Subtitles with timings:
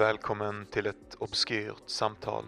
[0.00, 2.44] Välkommen till ett obskyrt samtal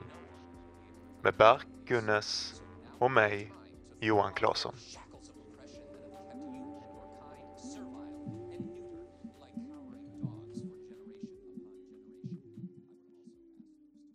[1.23, 2.63] med Berk Gunnes
[2.99, 3.53] och mig,
[4.01, 4.75] Johan Claesson.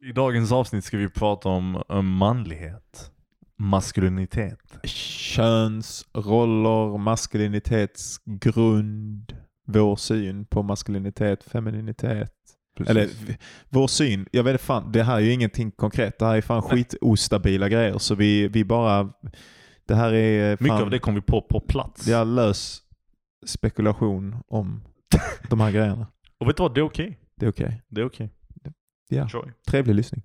[0.01, 3.11] I dagens avsnitt ska vi prata om manlighet,
[3.57, 4.79] maskulinitet.
[4.83, 12.36] könsroller, maskulinitetsgrund, vår syn på maskulinitet, femininitet.
[12.87, 13.37] Eller v-
[13.69, 16.19] vår syn, jag vet fan, det här är ju ingenting konkret.
[16.19, 17.97] Det här är fan skitostabila grejer.
[17.97, 19.13] Så vi, vi bara,
[19.87, 22.05] det här är fan, Mycket av det kom vi på på plats.
[22.05, 22.82] det är lös
[23.45, 24.83] spekulation om
[25.49, 26.07] de här grejerna.
[26.39, 27.19] Och vet du vad, det är okej.
[27.35, 27.82] Det är okej.
[27.89, 28.29] Det är okej.
[29.09, 29.21] Ja.
[29.21, 29.51] Enjoy.
[29.68, 30.23] Trevlig lyssning.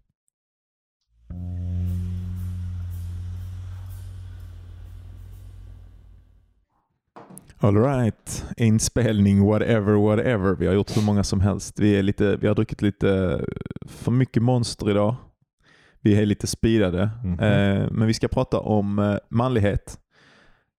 [7.62, 10.55] Alright, inspelning whatever whatever.
[10.55, 11.80] Vi har gjort hur många som helst.
[11.80, 13.41] Vi, är lite, vi har druckit lite
[13.87, 15.15] för mycket monster idag.
[16.01, 17.10] Vi är lite speedade.
[17.24, 17.40] Mhm.
[17.40, 19.99] Eh, men vi ska prata om eh, manlighet.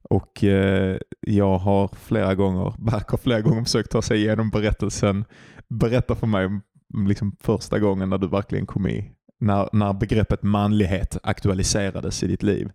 [0.09, 5.25] Och eh, jag har flera gånger, Berk har flera gånger försökt ta sig igenom berättelsen.
[5.69, 6.61] Berätta för mig om
[6.93, 12.27] om liksom första gången när du verkligen kom i, när, när begreppet manlighet aktualiserades i
[12.27, 12.71] ditt liv.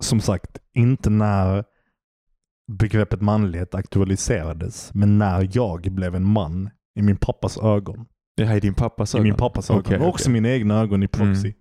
[0.00, 1.64] Som sagt, inte när
[2.72, 8.06] begreppet manlighet aktualiserades, men när jag blev en man i min pappas ögon.
[8.36, 9.28] Det här är din pappas I ögon?
[9.28, 9.80] min pappas ögon.
[9.80, 10.32] Okej, och också okej.
[10.32, 11.52] mina egna ögon i proxy.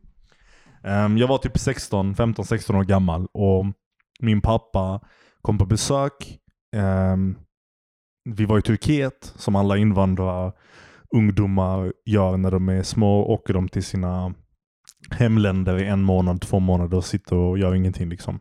[0.84, 1.06] Mm.
[1.06, 3.66] Ehm, jag var typ 16, 15, 16 år gammal och
[4.20, 5.02] min pappa
[5.42, 6.40] kom på besök.
[6.76, 7.36] Ehm,
[8.30, 10.52] vi var i Turkiet, som alla invandrare
[11.16, 13.34] ungdomar gör när de är små.
[13.34, 14.34] Åker de till sina
[15.12, 18.10] hemländer i en månad, två månader och sitter och gör ingenting.
[18.10, 18.40] liksom.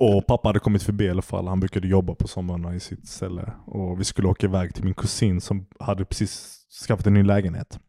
[0.00, 1.48] Och pappa hade kommit förbi i alla fall.
[1.48, 3.52] Han brukade jobba på somrarna i sitt ställe.
[3.66, 7.80] Och vi skulle åka iväg till min kusin som hade precis skaffat en ny lägenhet.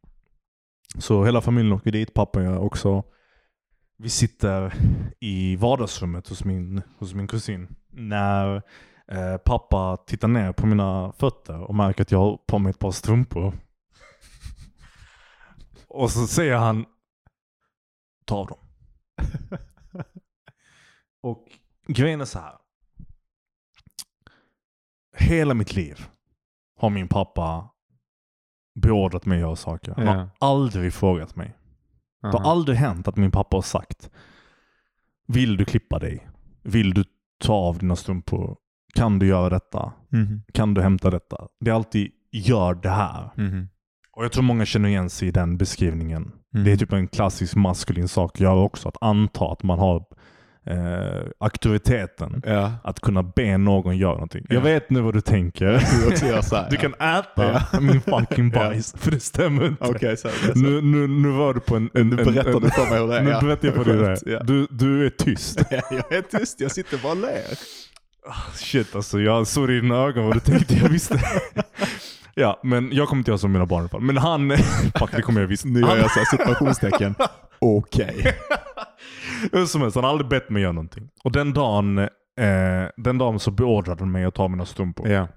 [1.00, 3.04] Så hela familjen åker dit, pappa och jag också.
[3.98, 4.73] Vi sitter
[5.20, 7.76] i vardagsrummet hos min, hos min kusin.
[7.89, 8.55] När
[9.11, 12.80] eh, pappa tittar ner på mina fötter och märker att jag har på mig ett
[12.80, 13.54] par strumpor.
[15.88, 16.86] och så säger han
[18.26, 18.60] Ta av dem.
[21.93, 22.53] grejen är så här.
[25.17, 26.05] Hela mitt liv
[26.79, 27.69] har min pappa
[28.81, 29.93] beordrat mig att göra saker.
[29.97, 30.29] Han har Ja.
[30.39, 31.57] aldrig frågat mig.
[32.21, 34.09] Det har aldrig hänt att min pappa har sagt
[35.27, 36.27] Vill du klippa dig?
[36.63, 37.03] Vill du
[37.43, 38.58] ta av dina strumpor?
[38.93, 39.93] Kan du göra detta?
[40.09, 40.43] Mhm.
[40.53, 41.47] Kan du hämta detta?
[41.59, 43.29] Det är alltid gör det här.
[43.37, 43.69] Mhm.
[44.11, 46.31] Och jag tror många känner igen sig i den beskrivningen.
[46.53, 46.65] Mm.
[46.65, 48.89] Det är typ en klassisk maskulin sak att göra också.
[48.89, 50.05] Att anta att man har
[50.67, 52.42] eh, auktoriteten.
[52.45, 52.72] Ja.
[52.83, 54.45] Att kunna be någon göra någonting.
[54.49, 54.55] Ja.
[54.55, 55.66] Jag vet nu vad du tänker.
[55.66, 55.76] Du
[56.55, 57.80] här, kan äta Ja.
[57.80, 58.94] min fucking bajs.
[58.98, 59.86] För det stämmer inte.
[59.86, 60.60] Okej, så, så.
[60.60, 61.89] Nu, nu, nu var du på en...
[61.94, 63.21] en Nu berättar du för mig hur det är.
[63.23, 64.44] Nu berättar jag för dig hur det är.
[64.44, 65.61] Du, du är tyst.
[65.71, 67.58] Ja, jag är tyst, jag sitter bara och ler.
[68.55, 70.73] Shit alltså, jag såg i dina ögon vad du tänkte.
[70.73, 71.20] Jag visste.
[72.36, 74.00] ja, men jag kommer inte göra som mina barn i.
[74.00, 74.58] Men han...
[75.00, 75.66] Fuck, det kommer jag visst.
[75.66, 77.16] Nu gör jag så här situationstecken.
[77.60, 78.38] Okej.
[79.52, 81.09] Hur som helst, han har aldrig bett mig göra någonting.
[81.23, 82.07] Och den dagen, eh,
[82.97, 85.07] den dagen så beordrade han mig att ta mina strumpor.
[85.09, 85.27] Ja.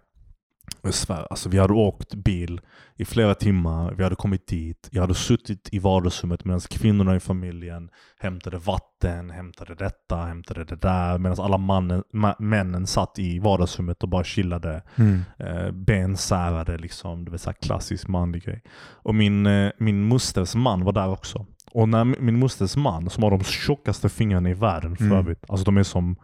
[0.82, 2.60] Jag svär, alltså vi hade åkt bil
[2.96, 7.20] i flera timmar, vi hade kommit dit, jag hade suttit i vardagsrummet medan kvinnorna i
[7.20, 7.88] familjen
[8.18, 11.18] hämtade vatten, hämtade detta, hämtade det där.
[11.18, 14.82] Medan alla mannen, ma- männen satt i vardagsrummet och bara chillade.
[14.96, 15.22] Mm.
[15.38, 18.62] Eh, ben särade, liksom, det var så klassisk manlig grej.
[19.02, 21.46] Och min, eh, min mosters man var där också.
[21.74, 25.18] Och när mi- min mosters man, som har de tjockaste fingrarna i världen för Mm.
[25.18, 26.16] övrigt, alltså de är som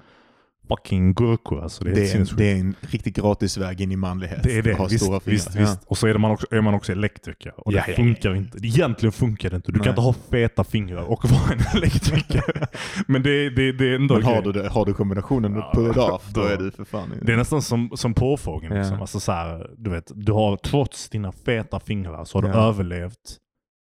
[0.69, 1.63] fucking gurkor.
[1.63, 4.43] Alltså, det är, Det, är en, det är en riktig gratisväg in i manlighet.
[4.43, 4.77] Det är det.
[4.91, 5.61] Visst, visst, Ja.
[5.61, 5.85] visst.
[5.87, 7.53] Och så är, man också, är man också elektriker.
[7.57, 8.59] Och Ja, det ja, funkar inte.
[8.59, 9.73] Egentligen funkar det inte.
[9.73, 9.85] Du Nej.
[9.85, 12.69] kan inte ha feta fingrar och vara en elektriker.
[13.07, 16.29] Men det, det, det är ändå Men har du, har du kombinationen Ja, på off,
[16.35, 17.13] då är du för fan...
[17.23, 18.75] Det är nästan som, som påfågeln.
[18.75, 18.95] Liksom.
[18.95, 19.01] Ja.
[19.01, 22.69] Alltså så här, du, vet, du har trots dina feta fingrar så har du Ja.
[22.69, 23.37] överlevt.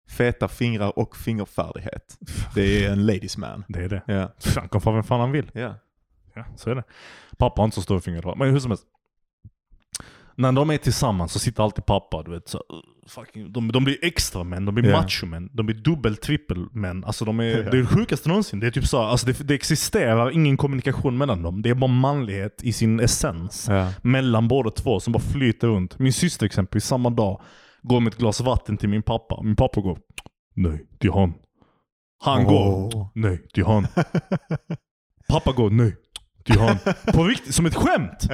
[0.10, 2.18] Feta fingrar och fingerfärdighet.
[2.56, 3.64] Det är en ladies man.
[3.68, 4.02] Det är det.
[4.08, 4.32] Ja.
[4.56, 5.52] Han kan få vem fan han vill.
[5.54, 5.76] Ja.
[6.36, 6.84] Ja, så är det.
[7.38, 8.36] Pappa har inte så stora fingrar.
[8.36, 8.84] Men hur som helst.
[10.36, 12.48] När de är tillsammans så sitter alltid pappa, du vet.
[12.48, 12.64] Så, uh,
[13.08, 15.02] fucking, de, de blir extra män, de blir Ja.
[15.02, 17.04] machomän, de blir dubbel trippel män.
[17.04, 17.44] Alltså de är.
[17.44, 18.60] Det är det sjukaste någonsin.
[18.60, 21.62] Det är typ så, alltså det, det existerar ingen kommunikation mellan dem.
[21.62, 23.66] Det är bara manlighet i sin essens.
[23.70, 23.94] Ja.
[24.02, 26.00] Mellan båda två som bara flyter runt.
[26.00, 27.42] Min syster exempelvis, samma dag,
[27.82, 29.42] går med ett glas vatten till min pappa.
[29.44, 30.00] Min pappa går,
[30.56, 31.34] nej, till han.
[32.24, 33.12] Han går, Åh.
[33.16, 33.88] nej, till han.
[35.28, 35.96] Pappa går, nej,
[36.46, 36.78] till han.
[37.14, 38.28] På riktigt, som ett skämt.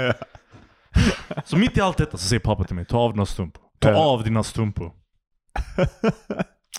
[1.45, 3.63] Så mitt i allt detta så säger pappa till mig, ta av dina strumpor.
[3.79, 4.91] Ta av dina strumpor.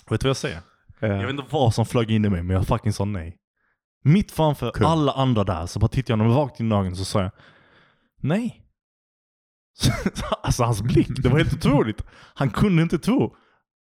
[0.09, 0.59] Vet du vad jag säger?
[0.99, 1.07] Ja.
[1.07, 3.37] Jag vet inte vad som flög in i mig, men jag fucking sa nej.
[4.03, 4.85] Mitt framför Kul.
[4.85, 7.31] alla andra där så bara tittade jag honom rakt in i ögonen så sa jag
[8.21, 8.63] nej.
[10.43, 12.01] alltså hans blick, det var helt otroligt.
[12.33, 13.35] Han kunde inte tro.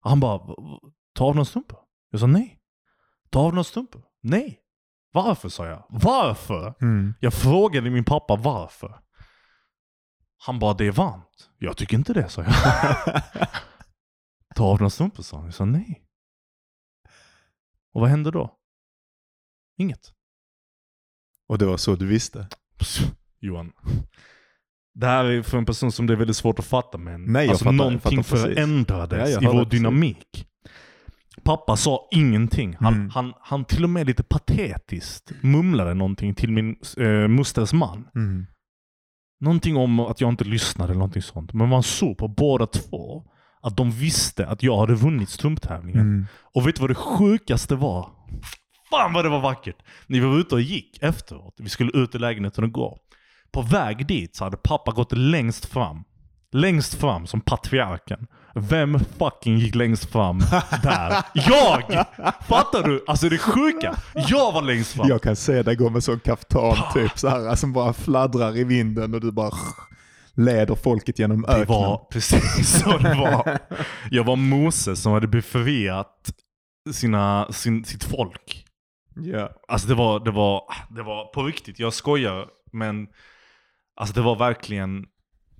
[0.00, 1.78] Han bara, "V- v- ta av dina strumpor.
[2.10, 2.60] Jag sa nej.
[3.30, 4.02] Ta av dina strumpor.
[4.22, 4.60] Nej.
[5.12, 5.86] Varför sa jag.
[5.88, 6.74] Varför?
[6.80, 7.14] Mm.
[7.20, 9.00] Jag frågade min pappa varför.
[10.36, 11.50] Han bara, det är varmt.
[11.58, 12.52] Jag tycker inte det, sa jag.
[14.54, 15.44] Ta av dina strumpor, sa han.
[15.46, 16.04] Jag sa nej.
[17.92, 18.54] Och vad hände då?
[19.76, 20.12] Inget.
[21.46, 22.48] Och det var så du visste?
[23.38, 23.72] Johan.
[25.00, 27.48] Det här är för en person som det är väldigt svårt att fatta men Nej,
[27.48, 29.70] alltså fattar- någonting fattar förändrades Ja, i vår precis.
[29.70, 30.46] dynamik.
[31.44, 32.76] Pappa sa ingenting.
[32.80, 33.10] Han, Mm.
[33.10, 38.08] han, han till och med lite patetiskt mumlade någonting till min äh, musters man.
[38.14, 38.46] Mm.
[39.40, 41.52] Någonting om att jag inte lyssnade eller någonting sånt.
[41.52, 43.24] Men man såg på båda två
[43.62, 46.00] att de visste att jag hade vunnit strumptävlingen.
[46.00, 46.26] Mm.
[46.54, 48.10] Och vet du vad det sjukaste var?
[48.90, 49.76] Fan vad det var vackert!
[50.06, 52.98] När vi var ute och gick efteråt, vi skulle ut i lägenheten och gå.
[53.52, 56.04] På väg dit så hade pappa gått längst fram.
[56.52, 58.26] Längst fram som patriarken.
[58.54, 60.38] Vem fucking gick längst fram
[60.82, 61.22] där?
[61.34, 62.04] Jag!
[62.48, 63.04] Fattar du?
[63.06, 63.96] Alltså det sjuka.
[64.14, 65.08] Jag var längst fram.
[65.08, 68.64] Jag kan se dig gå med sån kaftan typ så här, som bara fladdrar i
[68.64, 69.50] vinden och du bara
[70.34, 71.60] leder folket genom öknen.
[71.60, 73.58] Det var precis så det var.
[74.10, 76.30] Jag var Moses som hade befriat
[76.92, 78.64] sina, sin, sitt folk.
[79.14, 79.50] Ja.
[79.68, 83.06] Alltså det var, det var, det var på riktigt, jag skojar men
[84.00, 85.06] alltså det var verkligen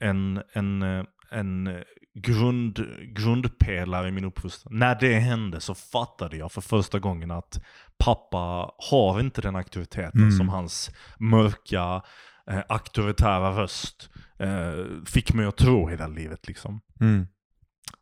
[0.01, 0.83] en, en,
[1.31, 1.83] en
[2.15, 4.79] grund, grundpelare i min uppfostran.
[4.79, 7.61] När det hände så fattade jag för första gången att
[7.99, 10.33] pappa har inte den auktoriteten Mm.
[10.33, 12.03] som hans mörka,
[12.51, 16.49] eh, auktoritära röst eh, fick mig att tro hela livet.
[16.49, 16.81] Liksom.
[17.01, 17.27] Mm.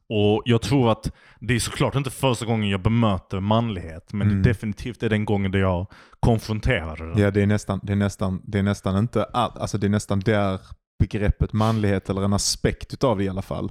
[0.09, 4.43] Och jag tror att det är såklart inte första gången jag bemöter manlighet, men Mm.
[4.43, 5.87] det definitivt är den gången där jag
[6.21, 7.19] konfronterade den.
[7.19, 9.89] Ja, det är nästan, det är nästan, det är nästan inte allt, alltså det är
[9.89, 10.61] nästan där
[10.99, 13.71] begreppet manlighet eller en aspekt utav det i alla fall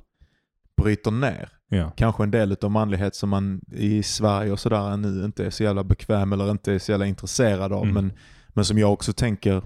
[0.81, 1.49] bryter ner.
[1.69, 1.91] Ja.
[1.97, 5.63] Kanske en del av manlighet som man i Sverige och sådär nu inte är så
[5.63, 7.83] jävla bekväm eller inte är så jävla intresserad av.
[7.83, 7.93] Mm.
[7.93, 8.13] Men,
[8.49, 9.63] men som jag också tänker,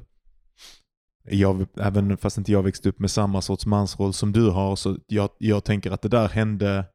[1.32, 4.98] jag, även fast inte jag växte upp med samma sorts mansroll som du har, så
[5.08, 6.86] jag, jag tänker att det där hände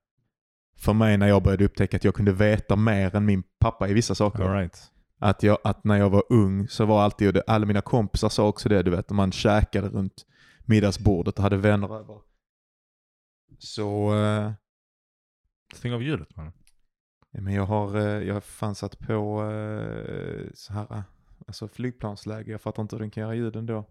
[0.77, 3.93] för mig när jag började upptäcka att jag kunde veta mer än min pappa i
[3.93, 4.53] vissa saker.
[4.53, 4.91] Right.
[5.19, 8.49] Att, jag, att när jag var ung så var alltid, och alla mina kompisar sa
[8.49, 10.27] också det, du vet, man käkade runt
[10.65, 12.19] middagsbordet och hade vänner över.
[13.59, 14.53] Så, eh,
[15.75, 16.53] Stäng av ljudet man.
[17.31, 21.03] men jag har, eh, jag har fan satt på eh, så här,
[21.47, 23.85] alltså flygplansläge, jag fattar inte hur den kan göra ljud ändå.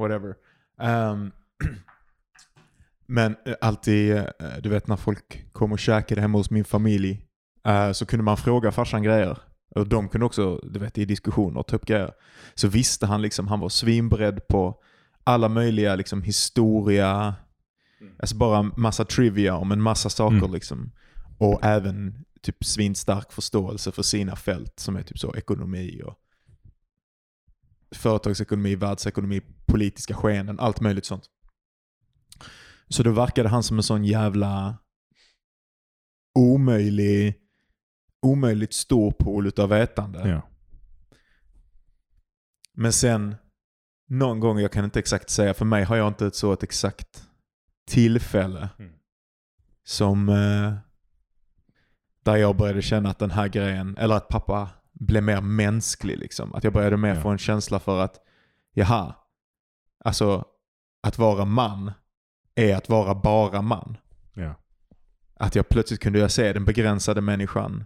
[0.00, 0.34] Whatever.
[0.80, 1.32] Ehm,
[3.06, 4.24] men eh, alltid, eh,
[4.62, 7.26] du vet när folk kom och käkade hemma hos min familj,
[7.66, 9.38] eh, så kunde man fråga farsan grejer.
[9.74, 12.12] Och de kunde också, du vet i diskussioner, ta upp grejer.
[12.54, 14.82] Så visste han liksom, han var svinberedd på
[15.24, 17.34] alla möjliga liksom historia,
[18.18, 20.52] alltså bara massa trivia om en massa saker Mm.
[20.52, 20.92] liksom.
[21.38, 26.14] Och även typ svinstark förståelse för sina fält som är typ så ekonomi och
[27.96, 31.24] företagsekonomi, världsekonomi, politiska skeenden, allt möjligt sånt.
[32.88, 34.78] Så då verkade han som en sån jävla
[36.38, 37.34] omöjlig,
[38.26, 40.28] omöjligt stor pool utav vetande.
[40.28, 40.42] Ja.
[42.72, 43.34] Men sen,
[44.08, 46.62] någon gång, jag kan inte exakt säga, för mig har jag inte ett så ett
[46.62, 47.28] exakt
[47.90, 48.92] tillfälle Mm.
[49.84, 50.74] som eh,
[52.22, 56.54] där jag började känna att den här grejen, eller att pappa blev mer mänsklig liksom.
[56.54, 57.20] Att jag började mer Ja.
[57.20, 58.14] få en känsla för att,
[58.72, 59.14] jaha,
[60.04, 60.44] alltså
[61.02, 61.92] att vara man
[62.54, 63.96] är att vara bara man.
[64.34, 64.54] Ja.
[65.34, 67.84] Att jag plötsligt kunde jag se den begränsade människan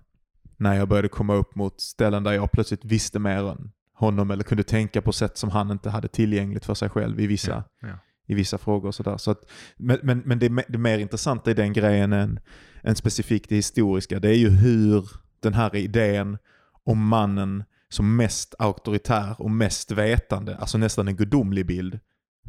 [0.57, 4.45] när jag började komma upp mot ställen där jag plötsligt visste mer än honom eller
[4.45, 7.89] kunde tänka på sätt som han inte hade tillgängligt för sig själv i vissa, Ja.
[7.89, 7.99] Ja.
[8.27, 8.89] i vissa frågor.
[8.89, 9.17] Och sådär.
[9.17, 9.39] Så att,
[9.77, 12.41] men men, det, det mer intressanta i den grejen än,
[12.83, 15.09] än specifikt det historiska, det är ju hur
[15.41, 16.39] den här idén
[16.85, 21.99] om mannen som mest auktoritär och mest vetande, alltså nästan en gudomlig bild,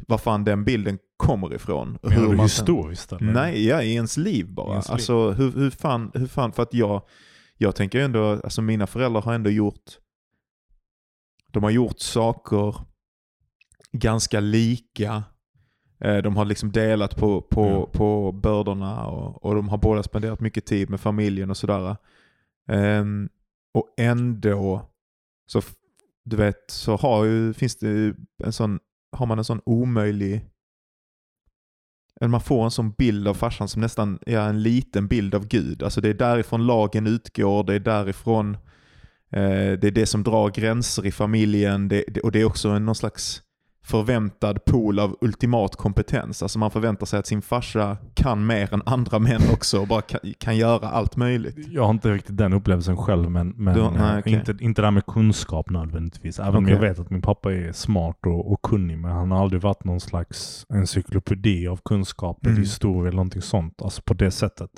[0.08, 1.96] var fan den bilden kommer ifrån.
[2.02, 3.32] och Menar du man historiskt eller?
[3.32, 4.70] Nej, ja, i ens liv bara.
[4.70, 4.92] Ens liv.
[4.92, 7.02] Alltså hur, hur, fan, hur fan, för att jag,
[7.56, 9.98] jag tänker ändå, alltså mina föräldrar har ändå gjort,
[11.52, 12.74] de har gjort saker
[13.92, 15.22] ganska lika.
[16.00, 17.86] Eh, De har liksom delat på, på, Ja.
[17.98, 21.96] på bördorna och, och de har båda spenderat mycket tid med familjen och sådär.
[22.68, 23.28] Ehm,
[23.76, 24.90] och ändå,
[25.46, 25.62] så
[26.24, 28.14] du vet, så har ju, finns det ju
[28.44, 28.78] en sån,
[29.16, 30.44] har man en sån omöjlig
[32.20, 35.48] eller man får en sån bild av farsan som nästan är en liten bild av
[35.48, 35.82] Gud.
[35.82, 38.54] Alltså det är därifrån lagen utgår, det är därifrån
[39.30, 42.68] eh, det är det som drar gränser i familjen det, det, och det är också
[42.68, 43.42] en, någon slags
[43.86, 46.42] förväntad pool av ultimat kompetens.
[46.42, 50.02] Alltså man förväntar sig att sin farsa kan mer än andra män också och bara
[50.02, 51.56] kan, kan göra allt möjligt.
[51.70, 54.32] Jag har inte riktigt den upplevelsen själv, men, men Du- nej, okej.
[54.32, 56.38] inte, inte det här med kunskap nödvändigtvis.
[56.38, 59.42] Även om jag vet att min pappa är smart och, och kunnig, men han har
[59.42, 62.62] aldrig varit någon slags encyklopedi av kunskap eller Mm.
[62.62, 63.82] historia eller någonting sånt.
[63.82, 64.70] Alltså på det sättet.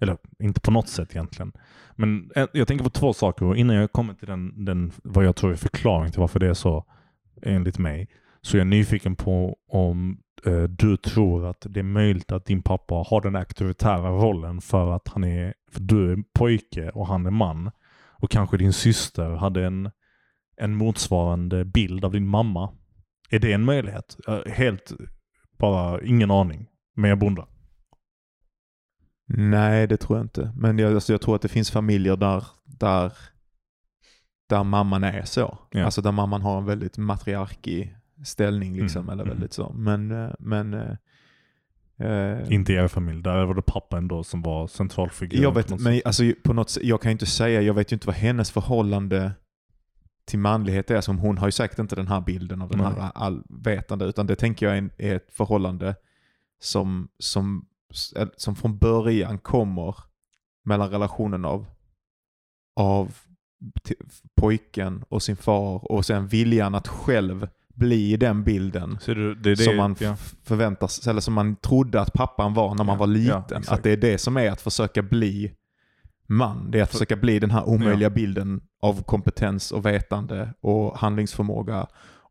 [0.00, 1.52] Eller inte på något sätt egentligen.
[1.96, 5.24] Men eh, jag tänker på två saker och innan jag kommer till den, den, vad
[5.24, 6.84] jag tror är förklaring till varför det är så
[7.42, 8.08] enligt mig,
[8.44, 12.62] så är jag nyfiken på om eh, du tror att det är möjligt att din
[12.62, 17.26] pappa har den auktoritära rollen för att han är, för du är pojke och han
[17.26, 17.70] är man.
[18.08, 19.90] Och kanske din syster hade en,
[20.56, 22.72] en motsvarande bild av din mamma.
[23.30, 24.16] Är det en möjlighet?
[24.28, 24.92] Eh, Helt,
[25.58, 26.66] bara ingen aning.
[26.96, 27.46] Men jag bondar.
[29.26, 30.52] Nej, det tror jag inte.
[30.56, 33.12] Men jag, alltså jag tror att det finns familjer där, där,
[34.48, 35.58] där mamman är så.
[35.70, 35.84] Ja.
[35.84, 39.02] Alltså där mamman har en väldigt matriarkig ställning liksom.
[39.02, 39.34] Mm, Eller mm.
[39.34, 39.72] väldigt så.
[39.72, 40.74] Men, eh, men
[41.98, 43.22] eh, Inte i er familj.
[43.22, 45.42] Där var det pappa ändå som var centralfiguren.
[45.42, 47.94] jag vet men alltså på något sätt, jag kan ju inte säga, jag vet ju
[47.94, 49.32] inte vad hennes förhållande
[50.24, 51.00] till manlighet är.
[51.00, 52.92] Som hon har ju säkert inte den här bilden av den Nej.
[53.00, 54.04] här allvetande.
[54.04, 55.94] Utan det tänker jag är, ett förhållande
[56.58, 57.66] som, som,
[58.36, 59.96] som från början kommer
[60.64, 61.66] mellan relationen av,
[62.76, 63.14] av
[64.34, 69.56] pojken och sin far och sen viljan att själv bli den bilden det, det, det,
[69.56, 70.16] som man ja.
[70.42, 73.60] förväntas, eller som man trodde att pappan var när man Ja, var ja, liten.
[73.60, 73.68] exakt.
[73.78, 75.52] att det är det som är att försöka bli
[76.28, 76.70] man.
[76.70, 80.98] Det är att För- försöka bli den här omöjliga bilden av kompetens och vetande och
[80.98, 81.86] handlingsförmåga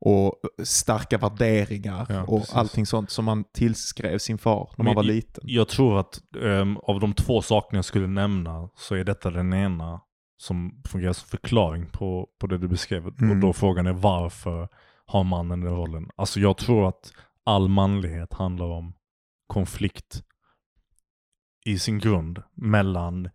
[0.05, 2.55] och starka värderingar Ja, och precis.
[2.55, 5.43] allting sånt som man tillskrev sin far när Men man var liten.
[5.47, 9.53] Jag tror att ehm, av de två sakerna jag skulle nämna så är detta den
[9.53, 10.01] ena
[10.37, 13.07] som fungerar som förklaring på, på det du beskrev.
[13.07, 13.39] Och Mm.
[13.41, 14.67] då frågan är varför
[15.05, 16.09] har mannen den rollen?
[16.15, 18.93] Alltså jag tror att all manlighet handlar om
[19.47, 20.23] konflikt
[21.65, 23.29] i sin grund mellan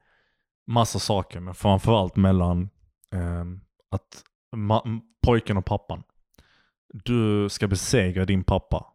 [0.67, 2.69] massa saker, men framförallt mellan
[3.15, 3.61] ehm,
[3.91, 4.25] att
[5.27, 6.03] pojken och pappan.
[7.05, 8.87] Du ska besegra din pappa.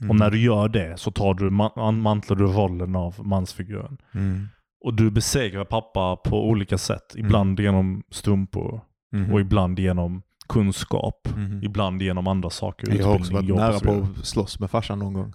[0.00, 0.10] Mm.
[0.10, 3.98] Och när du gör det så tar du, ma- mantlar du rollen av mansfiguren.
[4.14, 4.48] Mm.
[4.80, 7.14] Och du besegrar pappa på olika sätt.
[7.16, 8.80] Ibland genom strumpor
[9.12, 9.32] Mhm.
[9.32, 11.28] och ibland genom kunskap.
[11.36, 11.60] Mhm.
[11.62, 12.94] ibland genom andra saker.
[12.98, 15.32] Jag har också varit nära på att slåss med farsan någon gång.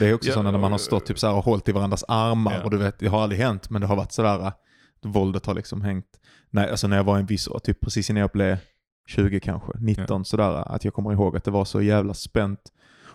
[0.00, 1.72] Det är också Ja, så när man har stått typ så här och hållit i
[1.72, 2.64] varandras armar Ja.
[2.64, 4.52] och du vet, det har aldrig hänt men det har varit sådär,
[5.04, 6.06] våldet har liksom hängt.
[6.50, 8.56] Nej, alltså när jag var en viss år, typ precis innan jag blev
[9.08, 12.60] 20 kanske, 19 sådär, att jag kommer ihåg att det var så jävla spänt.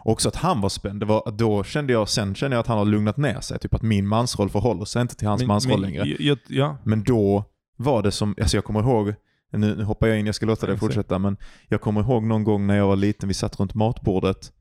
[0.05, 0.99] Och också att han var spänd.
[0.99, 3.59] Det var, då kände jag, sen kände jag att han har lugnat ner sig.
[3.59, 6.15] Typ att min mansroll förhåller sig inte till hans Men- mansroll men längre.
[6.19, 7.43] jag- Ja, Men då
[7.77, 9.13] var det som, alltså jag kommer ihåg,
[9.57, 12.43] nu, nu hoppar jag in, jag ska låta dig fortsätta, men jag kommer ihåg någon
[12.43, 14.51] gång när jag var liten, vi satt runt matbordet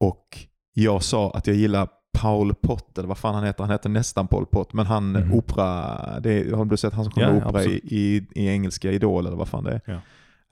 [0.00, 0.38] och
[0.74, 1.88] jag sa att jag gillar
[2.18, 5.32] Paul Pott, eller vad fan han heter, han heter nästan Paul Pott, men han Mhm.
[5.32, 8.90] opera, det är, har du sett han som sjunger Ja, opera i, i, i engelska
[8.92, 9.80] Idol eller vad fan det är?
[9.86, 10.00] Ja.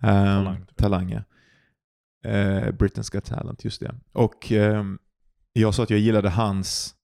[0.09, 0.67] Ehm, Talang.
[0.77, 1.23] talang ja.
[2.31, 3.95] Eh, Britain's Got Talent, just det.
[4.13, 4.99] Och ehm,
[5.53, 6.95] jag sa att jag gillade hans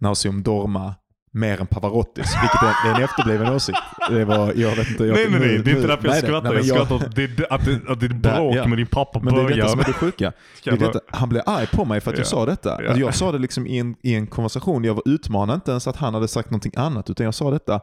[0.00, 0.94] Nauseum Dorma
[1.30, 3.78] mer än Pavarottis, vilket är, det är en efterbliven åsikt.
[4.10, 6.22] Det var, jag vet inte, jag, nej nej nej, det är inte därför jag nej,
[6.22, 6.54] skrattar.
[6.54, 8.66] nej, Jag jag- skrattar det, att, det, att ditt Där, bråk ja.
[8.66, 9.56] med din pappa Men det är börjar.
[9.56, 10.24] detta som är det sjuka.
[10.30, 10.34] Det
[10.70, 12.28] jag är detta, han blev arg på mig för att jag Ja.
[12.30, 12.68] sa detta.
[12.82, 12.88] Ja.
[12.88, 14.84] Alltså jag sa det liksom i en, i en konversation.
[14.84, 17.80] Jag var utmanad inte ens att han hade sagt någonting annat, utan jag sa detta.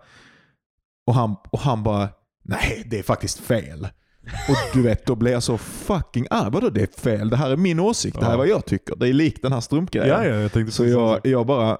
[1.08, 2.10] Och han, och han bara,
[2.44, 3.88] nej det är faktiskt fel.
[4.50, 6.52] Och du vet, då blev jag så fucking arg.
[6.52, 7.30] Vadå det är fel?
[7.30, 8.20] Det här är min åsikt.
[8.20, 8.96] Det här är vad jag tycker.
[8.96, 10.10] Det är likt den här strumpgrejen.
[10.10, 11.78] Ja, ja, jag tänkte Så jag, jag bara...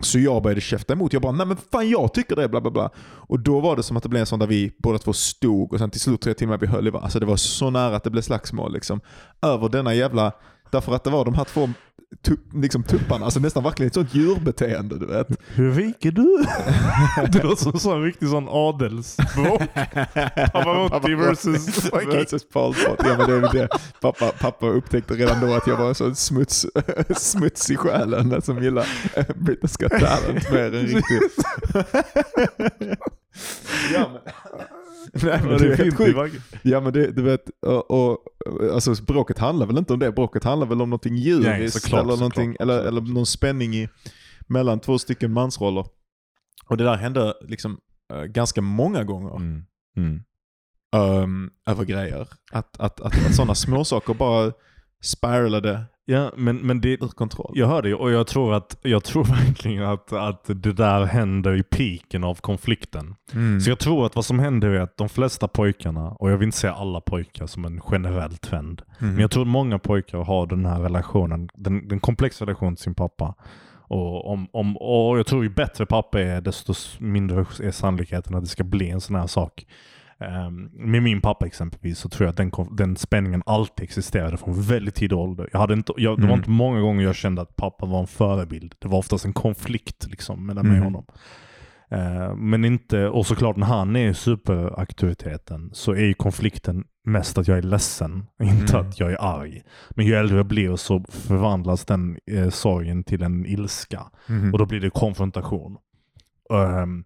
[0.00, 1.12] Så jag började käfta emot.
[1.12, 2.90] Jag bara, nej men fan jag tycker det, bla bla bla.
[3.00, 5.72] Och då var det som att det blev en sån där vi båda två stod
[5.72, 7.04] och sen till slut tror jag till och med vi höll i varandra.
[7.04, 9.00] Alltså det var så nära att det blev slagsmål liksom.
[9.42, 10.32] Över denna jävla...
[10.70, 11.68] Därför att det var de här två
[12.22, 15.28] tupp, liksom tupparna, alltså nästan verkligen ett sånt djurbeteende du vet.
[15.46, 16.44] Hur rik är du?
[17.32, 19.62] det låter som en sån riktig sån adelsbråk.
[20.52, 21.92] Pavarotti versus...
[21.92, 22.98] versus Paul Pott.
[22.98, 23.68] Ja men det är det.
[24.00, 26.66] Pappa, pappa upptäckte redan då att jag var en sån smuts,
[27.16, 28.86] smuts i själen som gillar
[29.34, 31.34] Britain's Got Talent mer än riktigt.
[33.92, 34.20] ja, men,
[35.22, 36.44] Nej, men det är helt sjukt.
[36.62, 38.18] Ja men det, du vet, och, och,
[38.72, 40.12] alltså bråket handlar väl inte om det.
[40.12, 43.74] Bråket handlar väl om någonting Nej, djuriskt såklart, eller, någonting, såklart, eller, eller någon spänning
[43.74, 43.88] i,
[44.46, 45.86] mellan två stycken mansroller.
[46.66, 47.78] Och det där hände liksom
[48.12, 49.62] eh, ganska många gånger Mm.
[49.96, 50.22] Mm.
[50.96, 52.28] um, över grejer.
[52.52, 54.52] Att, att, att, att sådana småsaker bara
[55.02, 57.52] spiralade Ja, men, men det, ur kontroll.
[57.54, 61.54] jag hör det och jag tror, att, jag tror verkligen att, att det där händer
[61.56, 63.14] i piken av konflikten.
[63.34, 63.60] Mm.
[63.60, 66.46] Så jag tror att vad som händer är att de flesta pojkarna, och jag vill
[66.46, 69.12] inte säga alla pojkar som en generell trend, Mm.
[69.12, 72.82] men jag tror att många pojkar har den här relationen, den, den komplexa relationen till
[72.82, 73.34] sin pappa.
[73.90, 78.42] Och, om, om, och jag tror ju bättre pappa är, desto mindre är sannolikheten att
[78.44, 79.66] det ska bli en sån här sak.
[80.20, 84.62] Ehm, med min pappa exempelvis så tror jag att den, den spänningen alltid existerade från
[84.62, 85.48] väldigt tidig ålder.
[85.52, 86.38] Jag hade inte, jag, det var Mm.
[86.38, 88.74] inte många gånger jag kände att pappa var en förebild.
[88.78, 90.94] Det var oftast en konflikt liksom, mellan mig och Mm.
[90.94, 91.04] honom.
[91.90, 97.48] Eh, men inte, och såklart när han är superauktoriteten så är ju konflikten mest att
[97.48, 98.88] jag är ledsen, inte Mm.
[98.88, 99.62] att jag är arg.
[99.90, 104.02] Men ju äldre jag blir så förvandlas den eh, sorgen till en ilska.
[104.28, 104.52] Mhm.
[104.52, 105.76] Och då blir det konfrontation.
[106.52, 107.04] Ehm,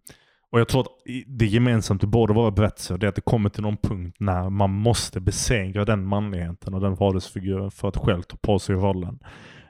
[0.53, 0.87] och jag tror att
[1.27, 4.51] det gemensamt i båda våra berättelser, det är att det kommer till någon punkt när
[4.51, 9.19] man måste besegra den manligheten och den fadersfiguren för att själv ta på sig rollen.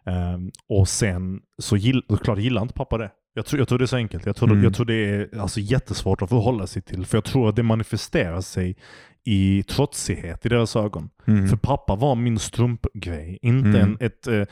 [0.06, 3.10] Ehm, och sen så gill, klart gillar inte pappa det.
[3.34, 4.26] Jag tror, jag tror det är så enkelt.
[4.26, 4.64] Jag tror, Mm.
[4.64, 7.06] jag tror det är alltså, jättesvårt att förhålla sig till.
[7.06, 8.76] För jag tror att det manifesterar sig
[9.24, 11.10] i trotsighet i deras ögon.
[11.26, 11.48] Mm.
[11.48, 13.38] För pappa var min strumpgrej.
[13.42, 13.80] Inte Mm.
[13.80, 14.42] en, ett, eh,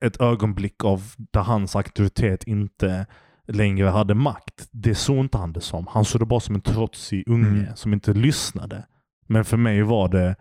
[0.00, 1.02] ett ögonblick av
[1.32, 3.06] där hans auktoritet inte
[3.48, 4.68] längre hade makt.
[4.70, 5.86] Det såg inte han det som.
[5.86, 7.76] Han såg det bara som en trotsig unge Mm.
[7.76, 8.86] som inte lyssnade.
[9.26, 10.36] Men för mig var det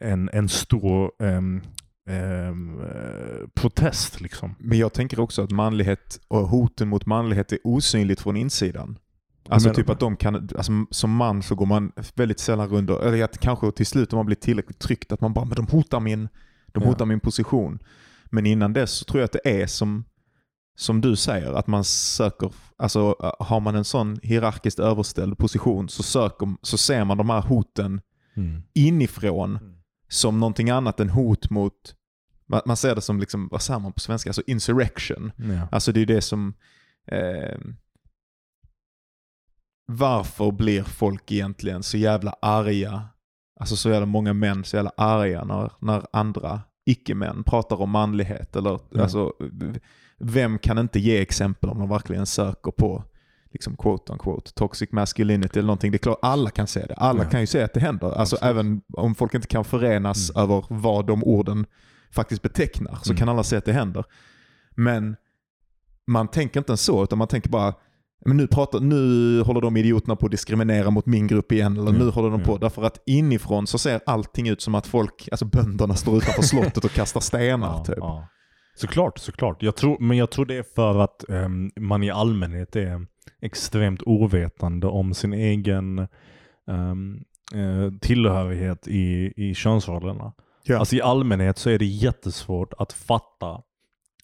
[0.00, 1.60] en, en stor ehm,
[2.10, 4.20] ehm, eh, protest.
[4.20, 4.54] liksom.
[4.58, 8.98] Men jag tänker också att manlighet och hoten mot manlighet är osynligt från insidan.
[9.48, 13.04] Alltså typ att de kan, alltså, som man så går man väldigt sällan runt, och-
[13.06, 15.66] eller att kanske till slut om man blir tillräckligt tryckt att man bara, men de
[15.66, 16.28] hotar min,
[16.66, 16.88] de Ja.
[16.88, 17.78] hotar min position.
[18.30, 20.04] Men innan dess så tror jag att det är som,
[20.76, 26.02] som du säger, att man söker, alltså har man en sån hierarkiskt överställd position så,
[26.02, 28.00] söker, så ser man de här hoten
[28.74, 29.74] inifrån Mm.
[30.08, 31.94] som någonting annat än hot mot,
[32.46, 35.32] man, man ser det som, liksom, vad säger man på svenska, alltså insurrection.
[35.36, 35.68] Ja.
[35.72, 36.54] Alltså det är det som...
[37.06, 37.58] Eh,
[39.86, 43.08] varför blir folk egentligen så jävla arga?
[43.60, 48.56] Alltså så jävla många män så jävla arga när, när andra icke-män pratar om manlighet.
[48.56, 49.02] Eller, Ja.
[49.02, 49.32] alltså,
[50.18, 53.04] vem kan inte ge exempel om de verkligen söker på
[53.52, 55.90] liksom quote unquote toxic masculinity eller någonting.
[55.92, 56.94] Det är klart, alla kan se det.
[56.94, 57.30] Alla Ja.
[57.30, 58.06] kan ju se att det händer.
[58.12, 58.50] Alltså Absolut.
[58.50, 60.42] även om folk inte kan förenas Mm.
[60.42, 61.66] över vad de orden
[62.10, 63.18] faktiskt betecknar så Mm.
[63.18, 64.04] kan alla se att det händer.
[64.74, 65.16] Men
[66.06, 67.74] man tänker inte ens så, utan man tänker bara
[68.26, 71.92] men nu, pratar, nu håller de idioterna på att diskriminera mot min grupp igen, eller
[71.92, 72.58] Ja, nu håller de på.
[72.58, 76.84] Därför att inifrån så ser allting ut som att folk, alltså bönderna står utanför slottet
[76.84, 77.66] och kastar stenar.
[77.66, 77.94] Ja, typ.
[77.98, 78.28] ja.
[78.74, 79.62] Såklart, såklart.
[79.62, 83.06] Jag tror, men jag tror det är för att ehm, man i allmänhet är
[83.40, 86.08] extremt ovetande om sin egen
[86.68, 90.32] ehm, eh, tillhörighet i, i könsrollerna.
[90.62, 90.78] Ja.
[90.78, 93.62] Alltså i allmänhet så är det jättesvårt att fatta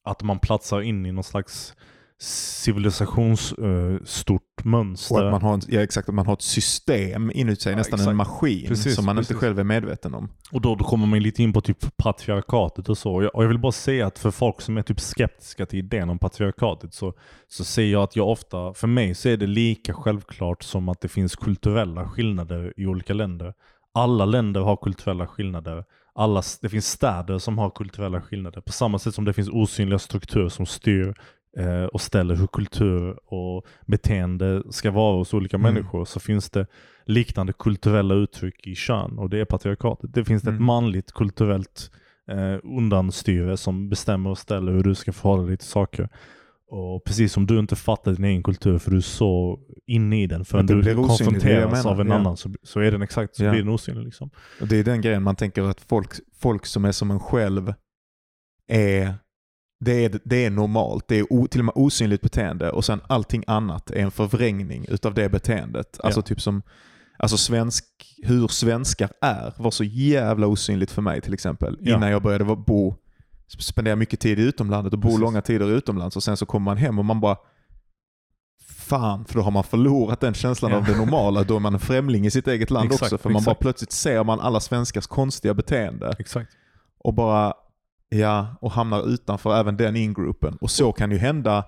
[0.03, 1.77] att man platsar in i någon slags
[2.23, 5.25] civilisationsstort mönster.
[5.25, 8.11] Och man har, en, ja, exakt, man har ett system inuti sig, Ja, nästan exakt.
[8.11, 9.31] en maskin Precis, som man precis.
[9.31, 10.29] inte själv är medveten om.
[10.53, 13.15] Och då, då kommer man lite in på typ patriarkatet och så.
[13.15, 15.79] Och jag, och jag vill bara säga att för folk som är typ skeptiska till
[15.79, 17.15] idén om patriarkatet så,
[17.49, 21.01] så ser jag att jag ofta, för mig så är det lika självklart som att
[21.01, 23.55] det finns kulturella skillnader i olika länder.
[23.95, 25.85] Alla länder har kulturella skillnader.
[26.15, 28.61] Alla, det finns städer som har kulturella skillnader.
[28.61, 31.15] På samma sätt som det finns osynliga strukturer som styr
[31.59, 35.75] eh, och ställer hur kultur och beteende ska vara hos olika Mm.
[35.75, 36.67] människor så finns det
[37.05, 40.15] liknande kulturella uttryck i kön och det är patriarkatet.
[40.15, 40.65] Det finns ett Mm.
[40.65, 41.91] manligt kulturellt
[42.31, 46.09] eh, undanstyre som bestämmer och ställer hur du ska förhålla dig till saker.
[46.73, 50.27] Och precis som du inte fattar din egen kultur för du är så inne i
[50.27, 52.15] den förrän du konfronteras av en ja.
[52.15, 53.51] annan så, så är den exakt, så Ja.
[53.51, 54.31] blir den osynlig liksom.
[54.61, 56.09] Och Det är den grejen man tänker att folk,
[56.39, 57.75] folk som är som en själv
[58.69, 59.15] är
[59.81, 61.09] det är, det är normalt.
[61.09, 64.87] Det är o, till och med osynligt beteende och sen allting annat är en förvrängning
[64.89, 66.01] utav det beteendet.
[66.03, 66.25] Alltså Ja.
[66.25, 66.63] typ som
[67.19, 67.85] alltså svensk,
[68.23, 71.79] hur svenskar är var så jävla osynligt för mig till exempel.
[71.81, 71.97] Ja.
[71.97, 72.95] Innan jag började bo,
[73.59, 75.21] spendera mycket tid i utomlandet och bo Precis.
[75.21, 77.37] långa tider utomlands och sen så kommer man hem och man bara
[78.69, 80.77] Fan, för då har man förlorat den känslan Ja.
[80.77, 81.43] av det normala.
[81.45, 83.19] Då är man en främling i sitt eget land Exakt, också.
[83.19, 83.61] För man bara exakt.
[83.61, 86.51] plötsligt ser man alla svenskars konstiga beteende Exakt.
[86.99, 87.55] och bara,
[88.11, 90.57] ja, och hamnar utanför även den ingruppen.
[90.61, 91.65] Och så kan ju hända,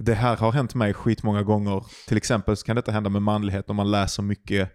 [0.00, 1.84] det här har hänt mig skitmånga gånger.
[2.08, 4.70] Till exempel så kan detta hända med manlighet om man läser mycket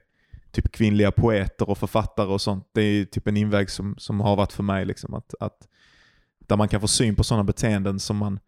[0.51, 2.69] typ kvinnliga poeter och författare och sånt.
[2.73, 4.85] Det är typ en inväg som, som har varit för mig.
[4.85, 5.67] Liksom, att, att,
[6.39, 8.39] där man kan få syn på sådana beteenden som man,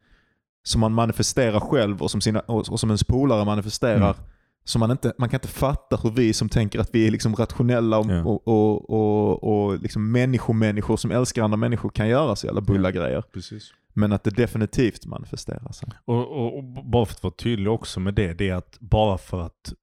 [0.63, 4.13] som man manifesterar själv och som, sina, och, och som ens polare manifesterar.
[4.13, 4.29] Mm.
[4.69, 7.35] Så man, inte, man kan inte fatta hur vi som tänker att vi är liksom
[7.35, 8.23] rationella och, Ja.
[8.23, 12.91] och, och, och, och liksom människomänniskor som älskar andra människor kan göra så jävla bulla
[12.91, 13.21] grejer.
[13.33, 13.71] Precis.
[13.93, 15.89] Men att det definitivt manifesterar sig.
[16.05, 19.17] Och, och, och bara för att vara tydlig också med det, det är att bara
[19.17, 19.73] för att,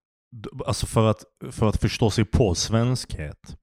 [0.67, 3.57] alltså för att, för att förstå sig på svenskhet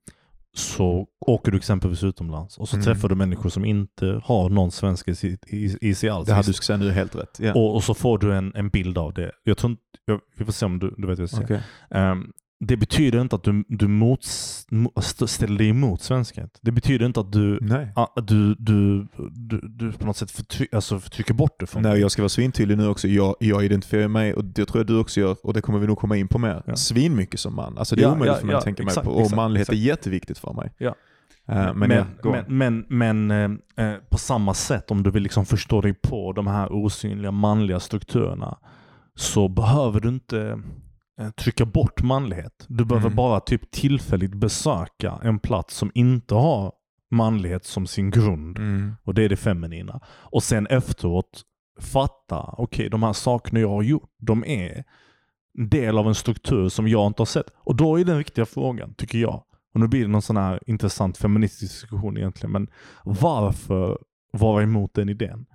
[0.56, 2.86] så åker du exempelvis utomlands och så Mm.
[2.86, 6.28] träffar du människor som inte har någon svenska i, i, i sig alls.
[6.28, 7.38] Det här du ska säga nu helt rätt.
[7.40, 7.54] Ja.
[7.54, 9.32] och, och så får du en, en bild av det.
[9.44, 11.44] Jag tror inte, jag, vi får se om du, du vet vad jag säger.
[11.44, 11.62] Okej.
[11.90, 12.32] Ehm,
[12.68, 16.60] det betyder inte att du, du mots, mo- st- ställer dig emot svenskhet.
[16.62, 17.60] Det betyder inte att du,
[17.96, 22.00] ah, du, du, du, du på något sätt förtry, alltså förtrycker bort det från Nej,
[22.00, 23.08] jag ska vara svintydlig nu också.
[23.08, 25.88] Jag, jag identifierar mig, och det tror jag du också gör, och det kommer vi
[25.88, 26.76] nog komma in på mer, Ja.
[26.76, 27.78] svinmycket som man.
[27.78, 29.12] Alltså det är Ja, omöjligt ja, för mig ja, att tänka exakt, mig på.
[29.20, 29.86] Och exakt, manlighet är exakt.
[29.88, 30.72] jätteviktigt för mig.
[30.78, 30.96] Ja.
[31.48, 35.46] Eh, men, men, ja, men, men, men eh, på samma sätt, om du vill liksom
[35.46, 38.58] förstå dig på de här osynliga manliga strukturerna,
[39.16, 40.60] så behöver du inte
[41.38, 42.66] trycka bort manlighet.
[42.70, 43.16] Du behöver Mm.
[43.16, 46.72] bara typ tillfälligt besöka en plats som inte har
[47.12, 48.58] manlighet som sin grund.
[48.58, 48.96] Mm.
[49.04, 50.00] Och det är det feminina.
[50.08, 51.42] Och sen efteråt
[51.82, 54.84] fatta, okej de här sakerna jag har gjort, de är
[55.60, 57.48] en del av en struktur som jag inte har sett.
[57.56, 59.44] Och då är den viktiga frågan, tycker jag.
[59.74, 62.68] Och nu blir det någon sån här intressant feministisk diskussion egentligen, men
[63.04, 63.98] varför
[64.32, 65.46] vara emot den idén?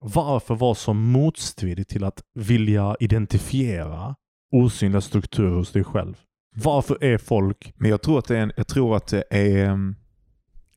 [0.00, 4.16] Varför vara så motstridig till att vilja identifiera
[4.52, 6.16] osynliga strukturer hos dig själv?
[6.56, 7.72] Varför är folk...
[7.76, 9.96] Men jag tror att det är, en, jag tror att det är ehm,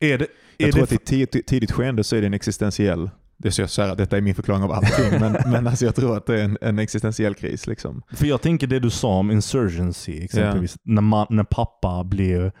[0.00, 2.34] Är det, är Jag tror det att i tidigt, tidigt skeende så är det en
[2.34, 5.84] existentiell, det är så jag säger, detta är min förklaring av allting, men, men alltså
[5.84, 7.66] jag tror att det är en, en existentiell kris.
[7.66, 8.02] Liksom.
[8.12, 10.76] För jag tänker det du sa om insurgency exempelvis.
[10.82, 12.52] När, man, när pappa blir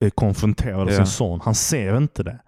[0.00, 0.96] eh, konfronterad av Ja.
[0.96, 1.40] sin son.
[1.44, 2.40] Han ser inte det.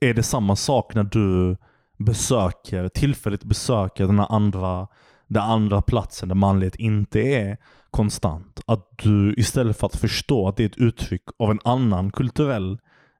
[0.00, 1.56] Är det samma sak när du
[1.98, 4.86] besöker, tillfälligt besöker den här andra,
[5.28, 7.56] den andra platsen där manlighet inte är
[7.90, 8.60] konstant?
[8.66, 12.78] Att du istället för att förstå att det är ett uttryck av en annan kulturell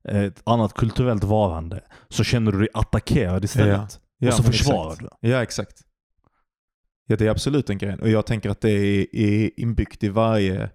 [0.08, 4.00] eh, ett annat kulturellt varande så känner du dig attackerad istället.
[4.18, 5.16] Ja, och så försvarar exakt.
[5.20, 5.28] du.
[5.28, 5.82] Ja, exakt.
[7.06, 7.96] Ja, det är absolut en grej.
[8.00, 10.70] Och jag tänker att det är, är inbyggt i varje...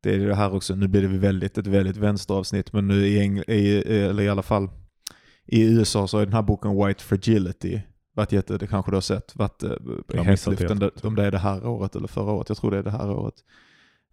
[0.00, 3.18] Det är det här också, nu blir det väldigt, ett väldigt vänsteravsnitt, men nu i,
[3.18, 4.68] Engl- i, eller i alla fall
[5.46, 7.80] i USA så har den här boken White Fragility
[8.16, 9.70] varit jätte, det kanske du har sett, varit eh,
[10.78, 12.90] det om det är det här året eller förra året, jag tror det är det
[12.90, 13.34] här året.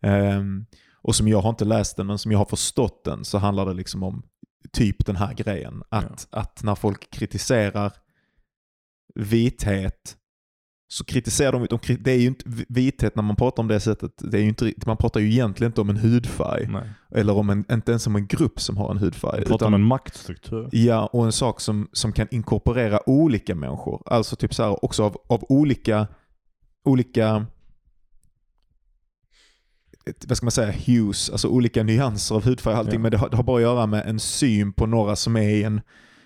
[0.02, 3.38] Ehm, och som jag har inte läst den, men som jag har förstått den så
[3.38, 4.24] handlar det liksom om
[4.72, 5.84] typ den här grejen.
[5.90, 7.94] Att, att när folk kritiserar
[9.16, 10.18] vithet
[10.94, 14.12] så kritiserar de, de det är ju inte vithet när man pratar om det sättet,
[14.18, 16.68] det är ju inte, man pratar ju egentligen inte om en hudfärg.
[16.68, 16.90] Nej.
[17.12, 19.38] Eller om en, inte ens om en grupp som har en hudfärg.
[19.38, 20.70] Jag pratar om en maktstruktur.
[20.72, 24.04] Ja, och en sak som, som kan inkorporera olika människor.
[24.06, 26.08] Alltså typ så här, också av, av olika,
[26.86, 27.46] olika
[30.28, 32.94] vad ska man säga, hues, alltså olika nyanser av hudfärg och allting.
[32.94, 33.00] Ja.
[33.00, 35.50] Men det har, det har bara att göra med en syn på några som är
[35.50, 35.82] i en,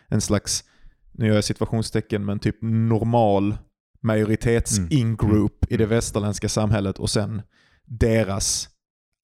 [0.07, 0.63] en slags,
[1.11, 3.57] nu gör jag situationstecken, men typ normal
[3.99, 4.89] majoritets Mm.
[4.91, 5.89] in-group i det Mm.
[5.95, 7.41] västerländska samhället och sen
[7.85, 8.69] deras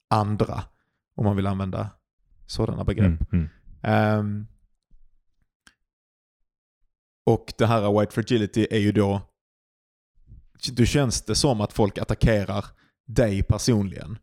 [0.10, 0.64] andra,
[1.16, 1.90] om man vill använda
[2.48, 3.06] sådana begrepp.
[3.06, 3.50] Mm, mm.
[3.84, 4.48] Ehm,
[7.26, 9.22] och det här White Fragility är ju då,
[10.74, 12.66] då känns det som att folk attackerar
[13.06, 14.18] dig personligen.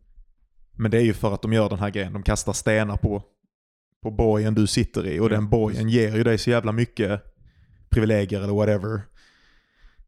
[0.72, 3.22] Men det är ju för att de gör den här grejen, de kastar stenar på,
[4.02, 7.22] på bojen du sitter i och Ja, den bojen ger ju dig så jävla mycket
[7.90, 9.00] privilegier eller whatever.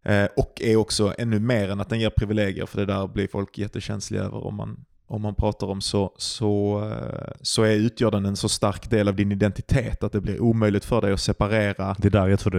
[0.04, 3.28] Eh, och är också ännu mer än att den ger privilegier, för det där blir
[3.28, 8.10] folk jättekänsliga över om man, om man pratar om så, så, eh, så är, utgör
[8.10, 11.20] den en så stark del av din identitet att det blir omöjligt för dig att
[11.20, 11.96] separera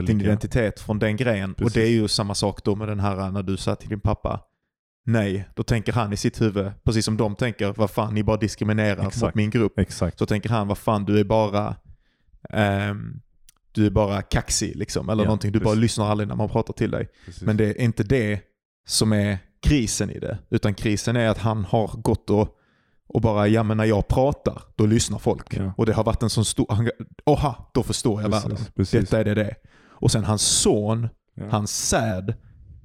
[0.06, 1.54] din identitet från den grejen.
[1.54, 1.76] Precis.
[1.76, 4.00] Och det är ju samma sak då med den här när du sa till din
[4.00, 4.40] pappa
[5.04, 8.38] nej, då tänker han i sitt huvud, precis som de tänker, vad fan ni bara
[8.38, 9.22] diskriminerar Exakt.
[9.22, 9.80] mot min grupp.
[9.80, 10.20] Exakt.
[10.20, 11.76] Så tänker han, vad fan du är bara
[12.50, 13.22] ehm,
[13.74, 15.52] du är bara kaxig liksom, eller Ja, någonting.
[15.52, 15.82] Du bara precis.
[15.82, 17.08] lyssnar aldrig när man pratar till dig.
[17.26, 17.44] Precis.
[17.44, 18.40] Men det är inte det
[18.88, 20.38] som är krisen i det.
[20.50, 22.50] Utan krisen är att han har gått och,
[23.08, 25.58] och bara, ja men när jag pratar, då lyssnar folk.
[25.58, 25.74] Ja.
[25.78, 26.90] Och det har varit en sån stor,
[27.26, 28.66] oha, då förstår jag Precis, världen.
[28.76, 29.00] precis.
[29.02, 29.56] Detta är det det.
[29.90, 31.44] Och sen hans son, Ja.
[31.50, 32.34] hans säd,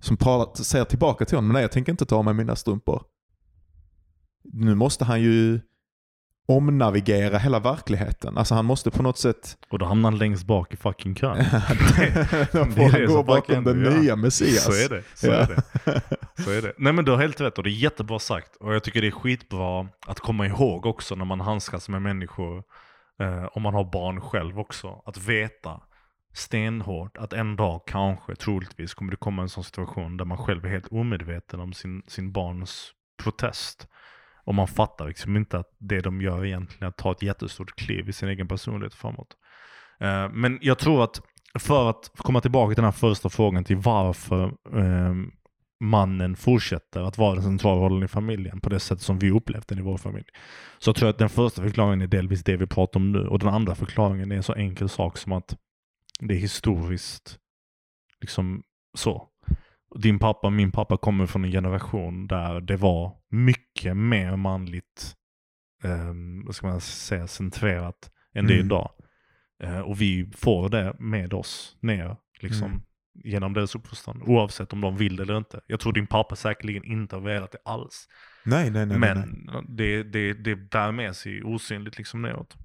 [0.00, 3.02] som pratar, säger tillbaka till honom, nej jag tänker inte ta av mig mina strumpor.
[4.44, 5.60] Nu måste han ju
[6.48, 8.38] omnavigera hela verkligheten.
[8.38, 11.36] Alltså han måste på något sätt Och då hamnar han längst bak i fucking kön.
[12.52, 13.90] då får han gå bakom den ja.
[13.90, 14.64] nya Messias.
[14.64, 15.02] Så är det.
[15.14, 15.32] Så, Ja.
[15.32, 15.62] är det.
[16.44, 16.72] så är det.
[16.78, 18.56] Nej men du har helt rätt och det är jättebra sagt.
[18.56, 22.62] Och jag tycker det är skitbra att komma ihåg också när man handskas med människor,
[23.20, 25.80] eh, om man har barn själv också, att veta
[26.32, 30.64] stenhårt att en dag kanske, troligtvis, kommer det komma en sån situation där man själv
[30.64, 33.88] är helt omedveten om sin, sin barns protest.
[34.48, 37.76] Och man fattar liksom inte att det de gör egentligen är att ta ett jättestort
[37.76, 39.36] kliv i sin egen personlighet framåt.
[40.00, 41.22] Eh, men jag tror att
[41.58, 45.14] för att komma tillbaka till den här första frågan till varför eh,
[45.80, 49.68] mannen fortsätter att vara den centrala rollen i familjen på det sätt som vi upplevt
[49.68, 50.26] den i vår familj.
[50.78, 53.38] Så jag tror att den första förklaringen är delvis det vi pratar om nu och
[53.38, 55.56] den andra förklaringen är en så enkel sak som att
[56.20, 57.38] det är historiskt
[58.20, 58.62] liksom
[58.94, 59.28] så.
[59.96, 65.14] Din pappa och min pappa kommer från en generation där det var mycket mer manligt,
[65.84, 66.12] eh,
[66.44, 68.66] vad ska man säga, centrerat än det Mm.
[68.66, 68.90] idag.
[69.62, 72.82] Eh, och vi får det med oss ner liksom, Mm.
[73.24, 74.22] genom deras uppfostran.
[74.26, 75.60] Oavsett om de vill det eller inte.
[75.66, 78.08] Jag tror din pappa säkerligen inte har velat det alls.
[78.44, 78.98] Nej, nej, nej.
[78.98, 79.26] nej, nej.
[79.46, 82.56] men Det, det, det bär med sig osynligt liksom neråt.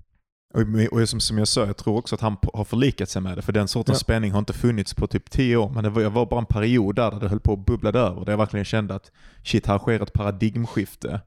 [0.53, 0.61] Och,
[0.99, 3.41] och som, som jag sa, jag tror också att han har förlikat sig med det.
[3.41, 3.99] För den sortens Ja.
[3.99, 5.69] spänning har inte funnits på typ tio år.
[5.69, 7.89] Men det var, det var bara en period där, där det höll på att bubbla
[7.89, 8.25] över.
[8.25, 9.11] Där jag verkligen kände att
[9.43, 11.21] shit, här sker ett paradigmskifte.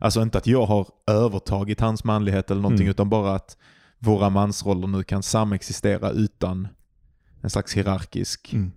[0.00, 2.90] Alltså inte att jag har övertagit hans manlighet eller någonting, Mm.
[2.90, 3.56] utan bara att
[3.98, 6.68] våra mansroller nu kan samexistera utan
[7.40, 8.52] en slags hierarkisk...
[8.54, 8.72] Mm.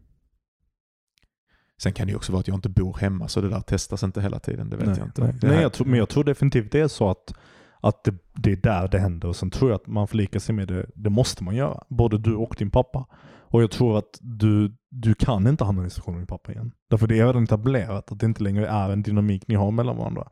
[1.82, 4.04] Sen kan det ju också vara att jag inte bor hemma, så det där testas
[4.04, 4.70] inte hela tiden.
[4.70, 5.22] Det vet nej, jag inte.
[5.22, 7.34] Nej, nej jag tror, men jag tror definitivt det är så att,
[7.82, 9.28] att det, det är där det händer.
[9.28, 10.86] Och sen tror jag att man förlikar sig med det.
[10.96, 11.84] Det måste man göra.
[11.90, 13.08] Både du och din pappa.
[13.40, 16.72] Och jag tror att du, du kan inte hamna i situation med din pappa igen.
[16.90, 19.98] Därför det är redan etablerat att det inte längre är en dynamik ni har mellan
[19.98, 20.28] varandra.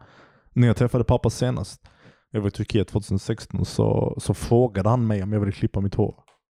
[0.53, 1.81] När jag träffade pappa senast,
[2.31, 5.95] jag var i Turkiet 2016, så, så frågade han mig om jag ville klippa mitt
[5.95, 6.15] hår.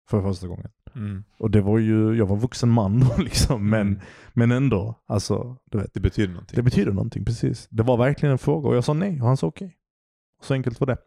[0.09, 0.69] För första gången.
[0.95, 1.23] Mm.
[1.39, 3.99] Och det var ju, jag var vuxen man då liksom, men, Mm.
[4.33, 4.95] men ändå.
[5.07, 5.93] Alltså, du vet.
[5.93, 6.55] Det betyder någonting.
[6.55, 7.67] Det betyder någonting, precis.
[7.71, 9.75] Det var verkligen en fråga och jag sa nej och han sa okej.
[10.43, 10.97] Så enkelt var det.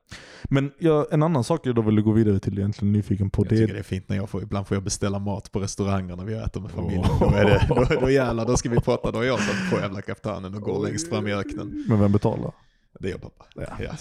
[0.45, 3.49] Men jag, en annan sak jag då ville gå vidare till egentligen nyfiken på Jag
[3.49, 6.17] det tycker det är fint när jag får, ibland får jag beställa mat på restauranger
[6.17, 7.05] när vi äter med familjen.
[7.11, 7.21] Åh.
[7.21, 9.11] Då, är det, då, då jävlar, då ska vi prata.
[9.11, 11.85] Då är jag satt på jävla kaftanen och går längst fram i öknen.
[11.89, 12.53] Men vem betalar?
[13.01, 13.45] Det gör pappa.
[13.55, 13.93] Ja, Ja.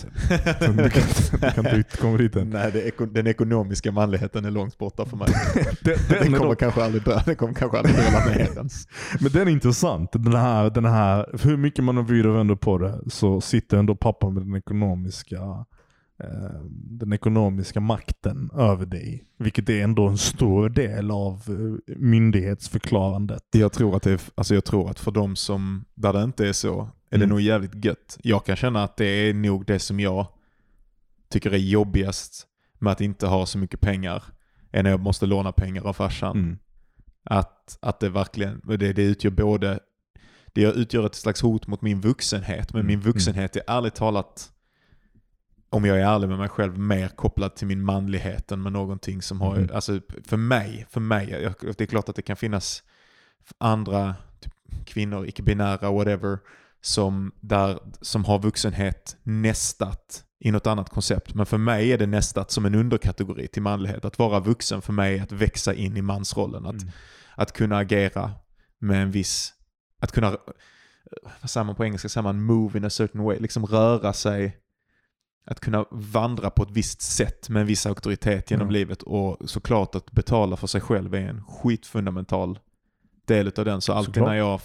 [0.60, 2.50] Du kan, du kan inte komma dit än.
[2.50, 5.28] Nej, det den ekonomiska manligheten är långt borta för mig.
[5.82, 7.20] Det, Den den är kommer kanske aldrig dö.
[7.26, 8.88] Den kommer kanske aldrig döda ner ens.
[9.20, 10.12] men den är intressant.
[10.12, 13.96] Den här, den här, hur mycket man vrider och vänder på det så sitter ändå
[13.96, 15.66] pappa med den ekonomiska
[16.24, 19.24] eh, den ekonomiska makten över dig.
[19.38, 23.44] Vilket är ändå en stor del av eh, myndighetsförklarandet.
[23.52, 26.48] Jag tror att, det är, alltså jag tror att för de som, där det inte
[26.48, 27.30] är så, är det Mm.
[27.30, 28.18] nog jävligt gött.
[28.24, 30.28] Jag kan känna att det är nog det som jag
[31.30, 32.48] tycker är jobbigast
[32.80, 34.24] med att inte ha så mycket pengar,
[34.72, 36.38] är när jag måste låna pengar av farsan.
[36.38, 36.58] Mm.
[37.24, 39.80] Att, att det verkligen, det, det utgör både,
[40.54, 44.52] det utgör ett slags hot mot min vuxenhet, men Mm, min vuxenhet är ärligt talat,
[45.70, 49.22] om jag är ärlig med mig själv, mer kopplad till min manlighet än med någonting
[49.22, 49.70] som har, Mm.
[49.76, 52.84] alltså för mig, för mig, jag- det är klart att det kan finnas
[53.58, 54.54] andra typ,
[54.86, 56.40] kvinnor, icke-binära, whatever,
[56.86, 61.34] som, där, som har vuxenhet nästat i något annat koncept.
[61.34, 64.06] Men för mig är det nästat som en underkategori till manlighet.
[64.06, 66.66] Att vara vuxen för mig är att växa in i mansrollen.
[66.66, 66.92] Att, Mm.
[67.36, 68.32] att kunna agera
[68.80, 69.54] med en viss,
[70.02, 70.38] att kunna,
[71.42, 74.58] vad säger man på engelska, säger man move in a certain way, liksom röra sig,
[75.48, 78.72] att kunna vandra på ett visst sätt med en viss auktoritet genom Ja.
[78.72, 82.60] livet och såklart att betala för sig själv är en skitfundamental
[83.28, 83.82] del av den.
[83.82, 84.28] Så alltid Såklart.
[84.30, 84.62] när jag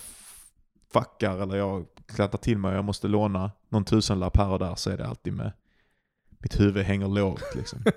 [0.92, 4.74] fuckar eller jag klättrar till mig och jag måste låna någon tusenlapp här och där
[4.74, 5.52] så är det alltid med
[6.38, 7.78] mitt huvud hänger lågt liksom.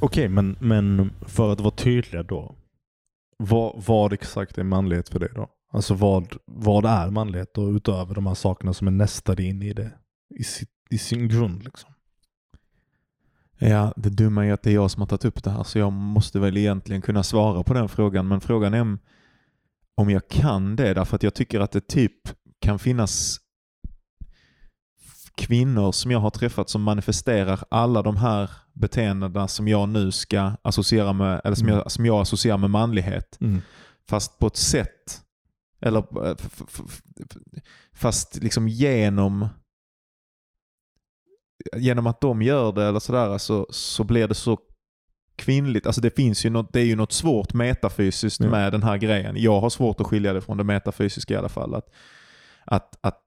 [0.00, 2.54] Okej, men, men för att vara tydliga då.
[3.36, 5.48] Vad, vad exakt är manlighet för dig då?
[5.72, 9.72] Alltså vad, vad är manlighet då utöver de här sakerna som är nästade in i
[9.72, 9.90] det?
[10.34, 11.90] I, sitt, i sin grund liksom.
[13.58, 15.78] Ja, det dumma är att det är jag som har tagit upp det här så
[15.78, 18.28] jag måste väl egentligen kunna svara på den frågan.
[18.28, 18.98] Men frågan är om,
[19.96, 22.12] om jag kan det därför att jag tycker att det typ
[22.60, 23.40] kan finnas
[25.36, 30.52] kvinnor som jag har träffat som manifesterar alla de här beteendena som jag nu ska
[30.62, 31.78] associera med, eller som, Mm.
[31.78, 33.38] jag, som jag associerar med manlighet.
[34.08, 35.22] Fast på ett sätt,
[35.80, 36.36] eller eh,
[37.92, 39.48] fast liksom genom
[41.76, 44.58] genom att de gör det eller sådär så, så blir det så
[45.36, 45.86] kvinnligt.
[45.86, 48.50] Alltså det finns ju något, det är ju något svårt metafysiskt Ja.
[48.50, 49.36] med den här grejen.
[49.36, 51.74] Jag har svårt att skilja det från det metafysiska i alla fall.
[51.74, 51.88] Att,
[52.64, 53.22] att, att,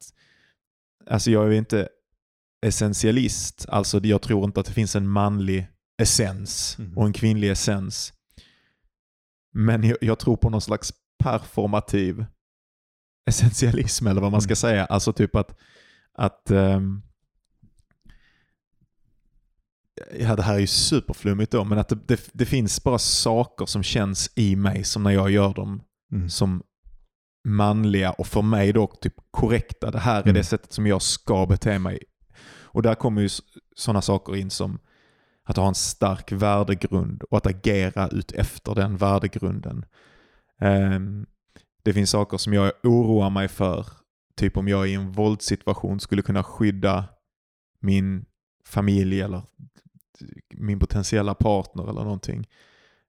[1.09, 1.89] alltså jag är ju inte
[2.65, 5.67] essentialist, alltså jag tror inte att det finns en manlig
[6.01, 6.97] essens Mhm.
[6.97, 8.13] och en kvinnlig essens.
[9.53, 10.93] Men jag, jag tror på någon slags
[11.23, 12.25] performativ
[13.29, 14.55] essentialism eller vad man ska Mm.
[14.55, 14.85] säga.
[14.85, 15.57] Alltså typ att,
[16.13, 17.01] att ehm,
[20.19, 23.65] Ja, det här är ju superflummigt då, men att det, det, det finns bara saker
[23.65, 25.81] som känns i mig som när jag gör dem
[26.11, 26.29] Mm.
[26.29, 26.63] som
[27.47, 29.91] manliga och för mig då typ korrekta.
[29.91, 30.33] Det här är Mm.
[30.33, 31.99] det sättet som jag ska bete mig.
[32.59, 33.29] Och där kommer ju
[33.75, 34.79] sådana saker in som
[35.43, 39.85] att ha en stark värdegrund och att agera ut efter den värdegrunden.
[40.61, 41.25] Ehm,
[41.83, 43.85] det finns saker som jag oroar mig för.
[44.35, 47.05] Typ om jag i en våldssituation skulle kunna skydda
[47.81, 48.25] min
[48.65, 49.41] familj eller
[50.49, 52.47] min potentiella partner eller någonting.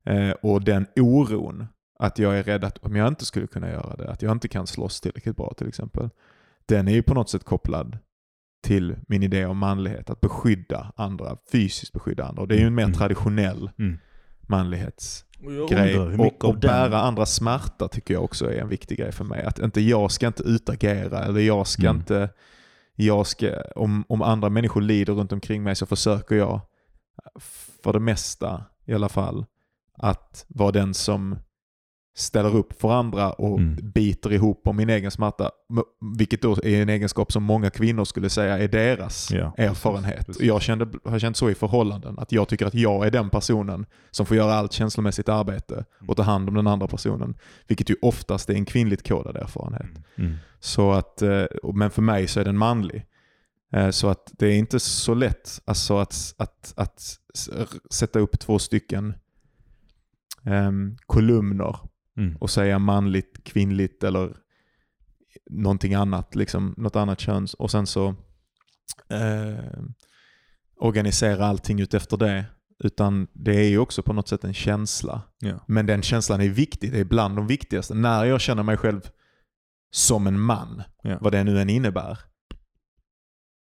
[0.05, 1.67] Eh, och den oron
[1.99, 4.49] att jag är rädd att om jag inte skulle kunna göra det, att jag inte
[4.49, 6.11] kan slåss tillräckligt bra till exempel.
[6.67, 7.99] Den är ju på något sätt kopplad
[8.63, 10.11] till min idé om manlighet.
[10.11, 12.43] Att beskydda andra, fysiskt beskydda andra.
[12.43, 12.95] Och det är ju en mer Mm.
[12.95, 13.99] traditionell Mm.
[16.11, 18.99] hur mycket Och, och av den- bära andras smärta tycker jag också är en viktig
[18.99, 19.45] grej för mig.
[19.45, 21.97] Att inte jag ska inte utagera eller jag ska Mm.
[21.97, 22.29] inte,
[22.95, 26.61] jag ska, om, om andra människor lider runt omkring mig så försöker jag
[27.83, 29.45] för det mesta i alla fall
[29.99, 31.39] att vara den som
[32.17, 33.77] ställer upp för andra och Mm.
[33.95, 35.51] biter ihop om min egen smärta.
[36.19, 40.27] Vilket då är en egenskap som många kvinnor skulle säga är deras Ja, erfarenhet.
[40.27, 40.43] precis.
[40.43, 42.19] Jag kände, har känt så i förhållanden.
[42.19, 46.17] Att jag tycker att jag är den personen som får göra allt känslomässigt arbete och
[46.17, 47.35] ta hand om den andra personen.
[47.67, 50.05] Vilket ju oftast är en kvinnligt kodad erfarenhet.
[50.17, 50.35] Mm.
[50.61, 53.05] Så att, eh, men för mig så är den manlig.
[53.73, 57.19] Eh, Så att det är inte så lätt alltså att, att, att
[57.91, 59.15] sätta upp två stycken
[60.45, 61.79] ehm, kolumner
[62.19, 62.37] Mm.
[62.37, 64.37] och säga manligt, kvinnligt eller
[65.51, 68.09] någonting annat, liksom något annat kön och sen så
[69.09, 69.81] eh,
[70.77, 72.45] organisera allting ut efter det.
[72.85, 75.23] Utan det är ju också på något sätt en känsla.
[75.39, 75.65] Ja.
[75.69, 77.95] Men den känslan är viktig, det är bland de viktigaste.
[77.95, 79.01] När jag känner mig själv
[79.91, 81.19] som en man, Ja.
[81.21, 82.19] vad det nu än innebär,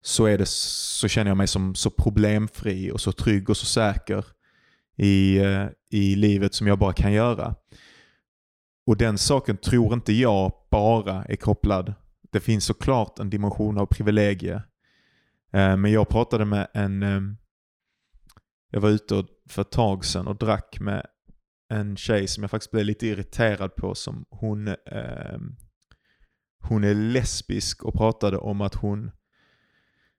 [0.05, 3.65] så, är det, så känner jag mig som så problemfri och så trygg och så
[3.65, 4.25] säker
[4.95, 7.55] i, eh, i livet som jag bara kan göra.
[8.87, 11.93] Och den saken tror inte jag bara är kopplad.
[12.31, 14.63] Det finns såklart en dimension av privilegie.
[15.53, 17.03] Eh, men jag pratade med en...
[17.03, 17.21] Eh,
[18.71, 21.05] jag var ute för ett tag sedan och drack med
[21.69, 23.95] en tjej som jag faktiskt blev lite irriterad på.
[23.95, 24.75] Som hon,
[26.61, 29.11] hon är lesbisk och pratade om att hon...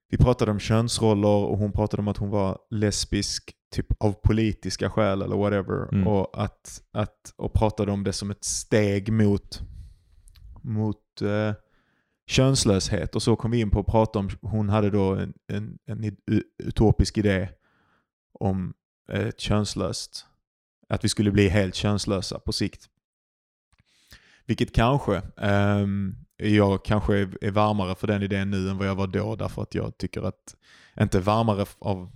[0.09, 4.90] Vi pratade om könsroller och hon pratade om att hon var lesbisk typ av politiska
[4.90, 5.95] skäl eller whatever.
[5.95, 6.07] Mm.
[6.07, 9.61] Och, att, att, och pratade om det som ett steg mot,
[10.62, 11.55] mot eh,
[12.27, 13.16] könslöshet.
[13.16, 16.16] Och så kom vi in på att prata om, hon hade då en, en, en
[16.59, 17.49] utopisk idé
[18.33, 18.75] om
[19.12, 20.27] ett könslöst,
[20.88, 22.88] att vi skulle bli helt könslösa på sikt.
[24.47, 28.94] Vilket kanske, ehm, jag kanske är, är varmare för den idén nu än vad jag
[28.94, 30.57] var då därför att jag tycker att,
[31.01, 32.11] inte varmare av,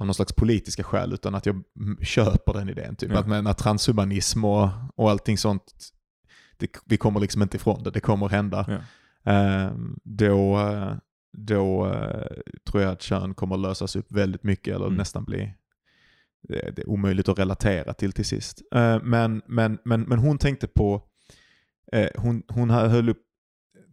[0.00, 1.62] av någon slags politiska skäl utan att jag
[2.02, 2.96] köper den idén.
[2.96, 3.10] Typ.
[3.12, 3.18] Ja.
[3.18, 5.74] Att, men, att transhumanism och, och allting sånt,
[6.56, 8.64] det, vi kommer liksom inte ifrån det, det kommer hända.
[8.68, 8.78] Ja.
[9.32, 10.94] Ehm, då eh,
[11.36, 12.26] då eh,
[12.70, 14.96] tror jag att kön kommer lösas upp väldigt mycket eller Mm.
[14.96, 15.54] nästan bli
[16.48, 18.62] det, det är omöjligt att relatera till till sist.
[18.74, 21.02] Eh, men, men, men, men hon tänkte på,
[21.92, 23.22] eh, hon, hon höll upp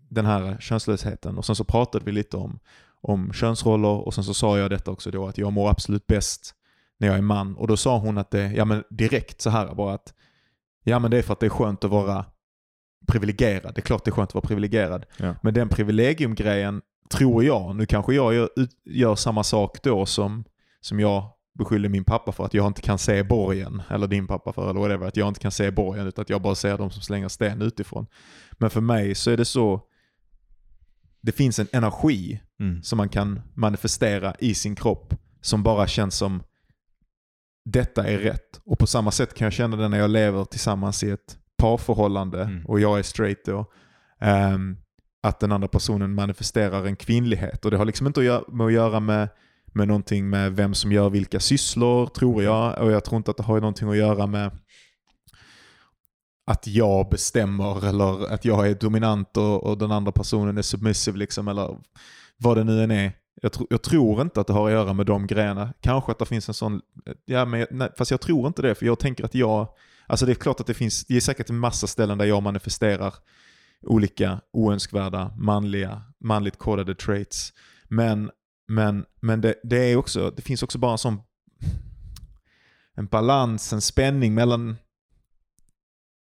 [0.10, 2.60] den här könslösheten och sen så pratade vi lite om,
[3.02, 6.56] om könsroller och sen så sa jag detta också då att jag mår absolut bäst
[6.98, 9.76] när jag är man och då sa hon att det, ja men direkt så här
[9.76, 10.14] bara att
[10.84, 12.26] ja men det är för att det är skönt att vara
[13.08, 13.76] privilegierad.
[13.76, 15.06] Det är klart det är skönt att vara privilegierad.
[15.18, 15.36] Ja.
[15.42, 18.50] Men den privilegiumgrejen tror jag, nu kanske jag gör,
[18.86, 20.44] gör samma sak då som,
[20.82, 24.54] som jag beskyller min pappa för att jag inte kan se borgen, eller din pappa
[24.54, 26.90] för, eller whatever, att jag inte kan se borgen utan att jag bara ser dem
[26.92, 28.08] som slänger sten utifrån.
[28.52, 29.82] Men för mig så är det så,
[31.22, 32.84] det finns en energi Mm.
[32.84, 36.44] som man kan manifestera i sin kropp som bara känns som
[37.66, 38.62] detta är rätt.
[38.66, 42.44] Och på samma sätt kan jag känna det när jag lever tillsammans i ett parförhållande
[42.44, 42.66] Mm.
[42.66, 43.66] och jag är straight då.
[44.20, 44.78] ehm,
[45.24, 47.66] att den andra personen manifesterar en kvinnlighet.
[47.66, 49.30] Och det har liksom inte att göra med att göra med,
[49.74, 52.80] med någonting med vem som gör vilka sysslor, tror jag.
[52.80, 54.52] Och jag tror inte att det har någonting att göra med
[56.46, 61.18] att jag bestämmer eller att jag är dominant och, och den andra personen är submissive
[61.18, 61.78] liksom eller
[62.38, 63.14] vad det nu än är.
[63.42, 65.74] Jag, tro, jag tror inte att det har att göra med de grejerna.
[65.82, 66.82] Kanske att det finns en sån,
[67.26, 69.68] ja men nej, fast jag tror inte det för jag tänker att jag,
[70.08, 72.44] alltså det är klart att det finns, det är säkert en massa ställen där jag
[72.44, 73.14] manifesterar
[73.82, 77.54] olika oönskvärda manliga, manligt kodade traits.
[77.88, 78.32] Men,
[78.72, 81.22] men, men det, det är också, det finns också bara en sån
[82.94, 84.78] en balans, en spänning mellan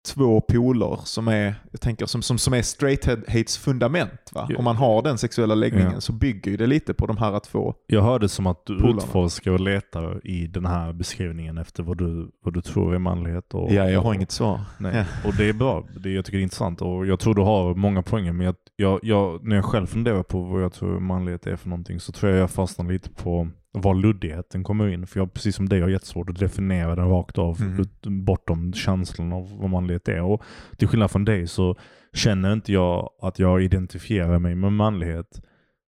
[0.06, 4.30] två poler som är, jag tänker, som, som, som är straighthets fundament.
[4.32, 4.46] Va?
[4.50, 4.58] Ja.
[4.58, 6.00] Om man har den sexuella läggningen Ja.
[6.00, 7.74] så bygger ju det lite på de här två.
[7.86, 8.96] Jag hörde som att du Polarna.
[8.98, 13.54] utforskar och letar i den här beskrivningen efter vad du, vad du tror är manlighet.
[13.54, 14.60] Och, Ja, jag har och, inget svar.
[14.78, 15.04] Nej.
[15.24, 15.84] Och det är bra.
[16.00, 18.32] Det, jag tycker det är intressant och jag tror du har många poänger.
[18.32, 21.68] Men jag, jag, jag, när jag själv funderar på vad jag tror manlighet är för
[21.68, 23.48] någonting så tror jag jag fastnar lite på
[23.82, 25.06] var luddigheten kommer in.
[25.06, 28.24] För jag, precis som dig, har jättesvårt att definiera den rakt av Mm.
[28.24, 30.22] bortom känslan av vad manlighet är.
[30.22, 30.42] Och
[30.76, 31.76] till skillnad från dig så
[32.12, 35.40] känner inte jag att jag identifierar mig med manlighet.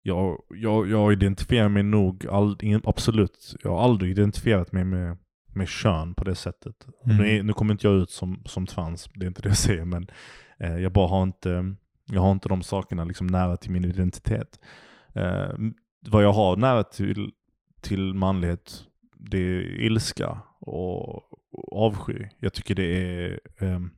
[0.02, 5.18] Jag, jag, jag identifierar mig nog, all, absolut, jag har aldrig identifierat mig med,
[5.54, 6.76] med kön på det sättet.
[7.06, 7.18] Mm.
[7.18, 9.86] Nu, nu kommer inte jag ut som, som trans, det är inte det jag säger,
[9.86, 10.08] men
[10.60, 11.76] eh, jag bara har inte,
[12.12, 14.60] jag har inte de sakerna liksom nära till min identitet.
[15.14, 15.50] Eh,
[16.10, 17.32] vad jag har nära till,
[17.82, 21.24] till manlighet, det är ilska och,
[21.72, 22.28] avsky.
[22.40, 23.92] Jag tycker det är, ehm,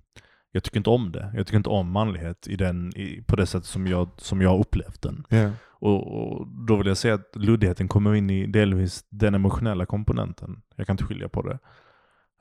[0.52, 1.32] jag tycker inte om det.
[1.36, 4.60] Jag tycker inte om manlighet i den, i, på det sätt som jag, som jag
[4.60, 5.26] upplevt den.
[5.30, 5.52] Ja.
[5.70, 10.62] Och, och då vill jag säga att luddigheten kommer in i delvis den emotionella komponenten.
[10.76, 11.60] Jag kan inte skilja på det.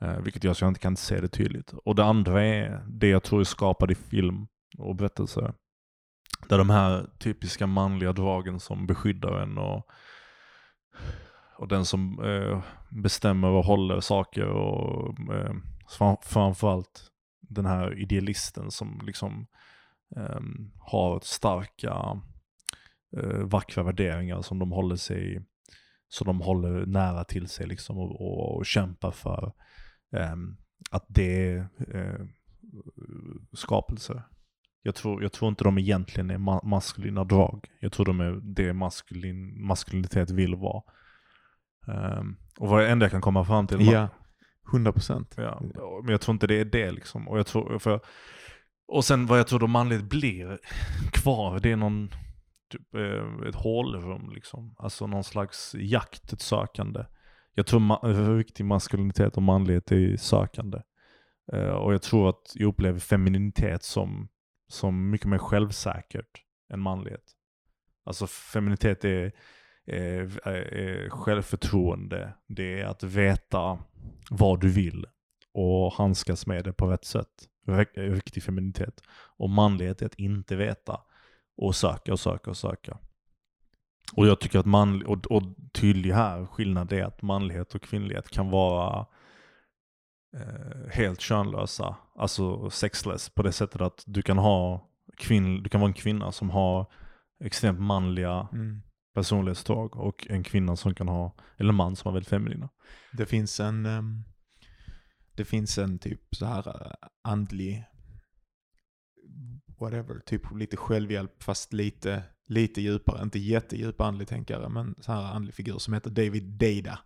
[0.01, 1.73] Eh, vilket gör så jag inte kan se det tydligt.
[1.85, 5.53] Och det andra är det jag tror är skapad i film och berättelser.
[6.49, 9.87] Där de här typiska manliga dragen som beskyddar en och,
[11.61, 15.55] och den som eh, bestämmer och håller saker och eh,
[16.21, 19.47] framförallt den här idealisten som liksom
[20.15, 20.39] eh,
[20.79, 22.21] har starka
[23.17, 25.45] eh, vackra värderingar som de håller sig
[26.07, 29.53] som de håller nära till sig liksom och, och, och kämpar för
[30.15, 30.57] ehm,
[30.91, 32.25] att det är eh,
[33.53, 34.23] skapelser.
[34.81, 37.67] Jag tror, jag tror inte de egentligen är ma- maskulina drag.
[37.79, 40.83] Jag tror de är det maskulin, maskulinitet vill vara.
[41.87, 44.07] Ehm, och vad det enda jag kan komma fram till ja,
[44.73, 45.33] 100 procent.
[45.37, 45.61] Ja,
[46.03, 47.27] men jag tror inte det är det liksom.
[47.27, 47.99] Och, jag tror, för,
[48.87, 50.59] och sen vad jag tror då manligt blir
[51.11, 52.09] kvar, det är någon,
[52.69, 54.75] typ, eh, ett hålrum liksom.
[54.77, 57.05] Alltså någon slags jakt, ett sökande.
[57.53, 60.81] Jag tror ma- riktig maskulinitet och manlighet är sökande.
[61.53, 64.27] Eh, och jag tror att jag upplever femininitet som,
[64.67, 67.23] som mycket mer självsäkert än manlighet.
[68.05, 69.31] Alltså feminitet är,
[69.87, 73.79] Eh, eh, eh, självförtroende, det är att veta
[74.29, 75.05] vad du vill
[75.53, 77.47] och handskas med det på rätt sätt.
[77.65, 79.03] Viktig Riktig feminitet.
[79.37, 81.01] Och manlighet är att inte veta
[81.57, 82.97] och söka och söka och söka.
[84.13, 88.29] Och jag tycker att man, och, och tydlig här skillnad är att manlighet och kvinnlighet
[88.29, 89.05] kan vara
[90.37, 95.81] eh, helt könlösa, alltså sexless på det sättet att du kan ha kvinn, du kan
[95.81, 96.85] vara en kvinna som har
[97.43, 98.81] extremt manliga Mm
[99.13, 102.69] personlighetsdrag och en kvinna som kan ha, eller en man som har väldigt feminina.
[103.13, 104.23] Det finns en ehm,
[105.35, 107.83] det finns en typ så här eh, andlig
[109.79, 115.23] whatever, typ lite självhjälp fast lite, lite djupare, inte jättedjup andlig tänkare, men så här
[115.23, 116.99] andlig figur som heter David Data.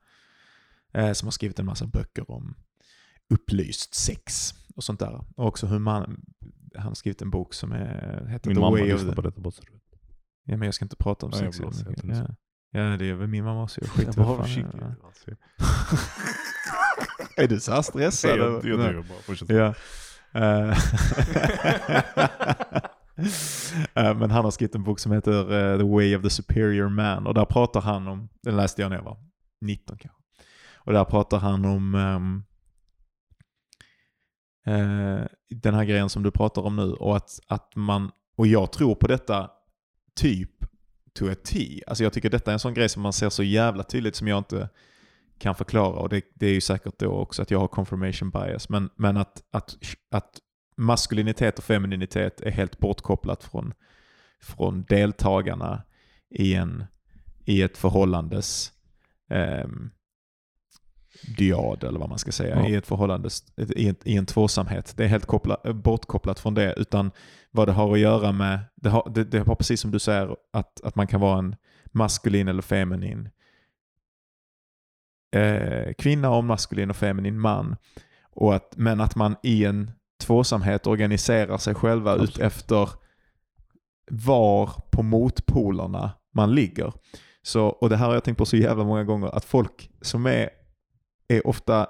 [0.94, 2.56] Eh, som har skrivit en massa böcker om
[3.30, 5.26] upplyst sex och sånt där.
[5.36, 6.22] Och också hur man,
[6.76, 9.16] han har skrivit en bok som är, heter Min The mamma Way of lyssnar the...
[9.16, 9.82] på detta bara så du vet.
[10.46, 11.82] Ja men jag ska inte prata om Nej, jag sex.
[11.82, 12.28] att ja.
[12.72, 13.82] ja det är väl min mamma också.
[13.82, 15.32] Jag skiter Jag bara, fan alltså.
[17.38, 18.32] Är du så här stressad?
[18.38, 19.06] Jag, jag, jag driver
[19.48, 19.56] bara.
[19.58, 19.74] Ja.
[24.14, 27.28] Men han har skrivit en bok som heter eh, The Way of the Superior Man
[27.28, 29.18] och där pratar han om, den läste jag när jag var
[29.62, 30.22] 19 kanske.
[30.76, 31.96] Och där pratar han om
[34.66, 38.72] eh, den här grejen som du pratar om nu och att, att man, och jag
[38.72, 39.50] tror på detta
[40.16, 40.50] typ
[41.14, 41.84] to a T.
[41.88, 44.28] Alltså jag tycker detta är en sån grej som man ser så jävla tydligt som
[44.28, 44.70] jag inte
[45.38, 48.70] kan förklara och det, det är ju säkert då också att jag har confirmation bias.
[48.70, 49.78] Men, men att, att,
[50.12, 50.40] att
[50.78, 53.74] maskulinitet och femininitet är helt bortkopplat från,
[54.42, 55.84] från deltagarna
[56.30, 56.84] i, en,
[57.46, 58.72] i ett förhållandes
[59.30, 59.92] ehm,
[61.38, 62.68] dyad eller vad man ska säga, Ja.
[62.68, 64.94] i ett förhållandes, i, en, i en tvåsamhet.
[64.98, 67.12] Det är helt koppla, bortkopplat från det, utan
[67.52, 70.36] vad det har att göra med, det har, det, det har precis som du säger,
[70.54, 71.56] att, att man kan vara en
[71.92, 73.30] maskulin eller feminin
[75.36, 77.76] eh, kvinna och maskulin och feminin man.
[78.32, 79.92] Och att, men att man i en
[80.22, 82.30] tvåsamhet organiserar sig själva Absolut.
[82.30, 82.90] ut efter
[84.12, 86.94] var på motpolerna man ligger.
[87.42, 90.26] Så, och det här har jag tänkt på så jävla många gånger, att folk som
[90.26, 90.50] är,
[91.28, 91.88] är ofta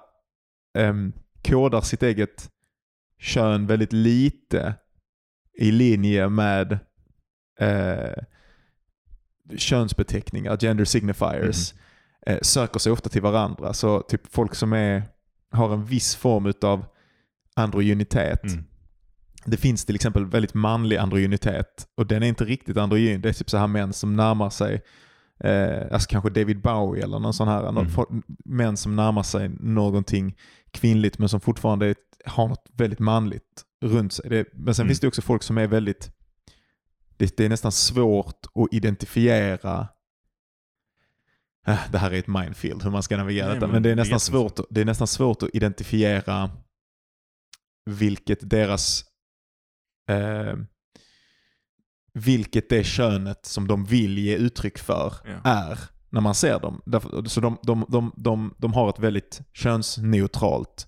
[0.77, 1.13] um,
[1.43, 2.49] kodar sitt eget
[3.19, 4.75] kön väldigt lite
[5.57, 6.79] i linje med
[7.59, 8.23] eh,
[9.57, 11.73] könsbeteckningar, gender signifiers,
[12.25, 13.73] eh, söker sig ofta till varandra.
[13.73, 15.03] Så typ folk som är,
[15.51, 16.85] har en viss form av
[17.55, 18.65] androgynitet Mm.
[19.45, 23.21] det finns till exempel väldigt manlig androgynitet och den är inte riktigt androgyn.
[23.21, 24.81] Det är typ så här män som närmar sig,
[25.39, 27.73] eh, alltså kanske David Bowie eller någon sån här, Mm.
[27.75, 30.35] någon, män som närmar sig någonting
[30.71, 34.29] kvinnligt men som fortfarande är, har något väldigt manligt runt sig.
[34.29, 34.89] Det, men sen Mm.
[34.89, 36.11] finns det också folk som är väldigt,
[37.17, 39.87] det, det är nästan svårt att identifiera
[41.67, 43.67] Äh, det här är ett minefield hur man ska navigera Nej, detta.
[43.67, 46.49] men Men det är, det är nästan svårt, det är nästan svårt att identifiera
[47.85, 49.03] vilket deras
[50.09, 50.55] eh,
[52.15, 55.49] vilket det könet som de vill ge uttryck för Ja.
[55.49, 56.81] är när man ser dem.
[57.27, 60.87] Så de, de, de, de, de har ett väldigt könsneutralt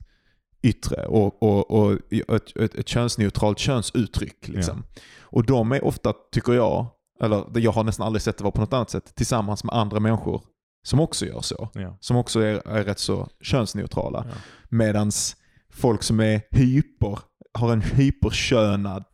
[0.64, 4.48] yttre och, och, och ett, ett, ett könsneutralt könsuttryck.
[4.48, 4.84] Liksom.
[5.22, 6.88] Och de är ofta, tycker jag,
[7.22, 10.00] eller jag har nästan aldrig sett det vara på något annat sätt, tillsammans med andra
[10.00, 10.42] människor
[10.88, 11.70] som också gör så.
[11.74, 11.98] Ja.
[12.00, 14.26] Som också är, är rätt så könsneutrala.
[14.30, 14.36] Ja.
[14.70, 15.36] Medans
[15.70, 17.20] folk som är hyper,
[17.54, 19.06] har en hyperkönad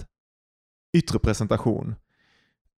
[0.98, 1.96] yttre presentation.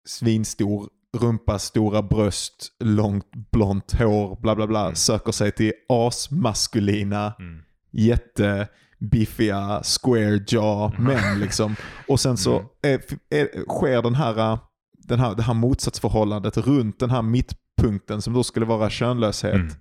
[0.06, 4.82] Svinstor rumpa, stora bröst, långt blont hår, bla bla bla.
[4.84, 4.96] Mm.
[4.96, 7.62] Söker sig till asmaskulina, Mm.
[7.92, 11.76] jättebiffiga, square jaw män liksom.
[12.08, 12.68] Och sen så Mm.
[12.82, 14.60] är, är, sker den här,
[14.98, 19.54] den här, det här motsatsförhållandet runt den här mittpunkten som då skulle vara könlöshet.
[19.56, 19.72] Mm.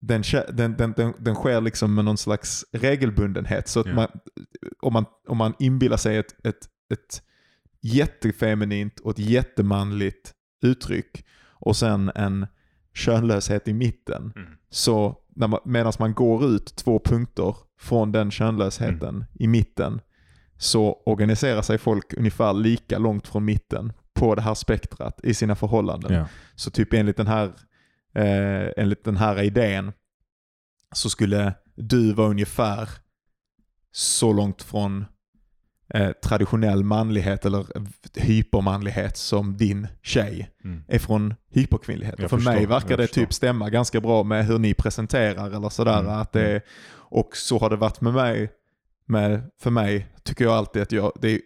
[0.00, 0.22] Den,
[0.52, 3.68] den, den, den, den sker liksom med någon slags regelbundenhet.
[3.68, 3.94] Så att Ja.
[3.94, 4.08] man,
[4.82, 7.22] om, man, om man inbillar sig ett, ett, ett
[7.84, 10.32] jättefeminint och ett jättemanligt
[10.62, 12.46] uttryck och sen en
[12.94, 14.32] könlöshet i mitten.
[14.36, 14.48] Mm.
[14.70, 19.26] Så man, medan man går ut två punkter från den könlösheten Mm.
[19.34, 20.00] i mitten
[20.56, 25.54] så organiserar sig folk ungefär lika långt från mitten på det här spektrat i sina
[25.54, 26.12] förhållanden.
[26.12, 26.28] Ja.
[26.54, 27.46] Så typ enligt den här,
[28.14, 29.92] eh, enligt den här idén
[30.94, 32.88] så skulle du vara ungefär
[33.92, 35.04] så långt från
[35.94, 37.66] eh, traditionell manlighet eller
[38.14, 40.82] hypermanlighet som din tjej Mm.
[40.88, 42.14] är från hyperkvinnlighet.
[42.18, 45.68] Jag för förstår, mig verkar det typ stämma ganska bra med hur ni presenterar eller
[45.68, 46.00] sådär.
[46.00, 46.62] Mm, Att det mm.
[46.96, 48.50] och så har det varit med mig.
[49.06, 51.40] Med, för mig tycker jag alltid att jag, det, är,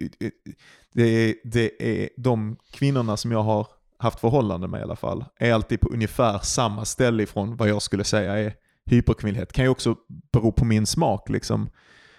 [0.92, 3.66] det, det är de kvinnorna som jag har
[3.98, 7.82] haft förhållande med i alla fall, är alltid på ungefär samma ställe ifrån vad jag
[7.82, 8.54] skulle säga är
[8.86, 9.52] hyperkvinnlighet.
[9.52, 9.96] Kan ju också
[10.32, 11.70] bero på min smak liksom.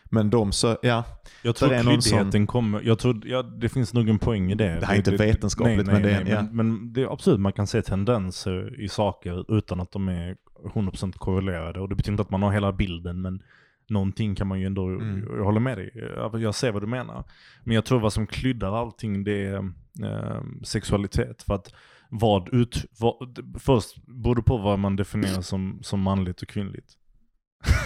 [0.09, 1.03] Men de så, ja,
[1.43, 4.63] Jag tror någon kryddigheten kommer, jag tror, ja, det finns nog en poäng i det.
[4.79, 6.41] Det här är inte vetenskapligt, men det är en- ja.
[6.51, 10.35] men, men det är absolut, man kan se tendenser i saker utan att de är
[10.73, 11.79] 100% korrelerade.
[11.79, 13.43] Och det betyder inte att man har hela bilden, men
[13.89, 15.23] någonting kan man ju ändå, Mm.
[15.37, 15.91] jag håller med dig,
[16.33, 17.23] jag, ser vad du menar.
[17.63, 19.57] Men jag tror vad som kryddar allting det är
[20.03, 21.43] eh, sexualitet.
[21.43, 21.73] För att
[22.09, 26.93] vad ut, vad, först beror på vad man definierar som, som manligt och kvinnligt.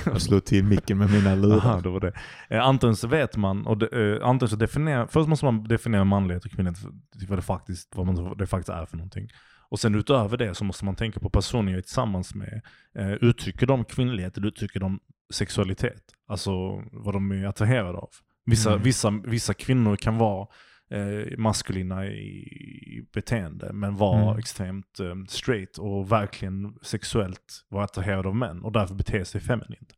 [0.06, 1.82] Jag slog till micken med mina lurar.
[1.82, 2.14] Det var det.
[2.50, 6.04] Eh, antingen så vet man, och de, eh, antingen så definierar, först måste man definiera
[6.04, 6.80] manlighet och kvinnlighet,
[7.30, 9.28] vad det faktiskt, vad man, det faktiskt är för någonting.
[9.70, 12.62] Och sen utöver det så måste man tänka på personer jag är tillsammans med.
[13.00, 15.00] Eh, uttrycker de kvinnlighet eller uttrycker de
[15.34, 16.04] sexualitet?
[16.28, 16.52] Alltså
[16.92, 18.10] vad de är attraherade av.
[18.46, 18.84] Vissa, Mm.
[18.84, 20.48] vissa, vissa kvinnor kan vara
[20.94, 24.38] eh, maskulina i beteende, men vara Mm.
[24.40, 29.94] extremt eh, straight och verkligen sexuellt vara attraherade av män och därför bete sig feminint.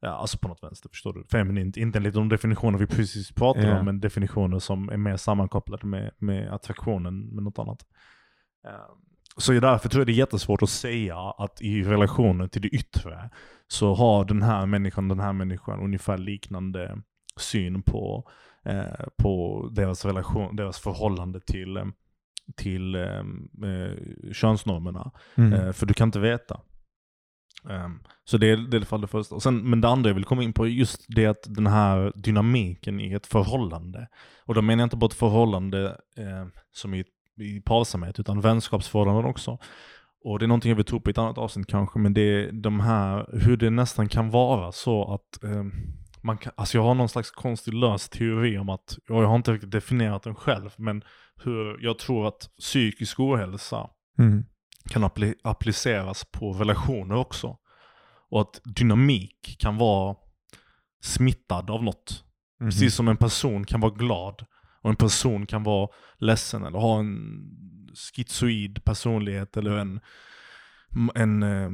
[0.00, 1.24] Ja, alltså på något vänster, förstår du?
[1.30, 3.78] Feminint, inte enligt de definitioner vi precis pratade Ja.
[3.78, 7.86] om, men definitioner som är mer sammankopplade med, med attraktionen med något annat.
[8.66, 8.72] Eh,
[9.36, 13.30] Så därför tror jag det är jättesvårt att säga att i relationen till det yttre
[13.68, 17.02] så har den här människan den här människan ungefär liknande
[17.36, 18.30] syn på,
[18.64, 21.84] eh, på deras relation, deras förhållande till, eh,
[22.56, 23.18] till eh,
[23.70, 25.10] eh, könsnormerna.
[25.34, 25.52] Mm.
[25.52, 26.60] Eh, för du kan inte veta.
[27.70, 29.34] Ehm, så det är, det är i alla fall det första.
[29.34, 31.66] Och sen, men det andra jag vill komma in på är just det att den
[31.66, 34.08] här dynamiken i ett förhållande.
[34.44, 35.86] Och då menar jag inte bara ett förhållande
[36.16, 37.04] eh, som i,
[37.40, 39.58] i parsamhet, utan vänskapsförhållanden också.
[40.24, 42.20] Och det är någonting jag vill ta upp i ett annat avsnitt kanske, men det
[42.20, 45.64] är de här, hur det nästan kan vara så att eh,
[46.22, 49.36] man kan, alltså jag har någon slags konstig lös teori om att, och jag har
[49.36, 51.02] inte riktigt definierat den själv, men
[51.44, 54.44] hur jag tror att psykisk ohälsa Mm.
[54.90, 57.56] kan appli appliceras på relationer också.
[58.30, 60.16] Och att dynamik kan vara
[61.02, 62.24] smittad av något.
[62.60, 62.70] Mhm.
[62.70, 64.46] Precis som en person kan vara glad
[64.82, 65.88] och en person kan vara
[66.18, 67.16] ledsen eller ha en
[67.94, 70.00] schizoid personlighet eller en,
[71.14, 71.70] en eh,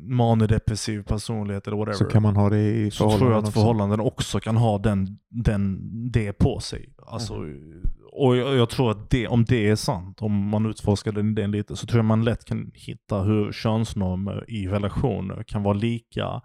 [0.00, 1.96] manodepressiv personlighet eller whatever.
[1.96, 4.78] Så kan man ha det i Så förhållanden tror jag att förhållanden också kan ha
[4.78, 5.78] den, den,
[6.10, 6.94] det på sig.
[7.06, 7.82] Alltså, Mm.
[8.12, 11.50] Och jag, jag tror att det, om det är sant, om man utforskar den idén
[11.50, 16.42] lite, så tror jag man lätt kan hitta hur könsnormer i relationer kan vara lika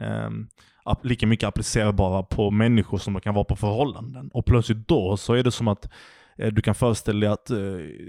[0.00, 0.48] ehm,
[0.84, 4.30] app- lika mycket applicerbara på människor som de kan vara på förhållanden.
[4.34, 5.90] Och plötsligt då så är det som att eh,
[6.38, 7.58] du kan föreställa dig att eh,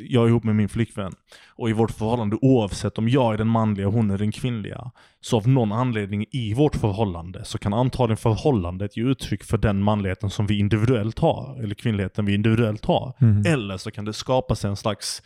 [0.09, 1.13] jag är ihop med min flickvän
[1.55, 4.91] och i vårt förhållande oavsett om jag är den manliga och hon är den kvinnliga
[5.21, 9.83] så av någon anledning i vårt förhållande så kan antagligen förhållandet ge uttryck för den
[9.83, 13.13] manligheten som vi individuellt har eller kvinnligheten vi individuellt har.
[13.21, 13.45] Mm.
[13.45, 15.21] Eller så kan det skapas en slags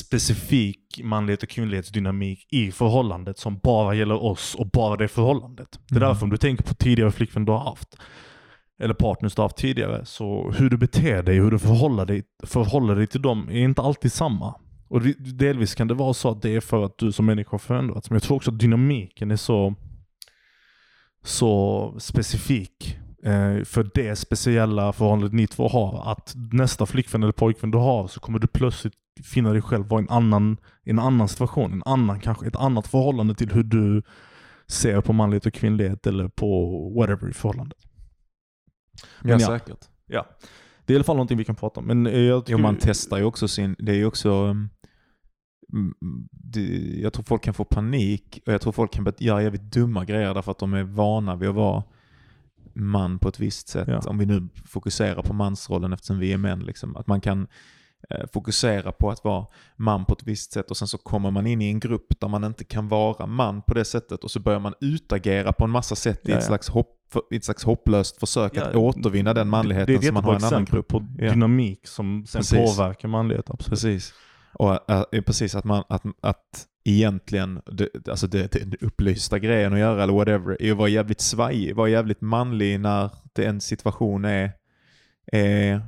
[0.00, 5.68] specifik manlighet och kvinnlighetsdynamik i förhållandet som bara gäller oss och bara det förhållandet.
[5.88, 6.08] Det är Mm.
[6.08, 7.96] därför om du tänker på tidigare flickvän du har haft,
[8.80, 12.06] eller partners du har haft tidigare, så hur du beter dig och hur du förhåller
[12.06, 14.54] dig, förhåller dig till dem är inte alltid samma.
[14.88, 17.58] Och delvis kan det vara så att det är för att du som människa har
[17.58, 18.10] förändrats.
[18.10, 19.74] Men jag tror också att dynamiken är så,
[21.24, 26.12] så specifik eh, för det speciella förhållandet ni två har.
[26.12, 30.00] Att nästa flickvän eller pojkvän du har så kommer du plötsligt finna dig själv vara
[30.00, 31.72] i en annan, en annan situation.
[31.72, 34.02] En annan, kanske ett annat förhållande till hur du
[34.66, 37.78] ser på manlighet och kvinnlighet eller på whatever i förhållandet.
[39.20, 39.46] Men ja.
[39.46, 39.88] säkert.
[40.06, 40.26] Ja.
[40.84, 41.86] Det är i alla fall någonting vi kan prata om.
[41.86, 43.76] Men eh, jag Jo, tycker man vi- testar ju också sin...
[43.78, 44.30] Det är också...
[45.72, 45.94] mm,
[46.30, 46.60] det,
[47.00, 50.34] jag tror folk kan få panik och jag tror folk kan göra jävligt dumma grejer
[50.34, 51.82] därför att de är vana vid att vara
[52.74, 53.88] man på ett visst sätt.
[53.88, 54.00] Ja.
[54.06, 56.60] Om vi nu fokuserar på mansrollen eftersom vi är män.
[56.60, 56.96] Liksom.
[56.96, 57.46] Att man kan
[58.32, 59.46] fokusera på att vara
[59.76, 62.28] man på ett visst sätt och sen så kommer man in i en grupp där
[62.28, 65.70] man inte kan vara man på det sättet och så börjar man utagera på en
[65.70, 66.96] massa sätt i, ett slags hopp,
[67.30, 70.32] i ett slags hopplöst försök att Ja, återvinna den manligheten det ett som man har
[70.32, 70.88] i en annan grupp.
[70.88, 71.30] på Ja.
[71.30, 72.76] dynamik som sen Precis.
[72.76, 73.50] påverkar manlighet.
[73.50, 73.70] Absolut.
[73.70, 74.14] Precis.
[74.52, 79.72] Och äh, precis att man, att, att egentligen, det, alltså det, det, den upplysta grejen
[79.72, 83.60] att göra eller whatever, är att vara jävligt svajig, vara jävligt manlig när det en
[83.60, 84.52] situation är,
[85.32, 85.80] är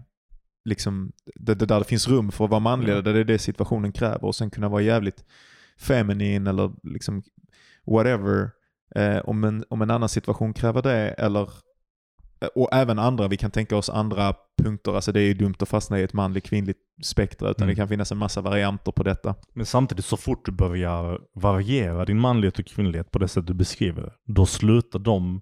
[0.66, 3.04] liksom, det där det finns rum för att vara manlig, Mm.
[3.04, 5.24] där det är det situationen kräver och sen kunna vara jävligt
[5.78, 7.22] feminin eller liksom
[7.86, 8.50] whatever,
[8.94, 11.50] eh, om, en, om en annan situation kräver det eller
[12.54, 15.68] och även andra, vi kan tänka oss andra punkter, alltså det är ju dumt att
[15.68, 17.68] fastna i ett manligt kvinnligt spektra utan Mm.
[17.74, 19.34] det kan finnas en massa varianter på detta.
[19.52, 23.54] Men samtidigt så fort du börjar variera din manlighet och kvinnlighet på det sätt du
[23.54, 25.40] beskriver det, då slutar de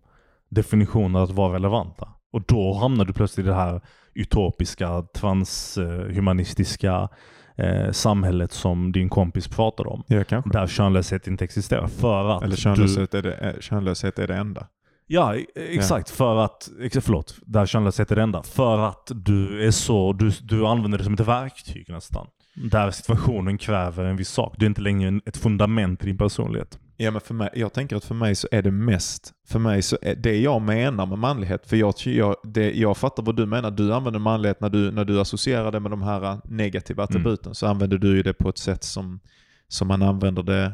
[0.48, 2.08] definitionerna att vara relevanta.
[2.32, 3.80] Och då hamnar du plötsligt i det här
[4.14, 7.08] utopiska, transhumanistiska
[7.56, 10.02] eh, samhället som din kompis pratade om.
[10.06, 10.50] Ja, kanske.
[10.50, 11.86] Där könlöshet inte existerar.
[11.86, 12.62] För att Eller du...
[12.62, 14.66] könlöshet är, det, eh, könlöshet är det enda.
[15.06, 16.10] Ja, e- exakt.
[16.10, 16.68] För att,
[17.00, 18.42] förlåt, där könlöshet är det enda.
[18.42, 22.26] För att du är så, du, du använder det som ett verktyg nästan.
[22.54, 24.54] Där situationen kräver en viss sak.
[24.58, 26.78] Du är inte längre ett fundament i din personlighet.
[26.97, 29.82] Ja, men för mig, jag tänker att för mig så är det mest, för mig
[29.82, 33.47] så är det jag menar med manlighet, för jag, jag, det, jag fattar vad du
[33.47, 37.03] menar, du använder manlighet när du, när du associerar det med de här eh, negativa
[37.03, 39.20] attributen, så använder du ju det på ett sätt som,
[39.68, 40.72] som man använder det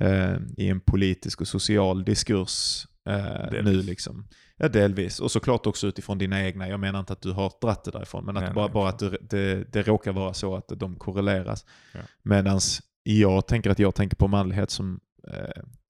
[0.00, 4.28] eh, i en politisk och social diskurs eh, nu liksom.
[4.56, 5.20] Ja, delvis.
[5.20, 6.68] Och såklart också utifrån dina egna.
[6.68, 8.88] Jag menar inte att du har dratt det därifrån, men att Nej, bara, nej, bara
[8.88, 11.66] att du, det, det råkar vara så att de korreleras.
[11.94, 12.00] Ja.
[12.22, 12.60] Medan
[13.02, 15.00] jag tänker att jag tänker på manlighet som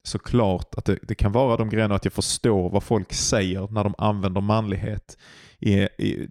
[0.04, 3.84] såklart att det, det kan vara de grejerna att jag förstår vad folk säger när
[3.84, 5.18] de använder manlighet.
[5.58, 6.28] I, i,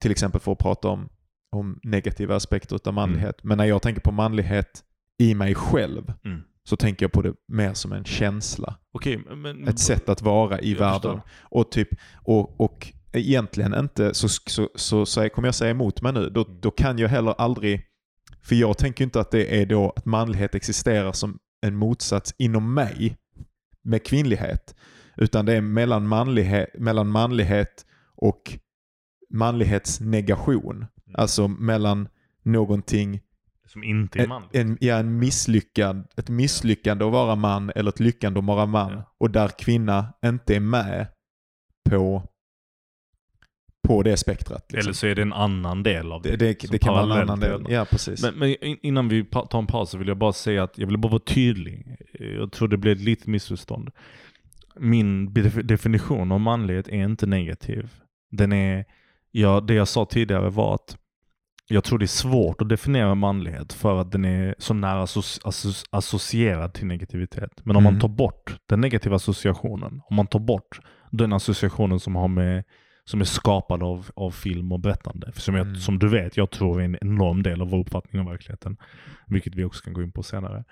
[0.00, 1.08] till exempel för att prata om,
[1.52, 3.36] om negativa aspekter av manlighet.
[3.42, 4.84] Men när jag tänker på manlighet
[5.18, 6.42] i mig själv Mm.
[6.64, 8.76] så tänker jag på det mer som en känsla.
[8.92, 9.68] Okej, men...
[9.68, 11.00] Ett sätt att vara i världen.
[11.00, 11.22] förstår.
[11.40, 16.12] Och, typ, och, och egentligen inte, så, så, så, så kommer jag säga emot mig
[16.12, 17.86] nu, då, då kan jag heller aldrig,
[18.42, 22.74] för jag tänker inte att det är då att manlighet existerar som en motsats inom
[22.74, 23.16] mig
[23.82, 24.74] med kvinnlighet.
[25.16, 28.58] Utan det är mellan manlighet, mellan manlighet och
[29.30, 30.86] manlighetsnegation.
[31.14, 32.08] Alltså mellan
[32.42, 33.20] någonting
[33.66, 34.54] Som inte är en, manligt.
[34.54, 38.92] en, ja, en misslyckad, ett misslyckande att vara man eller ett lyckande att vara man.
[38.92, 39.14] Ja.
[39.18, 41.06] Och där kvinna inte är med
[41.90, 42.22] på,
[43.82, 44.64] på det spektrat.
[44.72, 44.78] Liksom.
[44.88, 46.30] Eller så är det en annan del av det.
[46.30, 47.64] det, det, det kan vara en annan del.
[47.68, 48.22] Ja, precis.
[48.22, 50.86] Men, men in- innan vi tar en paus så vill jag bara säga att jag
[50.86, 51.96] vill bara vara tydlig.
[52.38, 53.90] Jag tror det blev ett litet missförstånd.
[54.76, 57.90] Min def- definition av manlighet är inte negativ.
[58.30, 58.84] Den är,
[59.30, 60.96] ja, det jag sa tidigare var att
[61.72, 65.40] jag tror det är svårt att definiera manlighet för att den är så nära asso-
[65.44, 67.50] asso- associerad till negativitet.
[67.64, 67.92] Men om Mm.
[67.94, 72.64] man tar bort den negativa associationen, om man tar bort den associationen som har med
[73.10, 75.32] som är skapad av, av film och berättande.
[75.32, 75.76] För som, jag, Mm.
[75.76, 78.76] som du vet, jag tror är en enorm del av vår uppfattning om verkligheten.
[79.26, 80.64] Vilket vi också kan gå in på senare.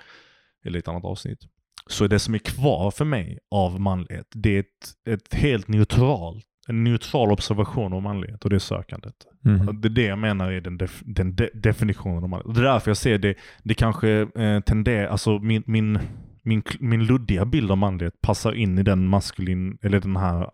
[0.64, 1.38] Eller i ett annat avsnitt.
[1.86, 6.44] Så det som är kvar för mig av manlighet, det är ett, ett helt neutralt,
[6.68, 9.14] en neutral observation av manlighet och det är sökandet.
[9.44, 9.80] Mhm.
[9.80, 12.54] Det är det jag menar är den, def, den de, definitionen av manlighet.
[12.54, 15.98] Det är därför jag ser det, det kanske eh, tenderar, alltså min, min,
[16.42, 20.50] min, min luddiga bild av manlighet passar in i den maskulin, eller den här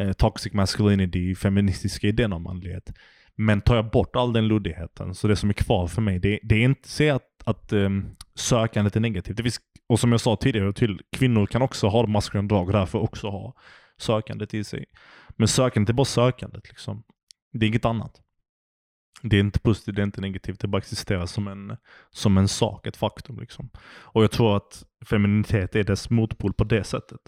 [0.00, 2.92] eh, toxic masculinity, feministiska idén om manlighet.
[3.36, 6.38] Men tar jag bort all den luddigheten, så det som är kvar för mig, det,
[6.42, 9.36] det är inte så att, att um, sökandet är negativt.
[9.36, 12.72] Det finns, och som jag sa tidigare, till, kvinnor kan också ha maskulina drag och
[12.72, 13.54] därför också ha
[13.98, 14.84] sökandet i sig.
[15.28, 16.68] Men sökandet är bara sökandet.
[16.68, 17.02] Liksom.
[17.52, 18.20] Det är inget annat.
[19.22, 21.76] Det är inte positivt, det är inte negativt, det bara existerar som en,
[22.10, 23.40] som en sak, ett faktum.
[23.40, 23.70] Liksom.
[23.86, 27.20] Och jag tror att femininitet är dess motpol på det sättet.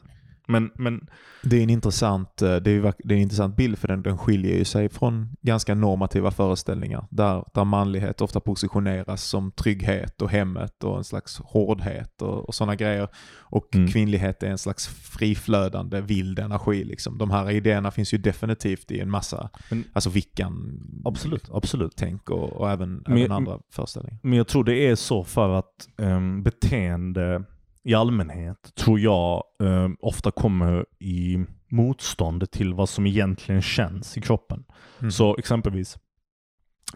[0.46, 1.08] Men, men...
[1.42, 4.18] Det, är en intressant, eh, det, är, det är en intressant bild för den, den
[4.18, 10.30] skiljer ju sig från ganska normativa föreställningar där, där manlighet ofta positioneras som trygghet och
[10.30, 13.08] hemmet och en slags hårdhet och, och sådana grejer.
[13.40, 13.88] Och mm.
[13.88, 16.84] kvinnlighet är en slags friflödande vild energi.
[16.84, 17.18] Liksom.
[17.18, 21.92] De här idéerna finns ju definitivt i en massa, men, alltså vickan absolut, absolut.
[21.96, 24.18] tänk och, och även, men, även andra föreställningar.
[24.22, 27.44] Men jag tror det är så för att um, beteende
[27.84, 34.20] i allmänhet tror jag eh, ofta kommer i motstånd till vad som egentligen känns i
[34.20, 34.64] kroppen.
[35.00, 35.10] Mm.
[35.10, 35.98] Så exempelvis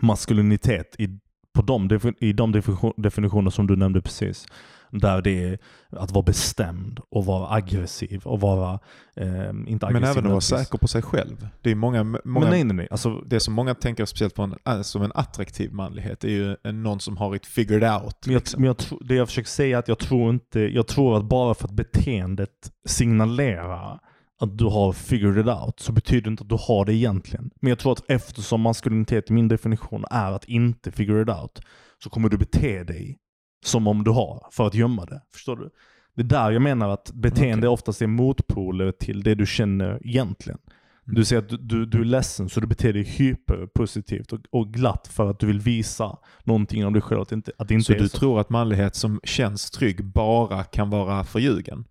[0.01, 1.18] maskulinitet i,
[1.55, 2.53] på de, i de
[2.97, 4.47] definitioner som du nämnde precis.
[4.91, 5.59] Där det är
[5.91, 8.78] att vara bestämd och vara aggressiv och vara,
[9.16, 9.93] eh, inte aggressiv.
[9.93, 11.49] Men även att vara säker på sig själv.
[11.62, 12.89] Det är många, många men nej, nej, nej.
[12.91, 16.57] Alltså, det som många tänker speciellt på en, äh, som en attraktiv manlighet är ju
[16.64, 18.16] en, någon som har it figured out.
[18.26, 18.61] Men, jag, liksom.
[18.61, 21.55] men jag, det jag försöker säga är att jag tror inte, jag tror att bara
[21.55, 24.01] för att beteendet signalerar
[24.39, 27.51] att du har figured it out så betyder det inte att du har det egentligen.
[27.61, 31.61] Men jag tror att eftersom maskulinitet i min definition är att inte figure it out
[32.03, 33.18] så kommer du bete dig
[33.66, 35.22] som om du har för att gömma det.
[35.32, 35.70] Förstår du?
[36.14, 37.74] Det är där jag menar att beteende okay.
[37.74, 40.58] oftast är motpoler till det du känner egentligen.
[41.06, 41.14] Mm.
[41.14, 44.72] Du säger att du, du, du är ledsen så du beter dig hyperpositivt och, och
[44.74, 47.20] glatt för att du vill visa någonting om dig själv.
[47.20, 48.18] Att, inte, att det inte så är du så.
[48.18, 51.84] tror att manlighet som känns trygg bara kan vara förljugen?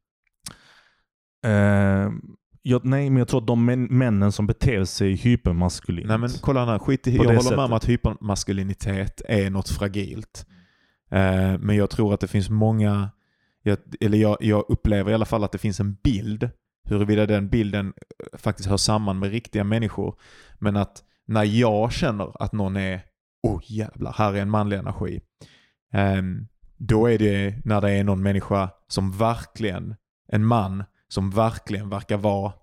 [1.47, 2.11] Uh,
[2.61, 6.07] jag, nej, men jag tror att de män, männen som beter sig hypermaskulint.
[6.07, 7.57] Nej men kolla här, skit i, jag håller sättet.
[7.57, 10.45] med om att hypermaskulinitet är något fragilt.
[11.11, 13.09] Eh, men jag tror att det finns många,
[13.61, 16.49] jag, eller jag, jag upplever i alla fall att det finns en bild,
[16.89, 20.19] huruvida den bilden eh, faktiskt hör samman med riktiga människor.
[20.59, 23.01] Men att när jag känner att någon är,
[23.43, 25.21] oh jävlar, här är en manlig energi.
[25.93, 26.47] Ehm,
[26.77, 29.95] då är det när det är någon människa som verkligen,
[30.27, 32.53] en man som verkligen verkar vara,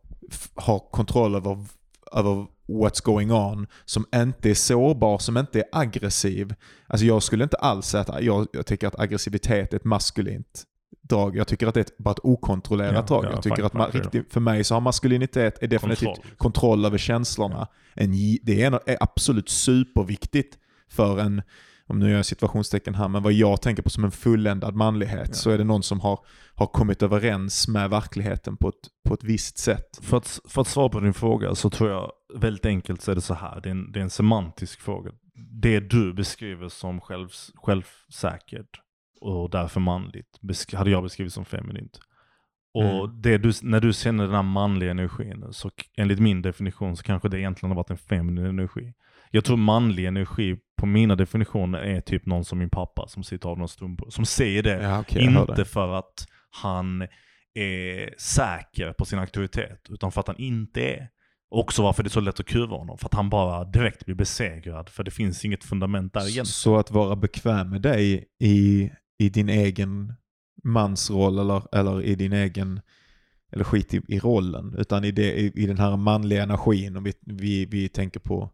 [0.54, 1.66] ha kontroll över,
[2.12, 6.54] över what's going on, som inte är sårbar, som inte är aggressiv.
[6.86, 10.64] Alltså jag skulle inte alls säga att jag, jag tycker att aggressivitet är ett maskulint
[11.02, 11.36] drag.
[11.36, 13.24] Jag tycker att det är ett, bara ett okontrollerat ja, drag.
[13.24, 16.36] Ja, jag tycker fine, att man, riktigt, för mig så har maskulinitet är definitivt kontroll,
[16.36, 17.68] kontroll över känslorna.
[17.94, 18.02] Ja.
[18.02, 18.12] En,
[18.42, 20.58] det är, är absolut superviktigt
[20.90, 21.42] för en
[21.92, 25.28] om nu gör jag situationstecken här, men vad jag tänker på som en fulländad manlighet
[25.28, 25.34] ja.
[25.34, 26.18] så är det någon som har,
[26.54, 29.98] har kommit överens med verkligheten på ett, på ett visst sätt.
[30.02, 33.14] För att, för att svara på din fråga så tror jag väldigt enkelt så är
[33.14, 35.12] det så här, det är en, det är en semantisk fråga.
[35.34, 38.80] Det du beskriver som själv, självsäkert
[39.20, 40.38] och därför manligt
[40.72, 42.00] hade jag beskrivit som feminint.
[42.74, 43.42] Och mm.
[43.42, 47.40] du, när du känner den här manliga energin, så enligt min definition så kanske det
[47.40, 48.92] egentligen har varit en feminin energi.
[49.34, 53.48] Jag tror manlig energi på mina definitioner är typ någon som min pappa som sitter
[53.48, 54.10] av någon strumpor.
[54.10, 57.02] Som säger det, ja, okay, inte för att han
[57.54, 61.08] är säker på sin auktoritet, utan för att han inte är.
[61.50, 62.98] Också varför det är så lätt att kuva honom.
[62.98, 64.88] För att han bara direkt blir besegrad.
[64.88, 66.46] För det finns inget fundament där egentligen.
[66.46, 70.14] Så att vara bekväm med dig i, i din egen
[70.64, 72.80] mansroll eller, eller i din egen,
[73.52, 76.96] eller skit i, i rollen, utan i, det, i, i den här manliga energin.
[76.96, 78.50] Om vi, vi, vi tänker på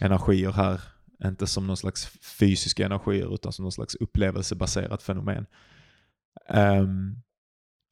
[0.00, 0.80] energier här,
[1.24, 2.06] inte som någon slags
[2.38, 5.46] fysiska energier utan som någon slags upplevelsebaserat fenomen.
[6.48, 7.22] Um,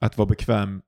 [0.00, 0.82] att vara bekväm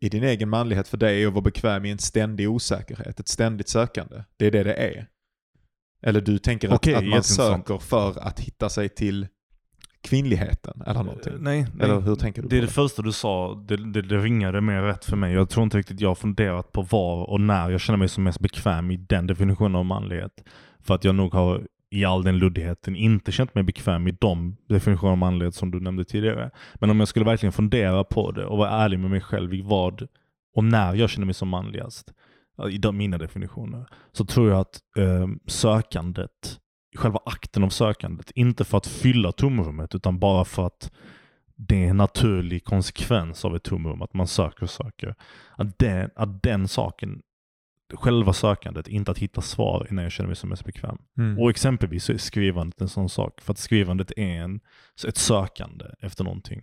[0.00, 3.28] i din egen manlighet för dig är att vara bekväm i en ständig osäkerhet, ett
[3.28, 4.24] ständigt sökande.
[4.36, 5.08] Det är det det är.
[6.02, 9.26] Eller du tänker okay, att, att man söker för att hitta sig till
[10.06, 11.32] kvinnligheten eller någonting?
[11.32, 11.84] Uh, nej, nej.
[11.84, 14.60] Eller hur tänker du Det är det, det första du sa, det, det, det ringade
[14.60, 15.34] mer rätt för mig.
[15.34, 18.24] Jag tror inte riktigt jag har funderat på var och när jag känner mig som
[18.24, 20.44] mest bekväm i den definitionen av manlighet.
[20.80, 24.56] För att jag nog har i all den luddigheten inte känt mig bekväm i de
[24.68, 26.50] definitioner av manlighet som du nämnde tidigare.
[26.74, 29.62] Men om jag skulle verkligen fundera på det och vara ärlig med mig själv i
[29.62, 30.08] vad
[30.54, 32.12] och när jag känner mig som manligast,
[32.70, 36.60] i de, mina definitioner, så tror jag att eh, sökandet
[36.96, 38.30] själva akten av sökandet.
[38.30, 40.92] Inte för att fylla tomrummet utan bara för att
[41.56, 45.14] det är en naturlig konsekvens av ett tomrum, att man söker och söker.
[45.56, 47.22] Att den, att den saken
[47.94, 50.98] själva sökandet, inte att hitta svar innan jag känner mig som mest bekväm.
[51.18, 51.38] Mm.
[51.38, 53.40] Och exempelvis så är skrivandet en sån sak.
[53.40, 54.60] För att skrivandet är en,
[55.08, 56.62] ett sökande efter någonting.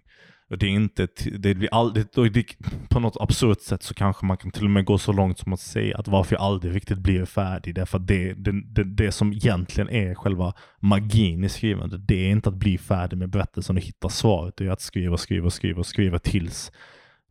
[0.53, 1.07] Och det är inte,
[1.39, 2.45] det blir aldrig, det, det,
[2.89, 5.53] på något absurt sätt så kanske man kan till och med gå så långt som
[5.53, 7.75] att säga att varför jag aldrig riktigt blir färdig.
[7.75, 12.31] Därför att det, det, det, det som egentligen är själva magin i skrivandet, det är
[12.31, 14.57] inte att bli färdig med berättelsen och hitta svaret.
[14.57, 16.71] Det är att skriva, skriva, skriva, skriva tills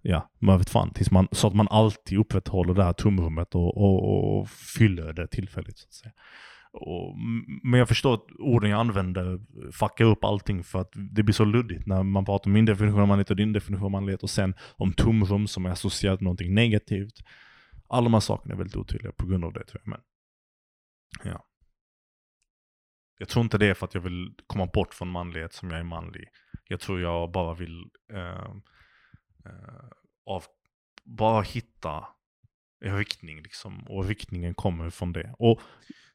[0.05, 0.91] Ja, man vet fan.
[0.91, 5.27] Tills man, så att man alltid upprätthåller det här tomrummet och, och, och fyller det
[5.27, 5.79] tillfälligt.
[5.79, 6.13] Så att säga.
[6.73, 7.19] Och,
[7.63, 9.41] men jag förstår att orden jag använder
[9.73, 13.01] fuckar upp allting för att det blir så luddigt när man pratar om min definition
[13.01, 16.25] av manlighet och din definition av manlighet och sen om tomrum som är associerat med
[16.25, 17.15] någonting negativt.
[17.89, 19.91] Alla de här sakerna är väldigt otydliga på grund av det tror jag.
[19.91, 20.01] Men,
[21.33, 21.47] ja.
[23.19, 25.79] Jag tror inte det är för att jag vill komma bort från manlighet som jag
[25.79, 26.29] är manlig.
[26.69, 28.51] Jag tror jag bara vill eh,
[29.47, 29.91] eh,
[30.27, 30.45] av,
[31.05, 32.07] bara hitta
[32.85, 33.89] en riktning liksom.
[33.89, 35.35] Och riktningen kommer från det.
[35.39, 35.61] Och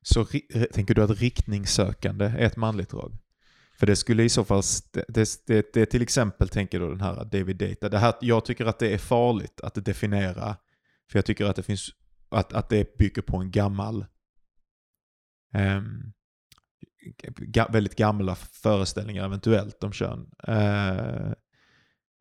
[0.08, 3.18] så eh, tänker du att riktningssökande är ett manligt drag?
[3.80, 4.62] För det skulle i så fall,
[5.08, 8.66] det, det, det till exempel, tänker då den här David Data, det här, jag tycker
[8.66, 10.58] att det är farligt att definiera,
[11.12, 11.90] för jag tycker att det finns,
[12.30, 14.06] att, att det bygger på en gammal,
[15.54, 16.14] ehm, um,
[17.38, 20.30] ga, väldigt gamla föreställningar eventuellt om kön.
[20.50, 21.34] Uh,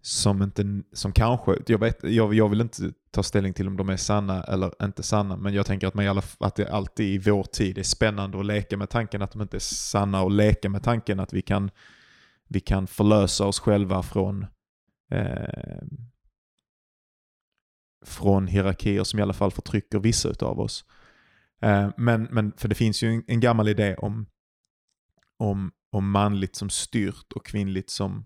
[0.07, 3.89] som inte, som kanske, jag, vet, jag, jag vill inte ta ställning till om de
[3.89, 7.07] är sanna eller inte sanna, men jag tänker att, man i alla, att det alltid
[7.07, 10.31] i vår tid är spännande att leka med tanken att de inte är sanna och
[10.31, 11.71] leka med tanken att vi kan,
[12.49, 14.47] vi kan förlösa oss själva från
[15.11, 15.83] eh,
[18.05, 20.85] från hierarkier som i alla fall förtrycker vissa utav oss.
[21.61, 24.27] Eh, men, men för det finns ju en, en gammal idé om,
[25.37, 28.25] om, om manligt som styrt och kvinnligt som,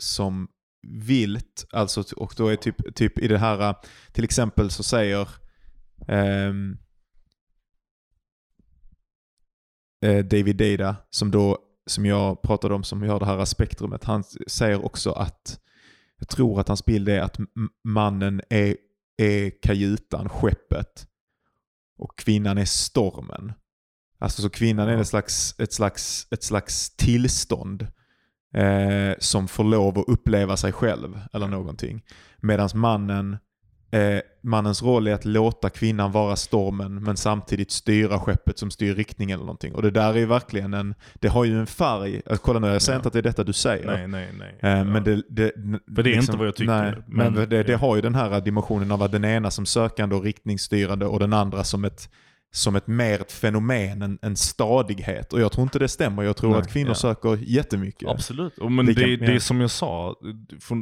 [0.00, 0.48] som
[0.88, 1.66] vilt.
[1.72, 3.74] Alltså, och då är typ, typ i det här,
[4.12, 5.28] till exempel så säger
[6.08, 6.52] eh,
[10.24, 14.84] David Data, som då som jag pratade om som gör det här spektrumet, han säger
[14.84, 15.60] också att
[16.18, 17.36] jag tror att hans bild är att
[17.84, 18.76] mannen är,
[19.16, 21.06] är kajutan, skeppet
[21.98, 23.52] och kvinnan är stormen.
[24.18, 27.86] Alltså så kvinnan är ett slags, ett slags, ett slags tillstånd
[28.56, 32.02] eh, som får lov att uppleva sig själv eller någonting.
[32.40, 33.36] Medan mannen,
[33.90, 38.94] eh, mannens roll är att låta kvinnan vara stormen men samtidigt styra skeppet som styr
[38.94, 39.74] riktning eller någonting.
[39.74, 42.22] Och det där är ju verkligen en, det har ju en färg.
[42.26, 42.98] Eh, Kolla nu, jag säger Ja.
[42.98, 43.86] inte att det är detta du säger.
[43.86, 44.58] nej, nej, nej.
[44.72, 44.84] Eh, Ja.
[44.84, 45.52] Men det, det,
[45.94, 48.14] För det är inte vad jag tycker, Nej, men, men- det, det har ju den
[48.14, 52.08] här dimensionen av att den ena som sökande och riktningsstyrande och den andra som ett,
[52.56, 55.32] som ett mer ett fenomen, en, en stadighet.
[55.32, 56.22] Och jag tror inte det stämmer.
[56.22, 56.94] Jag tror Nej, att kvinnor ja.
[56.94, 58.08] söker jättemycket.
[58.08, 58.58] Absolut.
[58.58, 59.32] Och men Lika- det, ja.
[59.32, 60.14] det som jag sa,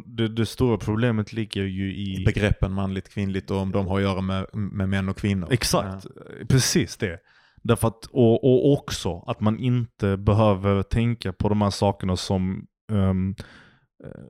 [0.07, 2.25] det, det stora problemet ligger ju i...
[2.27, 5.49] Begreppen manligt, kvinnligt och om de har att göra med, med män och kvinnor.
[5.53, 6.07] Exakt,
[6.49, 7.19] precis det.
[7.63, 12.67] Därför att, och, och också att man inte behöver tänka på de här sakerna som
[12.93, 13.35] um,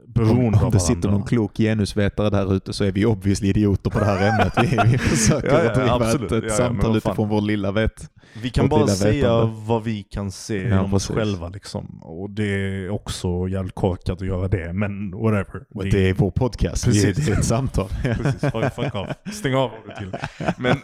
[0.06, 3.90] beroende Om av det sitter någon klok genusvetare där ute så är vi obviously idioter
[3.90, 4.52] på det här ämnet.
[4.62, 6.32] Vi, vi försöker Ja, ja, att driva absolut.
[6.32, 8.10] ett, ett Ja, samtal utifrån vår lilla vett.
[8.42, 9.54] Vi kan bara säga vetande.
[9.66, 12.02] vad vi kan se Ja, om oss själva liksom.
[12.02, 15.62] Och det är också jävligt korkat att göra det, men whatever.
[15.74, 16.86] Och det är vår podcast.
[16.86, 17.26] Vi, Precis.
[17.26, 17.88] det är ett samtal.
[18.02, 18.40] Precis,
[18.74, 19.08] fuck, off.
[19.34, 20.16] Stäng av om till.
[20.58, 20.76] Men,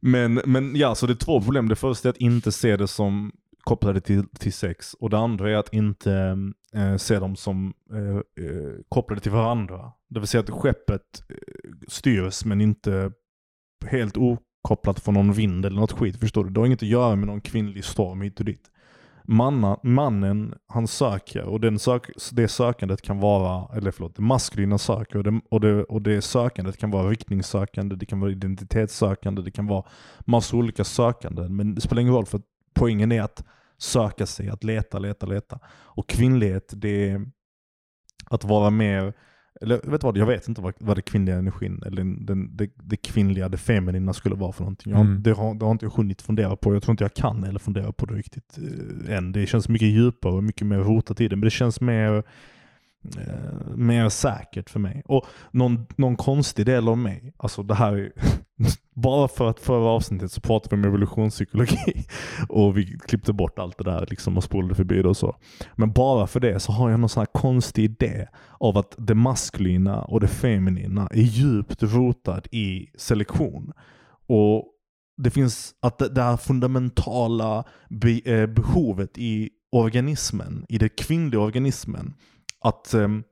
[0.00, 1.68] men, men ja, så det är två problem.
[1.68, 3.32] Det första är att inte se det som
[3.70, 4.94] kopplade till, till sex.
[4.94, 6.36] Och det andra är att inte
[6.74, 9.92] eh, se dem som eh, eh, kopplade till varandra.
[10.08, 11.36] Det vill säga att skeppet eh,
[11.88, 13.12] styrs men inte
[13.86, 16.20] helt okopplat från någon vind eller något skit.
[16.20, 16.50] Förstår du?
[16.50, 18.70] Det har inget att göra med någon kvinnlig storm hit och dit.
[19.24, 24.78] Manna, mannen, han söker och den sök, det sökandet kan vara, eller förlåt, det maskulina
[24.78, 29.42] söker och det, och, det, och det sökandet kan vara riktningssökande, det kan vara identitetssökande,
[29.42, 29.84] det kan vara
[30.20, 31.56] massor olika sökanden.
[31.56, 32.40] Men det spelar ingen roll för
[32.74, 33.44] poängen är att
[33.80, 35.58] söka sig, att leta, leta, leta.
[35.68, 37.26] Och kvinnlighet, det är
[38.30, 39.12] att vara mer,
[39.60, 42.56] eller vet du vad, jag vet inte vad, vad det kvinnliga energin, eller den, den,
[42.56, 44.92] det, det kvinnliga, det feminina skulle vara för någonting.
[44.92, 45.22] Jag, Mm.
[45.22, 47.58] det, har, det har inte jag hunnit fundera på, jag tror inte jag kan eller
[47.58, 48.58] fundera på det riktigt
[49.08, 49.32] eh, än.
[49.32, 52.22] Det känns mycket djupare och mycket mer rotat i det, men det känns mer
[53.16, 55.02] eh, mer säkert för mig.
[55.04, 58.12] Och någon, någon konstig del av mig, alltså det här är,
[58.94, 62.06] bara för att förra avsnittet så pratade vi om evolutionspsykologi
[62.48, 65.36] och vi klippte bort allt det där liksom och spolade förbi det och så.
[65.76, 68.26] Men bara för det så har jag någon sån här konstig idé
[68.60, 73.72] av att det maskulina och det feminina är djupt rotat i selektion.
[74.26, 74.64] Och
[75.22, 77.64] det finns att det, här fundamentala
[78.24, 82.14] eh, behovet i organismen, i den kvinnliga organismen,
[82.64, 83.22] att, ehm,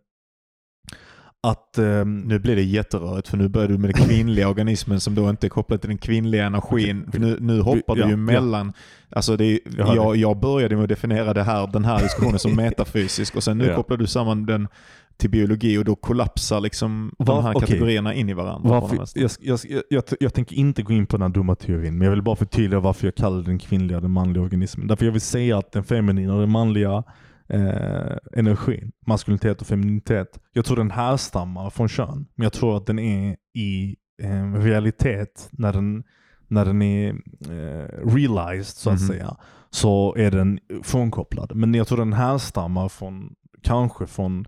[1.42, 5.14] att ehm, Nu blir det jätterörigt för nu börjar du med den kvinnliga organismen som
[5.14, 7.04] då inte är kopplad till den kvinnliga energin.
[7.08, 8.16] Okej, Nu, nu hoppar Ja, du ju ja.
[8.16, 8.72] mellan,
[9.10, 12.38] alltså det är, Jag jag, jag började med att definiera det här, den här diskussionen
[12.38, 13.74] som metafysisk och sen nu Ja.
[13.74, 14.68] kopplar du samman den
[15.16, 17.60] till biologi och då kollapsar liksom de Var- här okej.
[17.68, 18.80] kategorierna in i varandra.
[18.80, 19.58] Varför, jag,
[19.90, 22.36] jag, jag, tänker inte gå in på den här dumma teorin, men jag vill bara
[22.36, 24.86] förtydliga varför jag kallar den kvinnliga den manliga organismen.
[24.86, 27.04] Därför jag vill säga att den feminina och den manliga
[27.48, 32.26] eh, energin, maskulinitet och femininitet, jag tror den härstammar från kön.
[32.34, 36.02] Men jag tror att den är i eh, realitet, när den,
[36.48, 37.08] när den är
[37.48, 39.08] eh, realized så att Mhm.
[39.08, 39.36] säga,
[39.70, 41.52] så är den frånkopplad.
[41.54, 44.46] Men jag tror den härstammar från, kanske från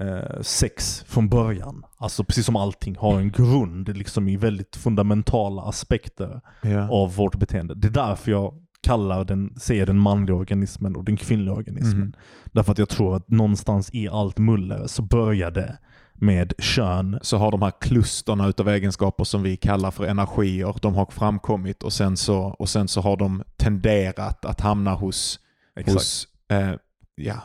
[0.00, 1.84] eh, sex från början.
[1.96, 6.90] Alltså precis som allting har en grund liksom i väldigt fundamentala aspekter Ja.
[6.90, 7.74] av vårt beteende.
[7.74, 12.00] Det är därför jag kallar den, säger den manliga organismen och den kvinnliga organismen.
[12.00, 12.12] Mhm.
[12.52, 15.78] Därför att jag tror att någonstans i allt muller så börjar det
[16.14, 17.18] med kön.
[17.22, 21.82] så har de här klusterna utav egenskaper som vi kallar för energier, de har framkommit
[21.82, 25.40] och sen så, och sen så har de tenderat att hamna hos,
[25.86, 26.72] hos eh,
[27.14, 27.42] ja,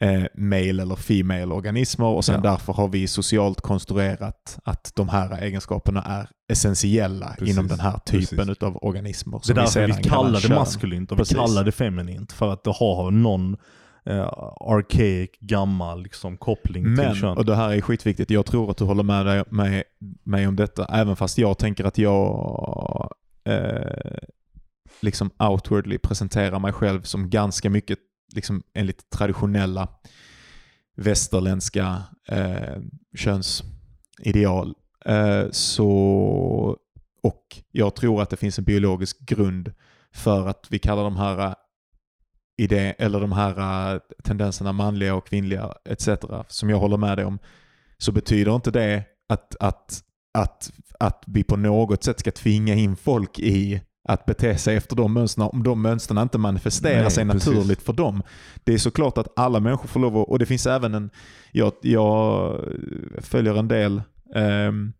[0.00, 2.50] eh, male eller female organismer och sen Ja.
[2.50, 7.54] därför har vi socialt konstruerat att de här egenskaperna är essentiella Precis.
[7.54, 8.48] inom den här typen Precis.
[8.48, 9.40] utav organismer.
[9.46, 11.36] Det är därför sedan vi kallar det maskulint och vi Precis.
[11.36, 12.32] kallar det feminint.
[12.32, 13.56] För att det har någon
[14.06, 14.28] eh,
[14.60, 17.36] archaic, gammal liksom, koppling till Men, kön.
[17.36, 19.82] och det här är skitviktigt, jag tror att du håller med dig, med,
[20.24, 23.10] mig om detta, även fast jag tänker att jag
[23.44, 24.18] eh,
[25.00, 27.98] liksom outwardly presenterar mig själv som ganska mycket
[28.34, 29.88] liksom enligt traditionella
[30.96, 32.76] västerländska eh,
[33.16, 34.74] könsideal.
[35.04, 35.88] Eh, så,
[37.22, 39.72] och jag tror att det finns en biologisk grund
[40.12, 41.54] för att vi kallar de här eh,
[42.58, 46.08] idé, eller de här eh, tendenserna manliga och kvinnliga etc.
[46.48, 47.38] som jag håller med dig om,
[47.98, 50.02] så betyder inte det att, att,
[50.38, 54.96] att, att vi på något sätt ska tvinga in folk i att bete sig efter
[54.96, 57.46] de mönstren om de mönstren inte manifesterar Nej, sig precis.
[57.46, 58.22] naturligt för dem.
[58.64, 61.10] Det är såklart att alla människor får lov att, och det finns även en,
[61.52, 62.54] jag, jag
[63.18, 64.02] följer en del
[64.34, 64.92] ehm,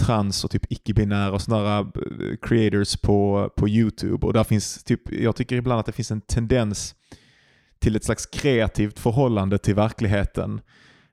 [0.00, 4.26] trans och typ icke-binära och sådana eh, creators på, på YouTube.
[4.26, 6.94] Och där finns typ, jag tycker ibland att det finns en tendens
[7.78, 10.60] till ett slags kreativt förhållande till verkligheten.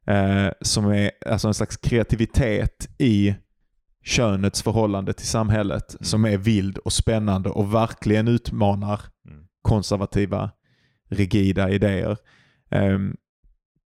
[0.07, 3.35] Eh, som är alltså en slags kreativitet i
[4.05, 9.45] könets förhållande till samhället som är vild och spännande och verkligen utmanar Mm.
[9.61, 10.49] konservativa,
[11.09, 12.17] rigida idéer.
[12.71, 13.15] Ehm,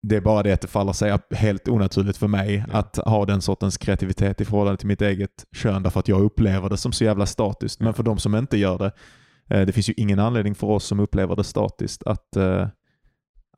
[0.02, 2.78] det är bara det att det faller sig helt onaturligt för mig Ja.
[2.78, 6.68] att ha den sortens kreativitet i förhållande till mitt eget kön därför att jag upplever
[6.68, 7.80] det som så jävla statiskt.
[7.80, 8.92] Men för de som inte gör det,
[9.50, 12.68] eh, det finns ju ingen anledning för oss som upplever det statiskt att, eh,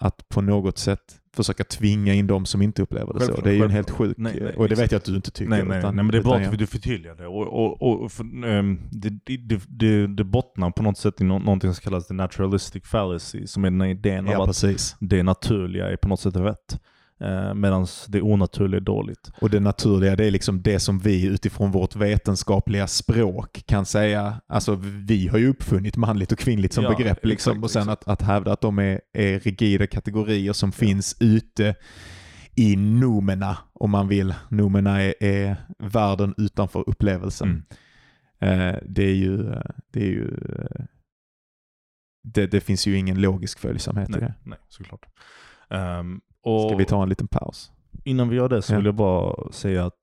[0.01, 3.41] att på något sätt försöka tvinga in de som inte upplever det så.
[3.41, 5.31] Det är ju en helt sjuk, Nej, nej, och det vet jag att du inte
[5.31, 5.51] tycker.
[5.51, 7.27] Nej, nej, utan- nej, men det är bra att du förtydligar det.
[7.27, 11.39] Och, och, och för, ehm, det, det, det, det, bottnar på något sätt i nå-
[11.39, 14.97] någonting som kallas the naturalistic fallacy, som är den här idén Ja, av att precis.
[15.01, 16.81] det naturliga är på något sätt rätt.
[17.21, 19.31] Eh, Medan det onaturliga är dåligt.
[19.41, 24.41] Och det naturliga det är liksom det som vi utifrån vårt vetenskapliga språk kan säga.
[24.47, 24.75] Alltså
[25.07, 27.25] vi har ju uppfunnit manligt och kvinnligt som Ja, begrepp.
[27.25, 27.53] Liksom.
[27.53, 31.75] exakt, och sen att, att hävda att de är, är rigida kategorier som finns ute
[32.57, 34.35] i nomena, om man vill.
[34.49, 37.49] Nomena är, är världen utanför upplevelsen.
[38.41, 38.61] Mm.
[38.71, 39.39] Eh, det är ju,
[39.93, 40.31] det är ju
[42.23, 44.35] det, det finns ju ingen logisk följsamhet i Nej, det.
[44.43, 45.07] nej såklart.
[45.69, 47.73] Um, och Ska vi ta en liten paus?
[48.05, 48.77] Innan vi gör det så Ja.
[48.77, 49.99] vill jag bara säga att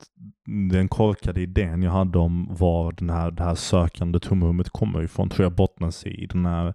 [0.72, 5.30] den korkade idén jag hade om var den här, det här sökande tomrummet kommer ifrån
[5.30, 6.74] tror jag bottnar sig i den här,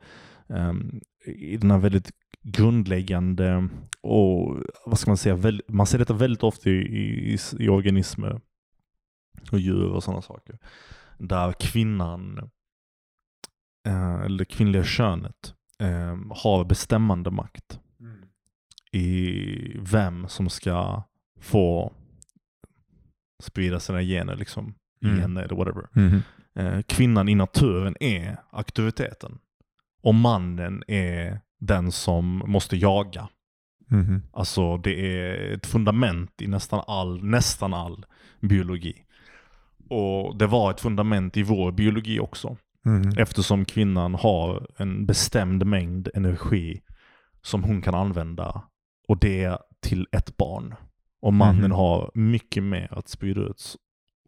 [0.49, 2.11] ehm, i den här väldigt
[2.43, 3.69] grundläggande
[4.01, 4.57] och
[4.87, 8.41] vad ska man säga, väl, man ser detta väldigt ofta i, i, i organismer
[9.53, 10.59] och djur och sådana saker.
[11.19, 12.51] Där kvinnan,
[13.87, 17.81] eh, eller det kvinnliga könet, eh, har bestämmande makt
[18.93, 21.03] i vem som ska
[21.41, 21.93] få
[23.43, 24.75] sprida sina gener liksom.
[25.05, 25.17] Mm.
[25.17, 25.89] Gener eller whatever.
[25.93, 26.23] Mhm.
[26.55, 29.39] Eh, kvinnan i naturen är auktoriteten.
[30.03, 33.29] Och mannen är den som måste jaga.
[33.89, 34.23] Mhm.
[34.33, 38.07] Alltså det är ett fundament i nästan all, nästan all
[38.41, 38.95] biologi.
[39.89, 42.57] Och det var ett fundament i vår biologi också.
[42.85, 43.13] Mhm.
[43.19, 46.81] Eftersom kvinnan har en bestämd mängd energi
[47.43, 48.63] som hon kan använda.
[49.13, 50.75] Och det är till ett barn.
[51.23, 51.71] Och mannen Mhm.
[51.73, 53.77] har mycket mer att sprida ut.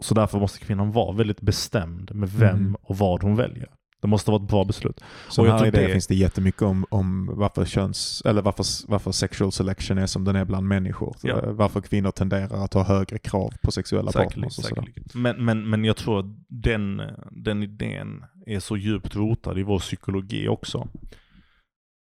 [0.00, 2.76] Så därför måste kvinnan vara väldigt bestämd med vem Mhm.
[2.82, 3.68] och vad hon väljer.
[4.02, 5.00] Det måste vara ett bra beslut.
[5.28, 9.12] Så Och jag här det, finns det jättemycket om, om varför, köns, eller varför, varför
[9.12, 11.16] sexual selection är som den är bland människor.
[11.22, 11.42] Ja.
[11.42, 14.88] Eh, Varför kvinnor tenderar att ha högre krav på sexuella partners och sådär.
[15.14, 19.78] Men, men, men jag tror att den, den idén är så djupt rotad i vår
[19.78, 20.88] psykologi också.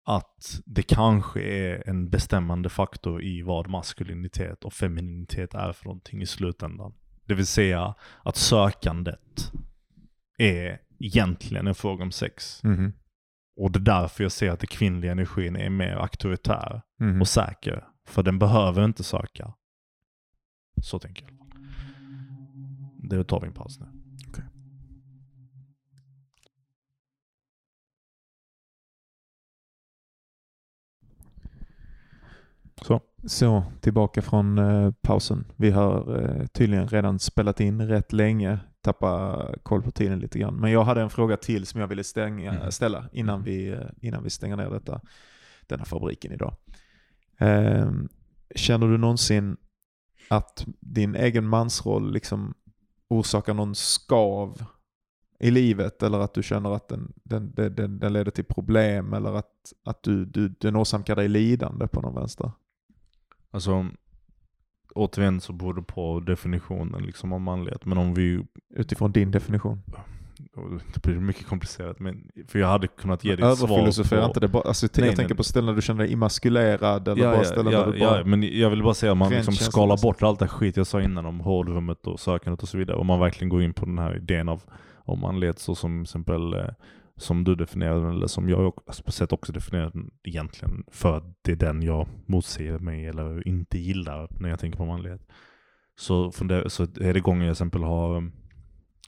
[0.08, 6.22] Att det kanske är en bestämmande faktor i vad maskulinitet och femininitet är för någonting
[6.22, 6.94] i slutändan.
[7.26, 9.52] Det vill säga att sökandet
[10.38, 12.64] är egentligen en fråga om sex.
[12.64, 12.94] Mhm.
[13.58, 17.22] Och det är därför jag ser att den kvinnliga energin är mer auktoritär Mhm.
[17.22, 17.88] och säker.
[18.08, 19.54] För den behöver inte söka.
[20.82, 21.36] Så tänker jag.
[23.10, 23.86] Det tar vi en paus nu.
[32.82, 33.02] Så.
[33.26, 35.46] Så, tillbaka från eh, pausen.
[35.56, 38.60] Vi har eh, tydligen redan spelat in rätt länge.
[38.82, 40.56] Tappa koll på tiden lite grann.
[40.56, 42.72] Men jag hade en fråga till som jag ville stänga, Mm.
[42.72, 45.02] ställa innan vi, eh, innan vi stänger ner detta,
[45.68, 46.56] denna fabriken idag.
[47.38, 47.92] Eh,
[48.56, 49.58] känner du någonsin
[50.30, 52.54] att din egen mansroll liksom
[53.08, 54.64] orsakar någon skav
[55.40, 59.14] i livet eller att du känner att den, den, den, den, den leder till problem
[59.14, 62.52] eller att, att du, du, den åsamkar dig lidande på någon vänster?
[63.56, 63.86] Alltså,
[64.96, 67.86] återigen så beror det på definitionen liksom av manlighet.
[67.86, 68.46] Men om vi,
[68.76, 69.82] Utifrån din definition.
[70.94, 74.28] det blir mycket komplicerat, men, för jag hade kunnat ge dig ett svar Överfilosofera på...
[74.28, 74.64] inte det bara.
[74.64, 75.38] Alltså, Nej, jag tänker nej.
[75.38, 78.00] på ställen där du känner dig emaskulerad eller Ja, bara ja, ställen ja, där du
[78.00, 78.18] bara...
[78.18, 80.88] ja, men jag vill bara säga att man liksom skalar bort allt det skit jag
[80.88, 82.98] sa innan om hårdrummet och sökandet och så vidare.
[82.98, 84.64] Och man verkligen går in på den här idén av
[84.96, 86.70] om manlighet så som till exempel eh,
[87.18, 90.84] som du definierar den, eller som jag alltså på sätt också definierar den egentligen.
[90.88, 94.86] För att det är den jag motsäger mig eller inte gillar när jag tänker på
[94.86, 95.22] manlighet.
[95.96, 98.32] Så, det, så är det gånger jag till exempel har ehm,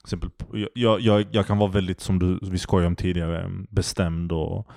[0.04, 0.30] exempel,
[0.74, 4.68] jag, jag, jag kan vara väldigt, som du, vi skojade om tidigare, ehm, bestämd och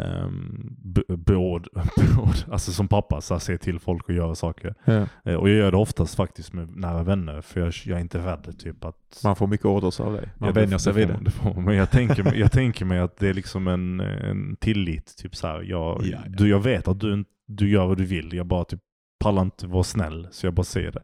[0.00, 4.74] um, be, beord, beord, alltså som pappa, så se till folk och göra saker.
[4.84, 5.06] Ja.
[5.24, 8.18] Eh, Och jag gör det oftast faktiskt med nära vänner, för jag, jag är inte
[8.18, 9.20] rädd typ att...
[9.24, 10.28] Man får mycket orders av dig.
[10.38, 11.18] Man Ja, vänjer sig vid det.
[11.24, 11.30] det.
[11.30, 11.60] får.
[11.60, 15.16] Men jag tänker, jag tänker mig att det är liksom en, en tillit.
[15.16, 16.18] Typ så här, jag, Ja, ja.
[16.28, 18.80] Du, jag vet att du, du gör vad du vill, jag bara typ
[19.18, 21.02] pallar inte vara snäll, så jag bara säger det.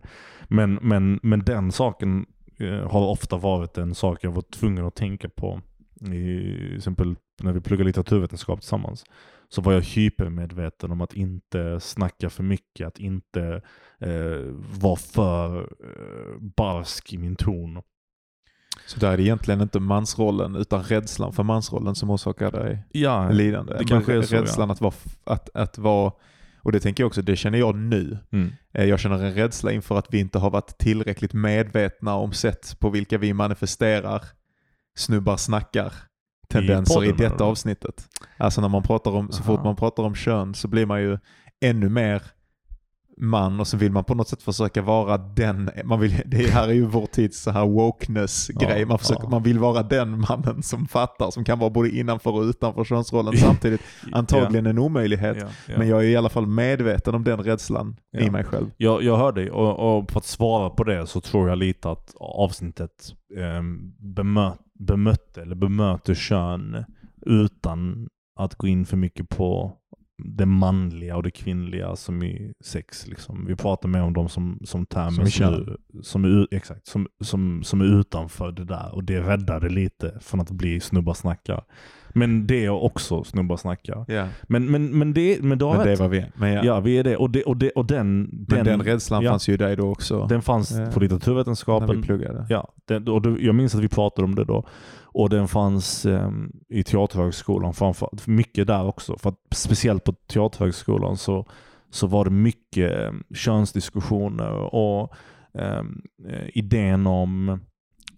[0.49, 2.27] Men, men, men den saken
[2.59, 5.61] eh, har ofta varit en sak jag var tvungen att tänka på.
[6.07, 9.05] I, till exempel när vi pluggade litteraturvetenskap tillsammans.
[9.49, 13.63] Så var jag hypermedveten om att inte snacka för mycket, att inte
[14.01, 14.41] eh,
[14.81, 17.83] vara för eh, barsk i min ton.
[18.87, 23.29] Så där är det egentligen inte mansrollen utan rädslan för mansrollen som orsakar dig Ja,
[23.31, 23.75] lidande.
[23.79, 24.95] det kanske är så, Rädslan att vara,
[25.25, 26.13] att, att vara,
[26.63, 28.19] och det tänker jag också, det känner jag nu.
[28.31, 28.53] Mm.
[28.75, 32.77] Eh, Jag känner en rädsla inför att vi inte har varit tillräckligt medvetna om sätt
[32.81, 34.23] på vilka vi manifesterar
[34.99, 35.93] snubbar snackar
[36.49, 38.09] tendenser i, podden, detta avsnittet.
[38.37, 41.19] Alltså när man pratar om, så fort man pratar om kön så blir man ju
[41.61, 42.23] ännu mer
[43.23, 46.69] man och så vill man på något sätt försöka vara den, man vill, det här
[46.69, 49.29] är ju vår tids så här wokeness-grej, Ja, man, försöker, ja.
[49.29, 53.37] man vill vara den mannen som fattar, som kan vara både innanför och utanför könsrollen
[53.37, 53.81] samtidigt.
[54.13, 55.47] Antagligen en omöjlighet,
[55.77, 58.71] men jag är i alla fall medveten om den rädslan i mig själv.
[58.77, 61.91] Jag, jag hör dig och, och för att svara på det så tror jag lite
[61.91, 63.63] att avsnittet eh,
[64.15, 66.85] bemö, bemötte eller bemöter kön
[67.27, 68.09] utan
[68.39, 69.77] att gå in för mycket på
[70.25, 73.07] det manliga och det kvinnliga som i sex.
[73.07, 73.47] Liksom.
[73.47, 77.63] Vi pratar mer om de som, som termer Som som, som, är, exakt, som, som,
[77.65, 81.65] som är utanför det där och det räddade lite från att bli snubbar snackar.
[82.15, 84.05] Men det är också snubbar snackar.
[84.09, 84.29] Ja.
[84.43, 86.01] Men, men, men, det, men har Men det rätt.
[86.01, 86.25] var vi.
[86.35, 86.65] Men, ja.
[86.65, 87.17] Ja, vi är det.
[87.17, 89.31] Och, det, och, det, och den, den, den, rädslan ja.
[89.31, 90.27] fanns ju i dig då också.
[90.27, 90.77] den fanns Ja.
[90.77, 92.03] på när vi litteraturvetenskapen.
[92.03, 92.47] pluggade.
[92.49, 94.67] Ja, den, och det, jag minns att vi pratade om det då.
[95.15, 99.19] Och den fanns ehm, i Teaterhögskolan, framför, mycket där också.
[99.19, 101.47] För att speciellt på Teaterhögskolan så,
[101.91, 105.15] så var det mycket eh, könsdiskussioner och
[105.55, 107.61] ehm, eh, idén om,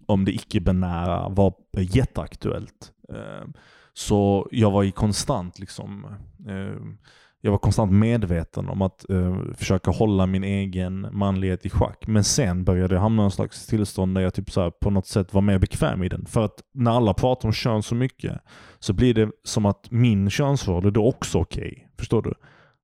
[0.05, 2.91] om det icke-binära var jätteaktuellt.
[3.09, 3.53] Ehm,
[3.93, 6.05] så jag var i konstant liksom
[6.49, 6.97] ehm,
[7.45, 12.07] jag var konstant medveten om att eh, försöka hålla min egen manlighet i schack.
[12.07, 14.89] Men sen började jag hamna i en slags tillstånd där jag typ så här, på
[14.89, 16.25] något sätt var mer bekväm i den.
[16.25, 18.41] För att när alla pratar om kön så mycket
[18.79, 21.89] så blir det som att min könsroll är då också okej.
[21.97, 22.33] Förstår du?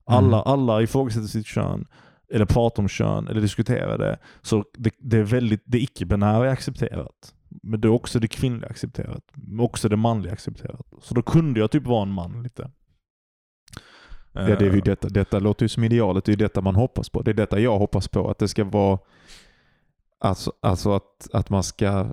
[0.05, 1.85] Alla, alla ifrågasätter sitt kön,
[2.33, 4.17] eller pratar om kön, eller diskuterar det.
[4.41, 7.33] Så det, det är väldigt, det icke-binära är accepterat.
[7.63, 9.23] Men det är också det kvinnliga accepterat.
[9.33, 10.87] Men också det manliga accepterat.
[11.01, 12.71] Så då kunde jag typ vara en man lite.
[14.33, 16.61] Ja, det är ju Eh, detta, detta låter ju som idealet, det är ju detta
[16.61, 17.21] man hoppas på.
[17.21, 18.99] Det är detta jag hoppas på, att det ska vara
[20.23, 22.07] Alltså, alltså att, att man ska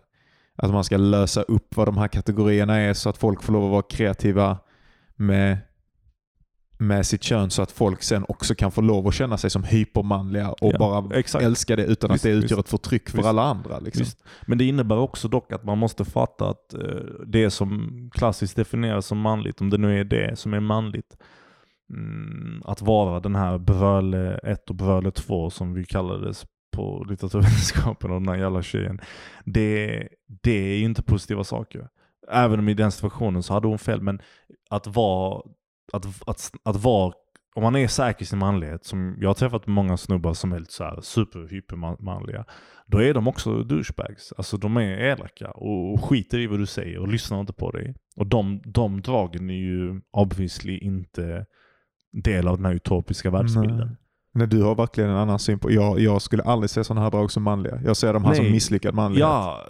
[0.56, 3.64] att man ska lösa upp vad de här kategorierna är så att folk får lov
[3.64, 4.58] att vara kreativa
[5.16, 5.58] med,
[6.78, 9.64] med sitt kön så att folk sen också kan få lov att känna sig som
[9.64, 11.44] hypermanliga och Ja, bara exakt.
[11.44, 12.66] älska det utan Visst, att det utgör visst.
[12.66, 13.28] ett förtryck för Visst.
[13.28, 13.78] alla andra.
[13.78, 14.06] Liksom.
[14.46, 16.80] Men det innebär också dock att man måste fatta att eh,
[17.26, 21.16] det som klassiskt definieras som manligt, om det nu är det som är manligt,
[21.90, 28.10] mm, att vara den här bröle 1 och bröle 2 som vi kallades på litteraturvetenskapen
[28.10, 29.00] och den här jävla tjejen.
[29.44, 30.08] Det,
[30.42, 31.88] det är ju inte positiva saker.
[32.30, 34.20] Även om i den situationen så hade hon fel, men
[34.70, 35.42] att vara,
[35.92, 37.12] att, att, att vara
[37.58, 40.58] om man är säker i sin manlighet, som jag har träffat många snubbar som är
[40.58, 42.44] lite så här superhypermanliga,
[42.86, 44.32] då är de också douchebags.
[44.36, 47.94] Alltså de är elaka och, skiter i vad du säger och lyssnar inte på dig.
[48.16, 51.46] Och de, de dragen är ju obviously inte
[52.12, 53.86] del av den här utopiska världsbilden.
[53.86, 53.96] Nej.
[54.32, 55.72] Nej, du har verkligen en annan syn på...
[55.72, 57.80] Jag, jag skulle aldrig se sådana här drag som manliga.
[57.84, 58.52] Jag ser dem här som Nej.
[58.52, 59.20] misslyckad manlighet.
[59.20, 59.66] Ja,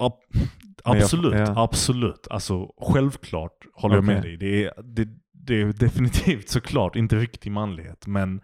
[0.00, 0.48] ab, Men
[0.84, 1.34] jag- absolut.
[1.34, 1.62] ja.
[1.62, 2.28] Absolut.
[2.30, 4.36] Alltså självklart håller jag med Okej.
[4.36, 4.50] dig.
[4.50, 8.40] Det är, det, det är definitivt såklart inte riktig manlighet, men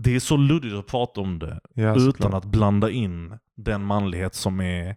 [0.00, 2.34] det är så luddigt att prata om det Ja, utan såklart.
[2.34, 4.96] att blanda in den manlighet som är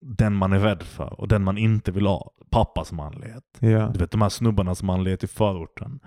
[0.00, 2.30] den man är rädd för och den man inte vill ha.
[2.50, 3.44] Pappas manlighet.
[3.60, 3.86] Ja.
[3.92, 6.00] Du vet de här snubbarnas manlighet i förorten.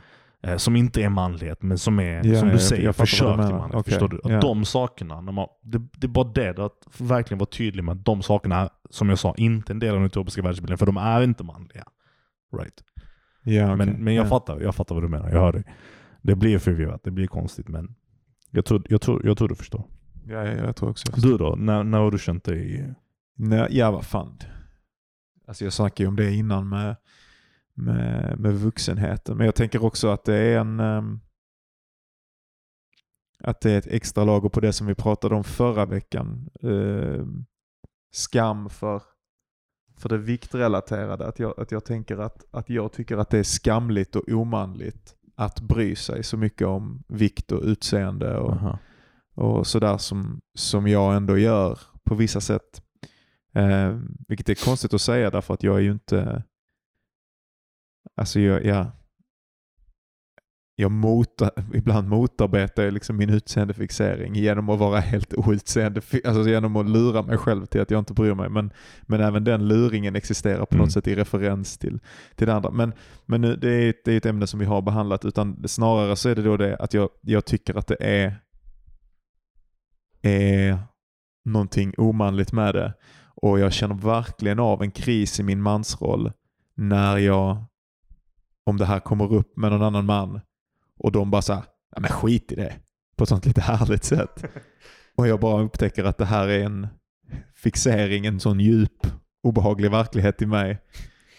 [0.44, 3.20] Eh, som inte är manlighet men som är, Ja, som du jag- säger, jag försök
[3.20, 3.76] till manlighet.
[3.76, 4.18] Okej, Förstår du?
[4.24, 4.40] Att ja.
[4.40, 8.06] De sakerna, när man, det, det är bara det, att verkligen vara tydlig med att
[8.06, 10.78] de sakerna är, som jag sa, inte en del av den utopiska världsbilden.
[10.78, 11.84] För de är inte manliga.
[12.58, 12.84] Right.
[13.44, 13.76] Ja, okej.
[13.76, 14.30] Men, men jag, ja.
[14.30, 15.64] fattar, jag fattar vad du menar, jag hör dig.
[16.22, 17.96] Det blir förvirrat, det blir konstigt men
[18.52, 19.84] jag tror, jag tror, jag tror du förstår.
[20.28, 21.56] Ja, ja, jag tror också Du då?
[21.56, 22.94] När, när har du känt dig...
[23.36, 24.38] Nej, ja, vad fan.
[25.46, 26.96] Alltså jag snackade ju om det innan med,
[27.74, 29.38] med, med vuxenheten.
[29.38, 30.80] Men jag tänker också att det är en...
[30.80, 31.20] ehm,
[33.40, 36.50] att det är ett extra lager på det som vi pratade om förra veckan.
[36.62, 37.46] Ehm,
[38.12, 39.02] skam för,
[39.98, 41.28] för det viktrelaterade.
[41.28, 45.16] Att jag, att jag tänker att, att jag tycker att det är skamligt och omanligt
[45.36, 48.80] att bry sig så mycket om vikt och utseende och, Aha.
[49.36, 52.84] och sådär som, som jag ändå gör på vissa sätt.
[53.56, 56.44] Eh, vilket är konstigt att säga därför att jag är ju inte...
[58.16, 58.86] Alltså jag, jag,
[60.76, 66.76] jag motar, ibland motarbetar jag liksom min utseendefixering genom att vara helt outseende, alltså genom
[66.76, 68.50] att lura mig själv till att jag inte bryr mig.
[68.50, 70.84] Men, men även den luringen existerar på Mm.
[70.86, 72.00] något sätt i referens till,
[72.36, 72.72] till det andra.
[72.72, 72.94] Men,
[73.26, 76.16] men nu, det, är, ett- det är ett ämne som vi har behandlat, utan snarare
[76.16, 78.36] så är det då det att jag, jag tycker att det är,
[80.22, 80.78] är
[81.46, 82.94] någonting omanligt med det.
[83.44, 86.32] Och jag känner verkligen av en kris i min mansroll
[86.76, 87.66] när jag,
[88.66, 90.42] om det här kommer upp med någon annan man
[91.00, 91.64] och de bara såhär,
[91.96, 92.76] ja men skit i det.
[93.16, 94.46] På ett sånt lite härligt sätt.
[95.18, 96.88] Och jag bara upptäcker att det här är en
[97.56, 99.08] fixering, en sån djup,
[99.44, 100.80] obehaglig verklighet i mig.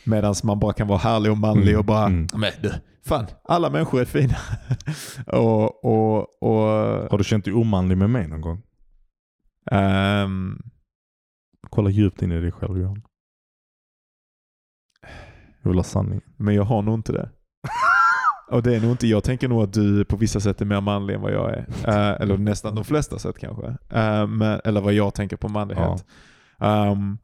[0.04, 2.28] Medan man bara kan vara härlig och manlig Mm, och bara, mm.
[2.34, 2.72] men du,
[3.06, 4.36] fan, alla människor är fina.
[5.38, 6.68] och, och, och,
[7.10, 8.62] Har du känt dig omanlig med mig någon gång?
[9.70, 10.62] ehm,
[11.74, 13.02] Kolla djupt in i dig själv Johan.
[15.62, 16.20] Jag vill ha sanning.
[16.36, 17.30] Men jag har nog inte det.
[18.50, 20.80] Och det är nog inte, jag tänker nog att du på vissa sätt är mer
[20.80, 21.66] manlig än vad jag är.
[21.88, 23.66] Eh, eller nästan de flesta sätt kanske.
[23.90, 26.06] Eh, men, eller vad jag tänker på manlighet.
[26.60, 27.18] Ehm,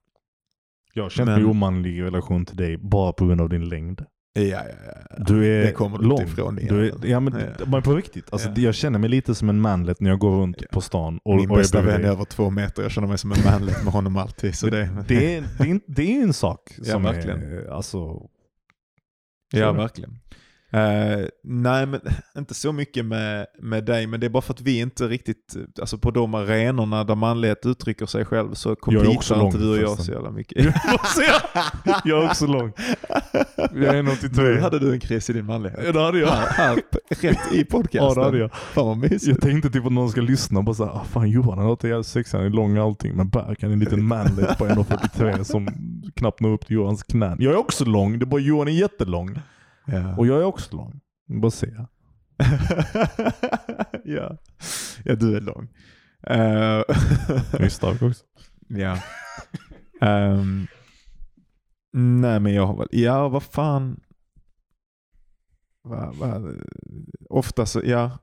[0.95, 3.69] Jag har känt Men- mig omanlig i relation till dig bara på grund av din
[3.69, 4.05] längd.
[4.33, 5.25] Ja, ja, ja.
[5.25, 6.21] Du är det kommer du lång.
[6.21, 6.57] inte ifrån.
[6.57, 7.65] Du är, ja, men, Ja.
[7.67, 8.33] men på riktigt.
[8.33, 8.55] Alltså, Ja.
[8.57, 10.67] Jag känner mig lite som en manlet när jag går runt Ja.
[10.73, 11.19] på stan.
[11.25, 12.83] Och, Min och bästa vän är över två meter.
[12.83, 14.55] Jag känner mig som en manlet med honom alltid.
[14.55, 17.43] Så det, det, är, det, är, en- det är en sak Ja, som verkligen.
[17.43, 18.29] är, alltså,
[19.53, 20.19] Ja, verkligen.
[20.73, 22.01] Eh, nej, men
[22.39, 25.57] inte så mycket med, med dig, men det är bara för att vi inte riktigt,
[25.81, 29.99] alltså på de arenorna där manlighet uttrycker sig själv så kompitar inte du och jag
[29.99, 30.65] så jävla mycket.
[32.05, 32.73] jag är också lång.
[33.57, 34.43] Jag är 1,83.
[34.43, 35.81] Nu hade du en kris i din manlighet.
[35.85, 36.29] Ja, det hade jag.
[36.29, 36.75] Här,
[37.09, 38.15] rätt i Ja, podcasten.
[38.15, 38.55] det hade jag.
[38.55, 39.27] Fan vad mysigt.
[39.27, 41.89] Jag tänkte typ att någon ska lyssna och bara såhär, ah, fan Johan han låter
[41.89, 43.15] jävligt sexig, han är lång och allting.
[43.17, 45.69] Men Berk han är en liten manlet på 1,43 som
[46.17, 47.37] knappt når upp till Johans knän.
[47.41, 49.39] Jag är också lång, det är bara Johan är jättelång.
[49.91, 50.17] Ja.
[50.17, 51.01] Och jag är också lång.
[51.27, 51.67] Bara se.
[54.05, 54.39] ja.
[55.05, 55.69] ja, du är lång.
[56.23, 56.91] Jag
[57.61, 58.25] är stark också.
[58.69, 58.99] ja.
[60.01, 60.67] Ehm,
[61.93, 64.01] nej men jag har väl, ja vad fan.
[65.83, 66.43] Va, va,
[67.31, 68.19] ofta så, ja.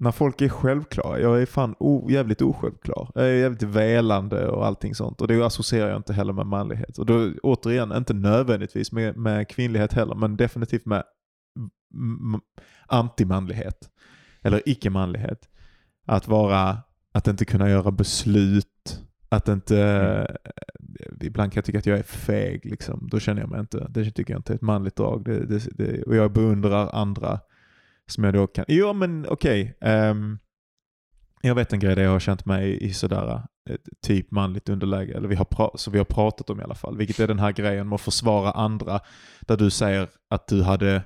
[0.00, 3.10] När folk är självklara, jag är fan o, jävligt osjälvklar.
[3.14, 5.20] Jag är jävligt välande och allting sånt.
[5.20, 6.98] Och det associerar jag inte heller med manlighet.
[6.98, 11.02] Och då återigen, inte nödvändigtvis med, med kvinnlighet heller, men definitivt med
[12.86, 13.90] antimanlighet.
[14.42, 15.48] Eller icke-manlighet.
[16.06, 16.78] Att vara
[17.12, 19.02] att inte kunna göra beslut.
[19.28, 19.78] Att inte...
[19.80, 20.26] Mm.
[21.20, 22.64] Ibland kan jag tycka att jag är feg.
[22.64, 23.08] Liksom.
[23.10, 23.86] Då känner jag mig inte...
[23.90, 25.24] Det tycker jag inte är ett manligt drag.
[25.24, 27.40] Det, det, det, och jag beundrar andra
[28.10, 28.64] som jag då kan...
[28.68, 29.76] Jo men okej.
[29.80, 30.38] ehm,
[31.42, 35.16] jag vet en grej där jag har känt mig i sådär ett typ manligt underläge.
[35.16, 36.96] Eller vi har pra- så vi har pratat om i alla fall.
[36.96, 39.00] Vilket är den här grejen med att försvara andra.
[39.40, 41.02] Där du säger att du hade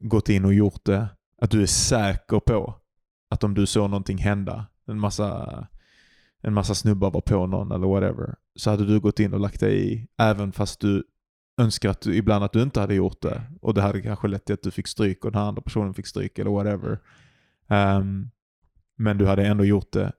[0.00, 1.08] gått in och gjort det.
[1.42, 2.74] Att du är säker på
[3.30, 5.66] att om du såg någonting hända, en massa,
[6.42, 9.60] en massa snubbar var på någon eller whatever, så hade du gått in och lagt
[9.60, 11.04] dig i, även fast du
[11.60, 13.42] önskar att du, ibland att du inte hade gjort det.
[13.60, 15.94] Och det hade kanske lett till att du fick stryk och den här andra personen
[15.94, 16.98] fick stryk eller whatever.
[17.68, 18.30] Ehm,
[18.96, 20.12] men du hade ändå gjort det.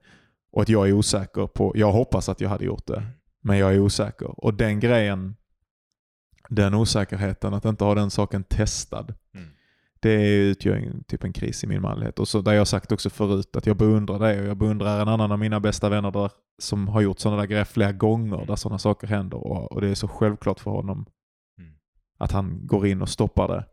[0.52, 3.06] Och att jag är osäker på, jag hoppas att jag hade gjort det,
[3.40, 4.44] men jag är osäker.
[4.44, 5.36] Och den grejen,
[6.48, 9.48] den osäkerheten, att inte ha den saken testad, Mm.
[10.00, 12.18] det utgör en, typ en kris i min manlighet.
[12.18, 15.08] Och så där jag sagt också förut att jag beundrar det och jag beundrar en
[15.08, 18.56] annan av mina bästa vänner där, som har gjort sådana där grejer flera gånger där
[18.56, 19.38] sådana saker händer.
[19.38, 21.06] Och, och det är så självklart för honom.
[22.18, 23.64] Att han går in och stoppar det.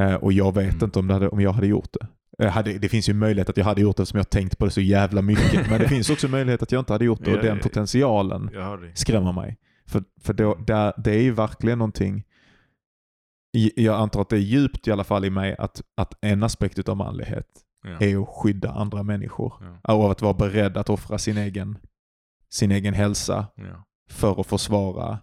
[0.00, 0.84] Eh, och jag vet Mm.
[0.84, 2.06] inte om, hade, om jag hade gjort det.
[2.38, 4.64] Jag hade, det finns ju möjlighet att jag hade gjort det eftersom jag tänkt på
[4.64, 5.70] det så jävla mycket.
[5.70, 8.50] Men det finns också möjlighet att jag inte hade gjort det och den potentialen
[8.94, 9.58] skrämmer mig.
[9.86, 12.24] För, för då, där, det är ju verkligen någonting,
[13.76, 16.88] jag antar att det är djupt i alla fall i mig, att, att en aspekt
[16.88, 17.46] av manlighet
[17.86, 18.06] Ja.
[18.06, 19.52] är att skydda andra människor.
[19.82, 19.94] Ja.
[19.94, 21.78] Och att vara beredd att offra sin egen,
[22.50, 23.84] sin egen hälsa Ja.
[24.10, 25.18] för att försvara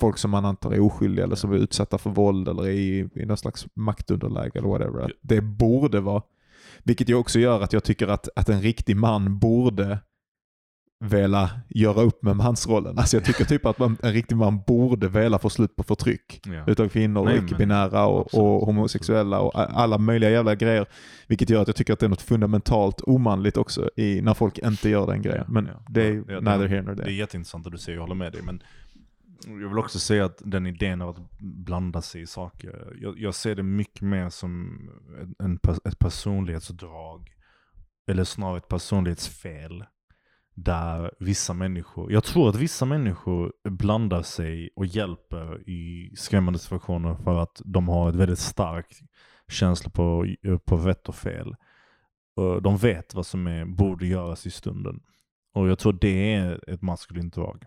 [0.00, 3.26] folk som man antar är oskyldiga eller som är utsatta för våld eller i, i
[3.26, 5.12] någon slags maktunderläge eller whatever.
[5.20, 6.22] Det borde vara,
[6.82, 9.98] vilket ju också gör att jag tycker att, att en riktig man borde
[11.04, 12.98] vilja göra upp med mansrollen.
[12.98, 16.40] Alltså jag tycker typ att man, en riktig man borde vilja få slut på förtryck.
[16.46, 16.64] Ja.
[16.66, 20.86] Utav kvinnor, Nej, och icke-binära och, och homosexuella och alla möjliga jävla grejer.
[21.26, 24.58] Vilket gör att jag tycker att det är något fundamentalt omanligt också i, när folk
[24.58, 25.44] inte gör den grejen.
[25.48, 25.82] Men Ja.
[25.88, 27.12] det är Ja, neither here nor Det är there.
[27.14, 28.42] jätteintressant att du säger, jag håller med dig.
[28.42, 28.62] Men
[29.46, 33.34] jag vill också säga att den idén av att blanda sig i saker, jag, jag
[33.34, 34.80] ser det mycket mer som
[35.20, 37.30] en, en, ett personlighetsdrag.
[38.10, 39.84] Eller snarare ett personlighetsfel.
[40.54, 47.14] Där vissa människor, jag tror att vissa människor blandar sig och hjälper i skrämmande situationer
[47.14, 49.00] för att de har ett väldigt starkt
[49.48, 50.26] känsla på,
[50.64, 51.56] på rätt och fel.
[52.62, 55.00] De vet vad som är, borde göras i stunden.
[55.54, 57.64] Och jag tror det är ett maskulint drag.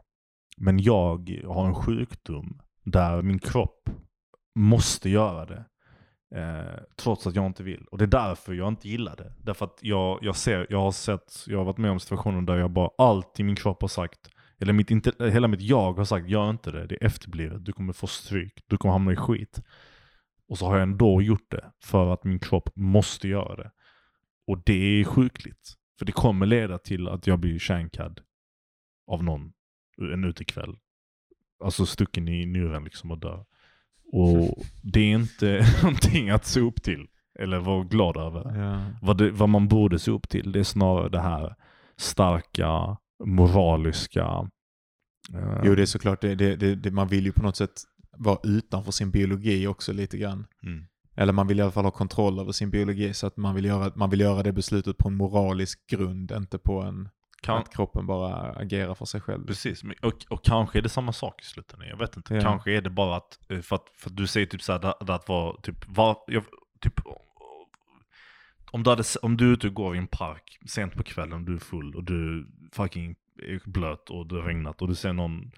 [0.58, 3.90] Men jag har en sjukdom där min kropp
[4.56, 5.66] måste göra det.
[6.36, 7.86] Eh, trots att jag inte vill.
[7.92, 9.34] Och det är därför jag inte gillar det.
[9.38, 12.58] Därför att jag, jag ser, jag har sett, jag har varit med om situationer där
[12.58, 16.06] jag bara, allt i min kropp har sagt, eller mitt, inte, hela mitt jag har
[16.06, 19.16] sagt, gör inte det, det är efterblivet, du kommer få stryk, du kommer hamna i
[19.16, 19.62] skit.
[20.48, 23.72] Och så har jag ändå gjort det, för att min kropp måste göra det.
[24.48, 25.74] Och det är sjukligt.
[26.00, 28.22] För det kommer leda till att jag blir kärnkad
[29.08, 29.54] av någon
[29.98, 30.76] en utekväll.
[31.64, 33.46] Alltså stucken i njuren liksom och dör.
[34.12, 37.08] Och det är inte någonting att se upp till.
[37.40, 38.60] Eller vara glad över.
[38.64, 38.82] Ja.
[39.02, 41.56] Vad, det, vad man borde se upp till, det är snarare det här
[41.98, 44.50] starka, moraliska.
[45.34, 47.72] eh, Jo, det är såklart, det, det, det, det, man vill ju på något sätt
[48.18, 50.46] vara utanför sin biologi också lite grann.
[50.64, 53.56] mm, Eller man vill i alla fall ha kontroll över sin biologi så att man
[53.56, 57.10] vill göra, man vill göra det beslutet på en moralisk grund, inte på en
[57.44, 59.46] kan, att kroppen bara agerar för sig själv.
[59.46, 61.88] Precis, och, och kanske är det samma sak i slutändan.
[61.88, 62.36] Jag vet inte.
[62.36, 62.42] Ja.
[62.42, 65.14] Kanske är det bara att, eh, för att, för att du säger typ såhär, det
[65.14, 66.44] att vara typ, var, jag,
[66.80, 67.00] typ
[68.74, 71.46] om du, hade, om du är ute och går i en park sent på kvällen,
[71.46, 75.14] du är full och du fucking är blöt och det har regnat och du ser
[75.14, 75.52] någon,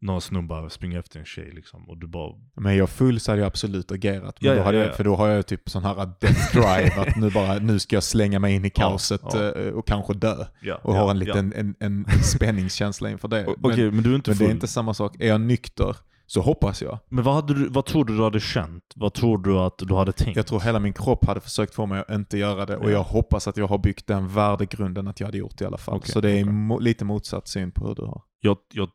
[0.00, 3.40] några snubbar springa efter en tjej liksom och du bara Men jag full så hade
[3.42, 4.36] jag absolut agerat.
[4.40, 4.92] Men Ja, då ja, ja, jag, ja.
[4.92, 8.02] för då har jag typ sån här death drive att nu, bara, nu ska jag
[8.02, 10.36] slänga mig in i kaoset eh, och kanske dö.
[10.82, 13.42] Och har en liten en, en, en spänningskänsla inför det.
[13.60, 14.46] Men, Okej, men du är inte men full.
[14.46, 15.16] det är inte samma sak.
[15.20, 15.96] Är jag nykter
[16.26, 16.98] så hoppas jag.
[17.08, 18.84] Men vad, hade du, vad tror du du hade känt?
[18.96, 20.36] Vad tror du att du hade tänkt?
[20.36, 22.90] Jag tror hela min kropp hade försökt få mig att inte göra det och Ja.
[22.90, 25.76] jag hoppas att jag har byggt den värdegrunden att jag hade gjort det i alla
[25.78, 25.96] fall.
[25.96, 26.52] Okej, så det är okej.
[26.54, 28.22] mo- lite motsatt syn på hur du har.
[28.40, 28.88] jag, jag,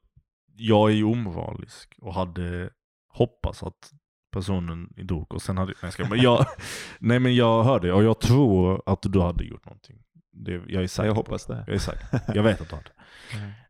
[0.55, 2.69] jag är ju omoralisk och hade
[3.09, 3.91] hoppats att
[4.31, 6.09] personen dog och sen hade, nej, skojar.
[6.09, 6.45] men jag,
[6.99, 10.03] nej men jag hörde och jag tror att du hade gjort någonting.
[10.31, 11.63] Det, jag är säker jag hoppas det.
[11.67, 12.19] Jag är säker.
[12.35, 12.91] Jag vet att du hade.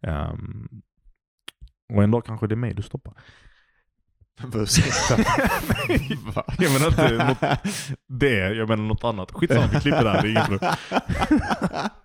[0.01, 0.67] Ehm,
[1.93, 3.13] och en dag kanske det är mig du stoppar.
[6.59, 7.59] Jag menar inte något,
[8.07, 9.31] det, jag menar något annat.
[9.31, 10.21] Skitsamma, vi klipper det här.
[10.21, 10.71] Det är inget problem.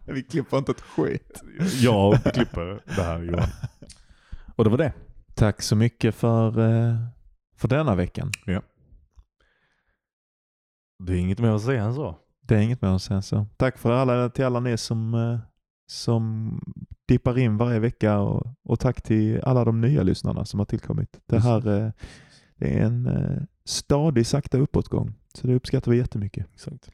[0.07, 1.43] Vi klipper inte ett skit.
[1.81, 3.49] Jag klipper det här Johan.
[4.59, 4.93] Och det var det.
[5.35, 6.97] Tack så mycket för, eh,
[7.57, 8.31] för denna veckan.
[10.99, 12.19] Det är inget mer att säga än så.
[12.41, 13.47] Det är inget mer att säga så.
[13.57, 15.39] Tack för alla, till alla ni som, eh,
[15.87, 16.53] som
[17.09, 21.21] dippar in varje vecka och, och tack till alla de nya lyssnarna som har tillkommit.
[21.27, 21.93] Det här eh,
[22.57, 23.09] det är en
[23.65, 25.15] stadig sakta uppåtgång.
[25.35, 26.47] Så det uppskattar vi jättemycket.
[26.55, 26.91] Exakt.